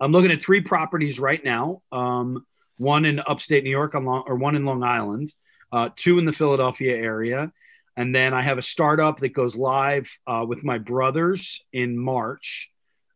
[0.00, 1.82] I'm looking at three properties right now.
[1.92, 2.46] Um,
[2.78, 5.32] one in upstate New York, on Long, or one in Long Island,
[5.70, 7.52] uh, two in the Philadelphia area,
[7.96, 12.70] and then I have a startup that goes live uh, with my brothers in March.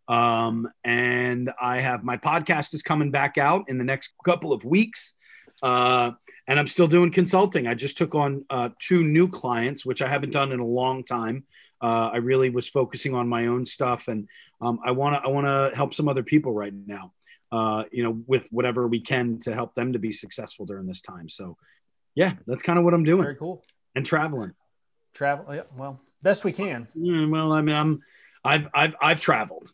[0.07, 4.63] Um, and I have my podcast is coming back out in the next couple of
[4.65, 5.15] weeks.
[5.63, 6.11] Uh,
[6.47, 7.67] and I'm still doing consulting.
[7.67, 11.05] I just took on uh, two new clients, which I haven't done in a long
[11.05, 11.45] time.
[11.81, 14.29] Uh, I really was focusing on my own stuff, and
[14.61, 17.13] um, I want to I want to help some other people right now.
[17.53, 21.01] Uh, you know, with whatever we can to help them to be successful during this
[21.01, 21.29] time.
[21.29, 21.57] So,
[22.17, 23.23] yeah, that's kind of what I'm doing.
[23.23, 23.63] Very cool.
[23.95, 24.55] And traveling.
[25.13, 25.55] Travel.
[25.55, 26.89] Yeah, well, best we can.
[26.95, 28.03] Yeah, well, I mean, I'm
[28.45, 29.73] I've I've I've traveled.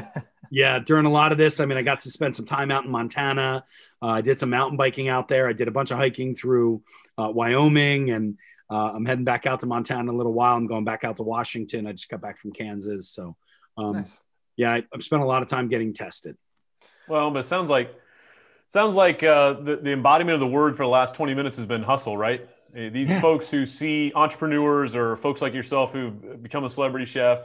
[0.50, 2.84] yeah, during a lot of this, I mean, I got to spend some time out
[2.84, 3.64] in Montana.
[4.02, 5.48] Uh, I did some mountain biking out there.
[5.48, 6.82] I did a bunch of hiking through
[7.16, 8.36] uh, Wyoming, and
[8.68, 10.56] uh, I'm heading back out to Montana in a little while.
[10.56, 11.86] I'm going back out to Washington.
[11.86, 13.36] I just got back from Kansas, so
[13.76, 14.16] um, nice.
[14.56, 16.36] yeah, I, have spent a lot of time getting tested.
[17.08, 17.94] Well, but it sounds like
[18.66, 21.66] sounds like uh, the, the embodiment of the word for the last 20 minutes has
[21.66, 22.48] been hustle, right?
[22.74, 23.20] These yeah.
[23.20, 27.44] folks who see entrepreneurs or folks like yourself who become a celebrity chef,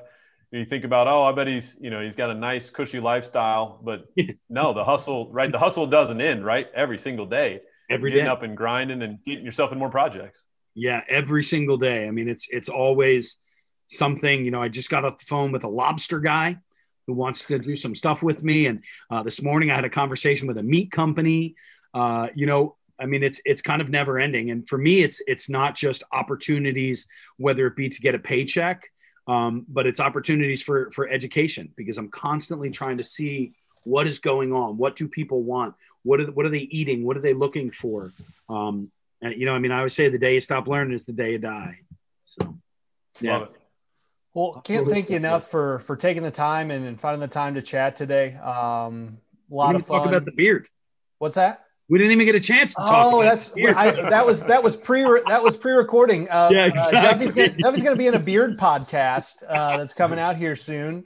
[0.52, 3.80] you think about, oh, I bet he's, you know, he's got a nice cushy lifestyle,
[3.84, 4.06] but
[4.50, 5.52] no, the hustle, right?
[5.52, 6.68] The hustle doesn't end, right?
[6.74, 8.32] Every single day, every getting day.
[8.32, 10.46] up and grinding and getting yourself in more projects.
[10.76, 12.08] Yeah, every single day.
[12.08, 13.38] I mean, it's it's always
[13.88, 14.46] something.
[14.46, 16.58] You know, I just got off the phone with a lobster guy
[17.08, 19.90] who wants to do some stuff with me, and uh, this morning I had a
[19.90, 21.56] conversation with a meat company.
[21.94, 24.52] Uh, you know, I mean, it's it's kind of never ending.
[24.52, 27.08] And for me, it's it's not just opportunities,
[27.38, 28.84] whether it be to get a paycheck,
[29.28, 34.20] um, but it's opportunities for for education because I'm constantly trying to see what is
[34.20, 37.34] going on, what do people want, what are what are they eating, what are they
[37.34, 38.14] looking for.
[38.50, 38.92] Um,
[39.22, 41.14] and you know, I mean, I always say the day you stop learning is the
[41.14, 41.80] day you die.
[42.26, 42.58] So,
[43.20, 43.46] yeah.
[44.34, 47.56] Well, can't thank you enough for for taking the time and, and finding the time
[47.56, 48.36] to chat today.
[48.36, 49.18] Um,
[49.52, 50.00] a lot of fun.
[50.00, 50.68] Talk about the beard.
[51.18, 51.67] What's that?
[51.90, 53.14] We didn't even get a chance to talk.
[53.14, 56.30] Oh, that's I, that was that was pre that was pre recording.
[56.30, 56.98] Uh, yeah, exactly.
[56.98, 60.56] Uh, Duffy's, gonna, Duffy's gonna be in a beard podcast uh, that's coming out here
[60.56, 61.06] soon.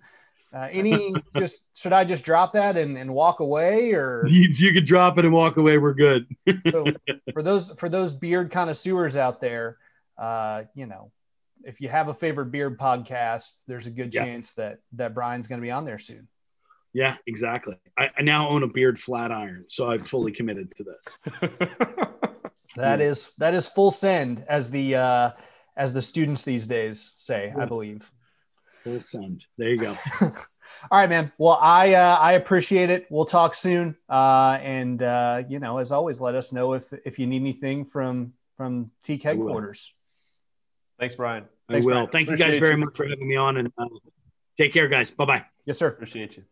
[0.54, 4.74] Uh, any just should I just drop that and, and walk away or you, you
[4.74, 5.78] could drop it and walk away.
[5.78, 6.26] We're good.
[6.72, 6.86] so
[7.34, 9.78] for those for those beard connoisseurs out there,
[10.18, 11.12] uh, you know,
[11.64, 14.26] if you have a favorite beard podcast, there's a good yeah.
[14.26, 16.28] chance that that Brian's going to be on there soon.
[16.94, 17.76] Yeah, exactly.
[17.98, 21.18] I, I, now own a beard flat iron, so I'm fully committed to this.
[22.76, 23.06] that yeah.
[23.06, 25.32] is that is full send, as the uh,
[25.78, 27.64] as the students these days say, yeah.
[27.64, 28.12] I believe.
[28.84, 29.46] Full send.
[29.58, 29.98] There you go.
[30.22, 31.32] All right, man.
[31.38, 33.08] Well, I uh, I appreciate it.
[33.10, 33.96] We'll talk soon.
[34.10, 37.86] Uh, and uh, you know, as always, let us know if if you need anything
[37.86, 39.94] from from Teke headquarters.
[41.00, 41.46] Thanks, Brian.
[41.70, 41.94] Thanks, I will.
[41.94, 42.10] Brian.
[42.10, 42.86] Thank appreciate you guys very you.
[42.86, 43.86] much for having me on, and uh,
[44.58, 45.12] take care, guys.
[45.12, 45.46] Bye bye.
[45.66, 45.88] Yes, sir.
[45.88, 46.44] Appreciate you.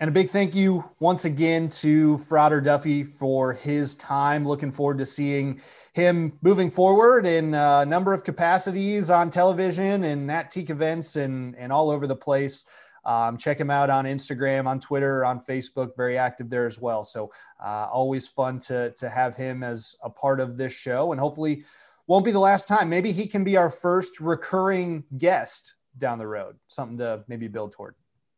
[0.00, 4.44] And a big thank you once again to Frater Duffy for his time.
[4.44, 5.60] Looking forward to seeing
[5.92, 11.54] him moving forward in a number of capacities on television and at Teke events and,
[11.56, 12.64] and all over the place.
[13.04, 17.04] Um, check him out on Instagram, on Twitter, on Facebook, very active there as well.
[17.04, 17.30] So
[17.64, 21.64] uh, always fun to, to have him as a part of this show and hopefully
[22.08, 22.88] won't be the last time.
[22.88, 27.70] Maybe he can be our first recurring guest down the road, something to maybe build
[27.70, 27.94] toward.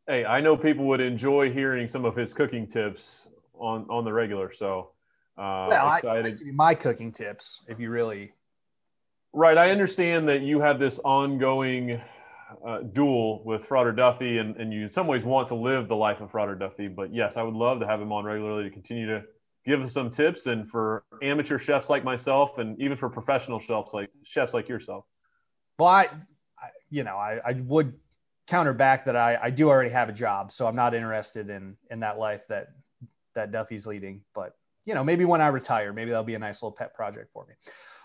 [0.07, 4.13] Hey, I know people would enjoy hearing some of his cooking tips on on the
[4.13, 4.53] regular.
[4.53, 4.91] So,
[5.37, 6.41] uh, well, excited.
[6.45, 8.31] I, I my cooking tips if you really.
[9.33, 12.01] Right, I understand that you have this ongoing
[12.65, 15.95] uh, duel with Frater Duffy, and, and you in some ways want to live the
[15.97, 16.87] life of Frater Duffy.
[16.87, 19.23] But yes, I would love to have him on regularly to continue to
[19.65, 23.93] give us some tips, and for amateur chefs like myself, and even for professional chefs
[23.93, 25.03] like chefs like yourself.
[25.77, 26.03] Well, I,
[26.57, 27.93] I you know, I, I would
[28.47, 31.77] counter back that I, I do already have a job, so I'm not interested in
[31.91, 32.69] in that life that
[33.35, 34.21] that Duffy's leading.
[34.33, 34.53] But
[34.85, 37.45] you know, maybe when I retire, maybe that'll be a nice little pet project for
[37.45, 37.53] me.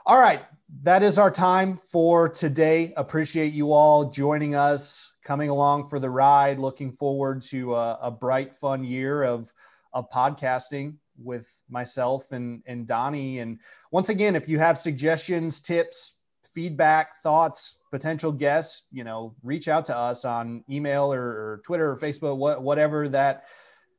[0.04, 0.42] All right,
[0.82, 2.92] that is our time for today.
[2.96, 6.58] Appreciate you all joining us, coming along for the ride.
[6.58, 9.52] Looking forward to a, a bright, fun year of
[9.92, 13.38] of podcasting with myself and and Donnie.
[13.38, 13.60] And
[13.92, 16.16] once again, if you have suggestions, tips,
[16.52, 21.90] feedback, thoughts, potential guests, you know, reach out to us on email or, or Twitter
[21.90, 23.44] or Facebook, what, whatever that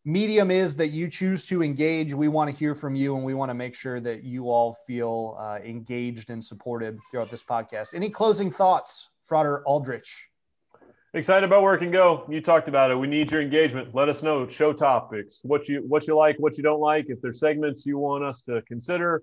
[0.06, 2.14] medium is that you choose to engage.
[2.14, 4.76] We want to hear from you and we want to make sure that you all
[4.86, 7.94] feel uh, engaged and supported throughout this podcast.
[7.94, 10.28] Any closing thoughts, Frater Aldrich?
[11.16, 12.26] Excited about where it can go.
[12.28, 12.96] You talked about it.
[12.96, 13.94] We need your engagement.
[13.94, 14.48] Let us know.
[14.48, 15.42] Show topics.
[15.44, 17.06] What you what you like, what you don't like.
[17.08, 19.22] If there's segments you want us to consider,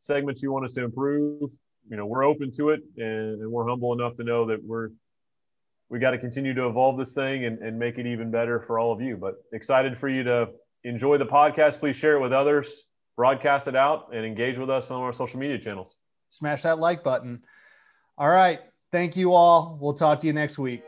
[0.00, 1.50] segments you want us to improve,
[1.90, 4.88] you know we're open to it and, and we're humble enough to know that we're
[5.90, 8.78] we got to continue to evolve this thing and, and make it even better for
[8.78, 9.16] all of you.
[9.16, 10.50] But excited for you to
[10.84, 11.80] enjoy the podcast.
[11.80, 12.86] Please share it with others
[13.20, 15.98] broadcast it out and engage with us on our social media channels.
[16.30, 17.42] Smash that like button.
[18.16, 18.60] All right.
[18.92, 19.78] Thank you all.
[19.78, 20.82] We'll talk to you next week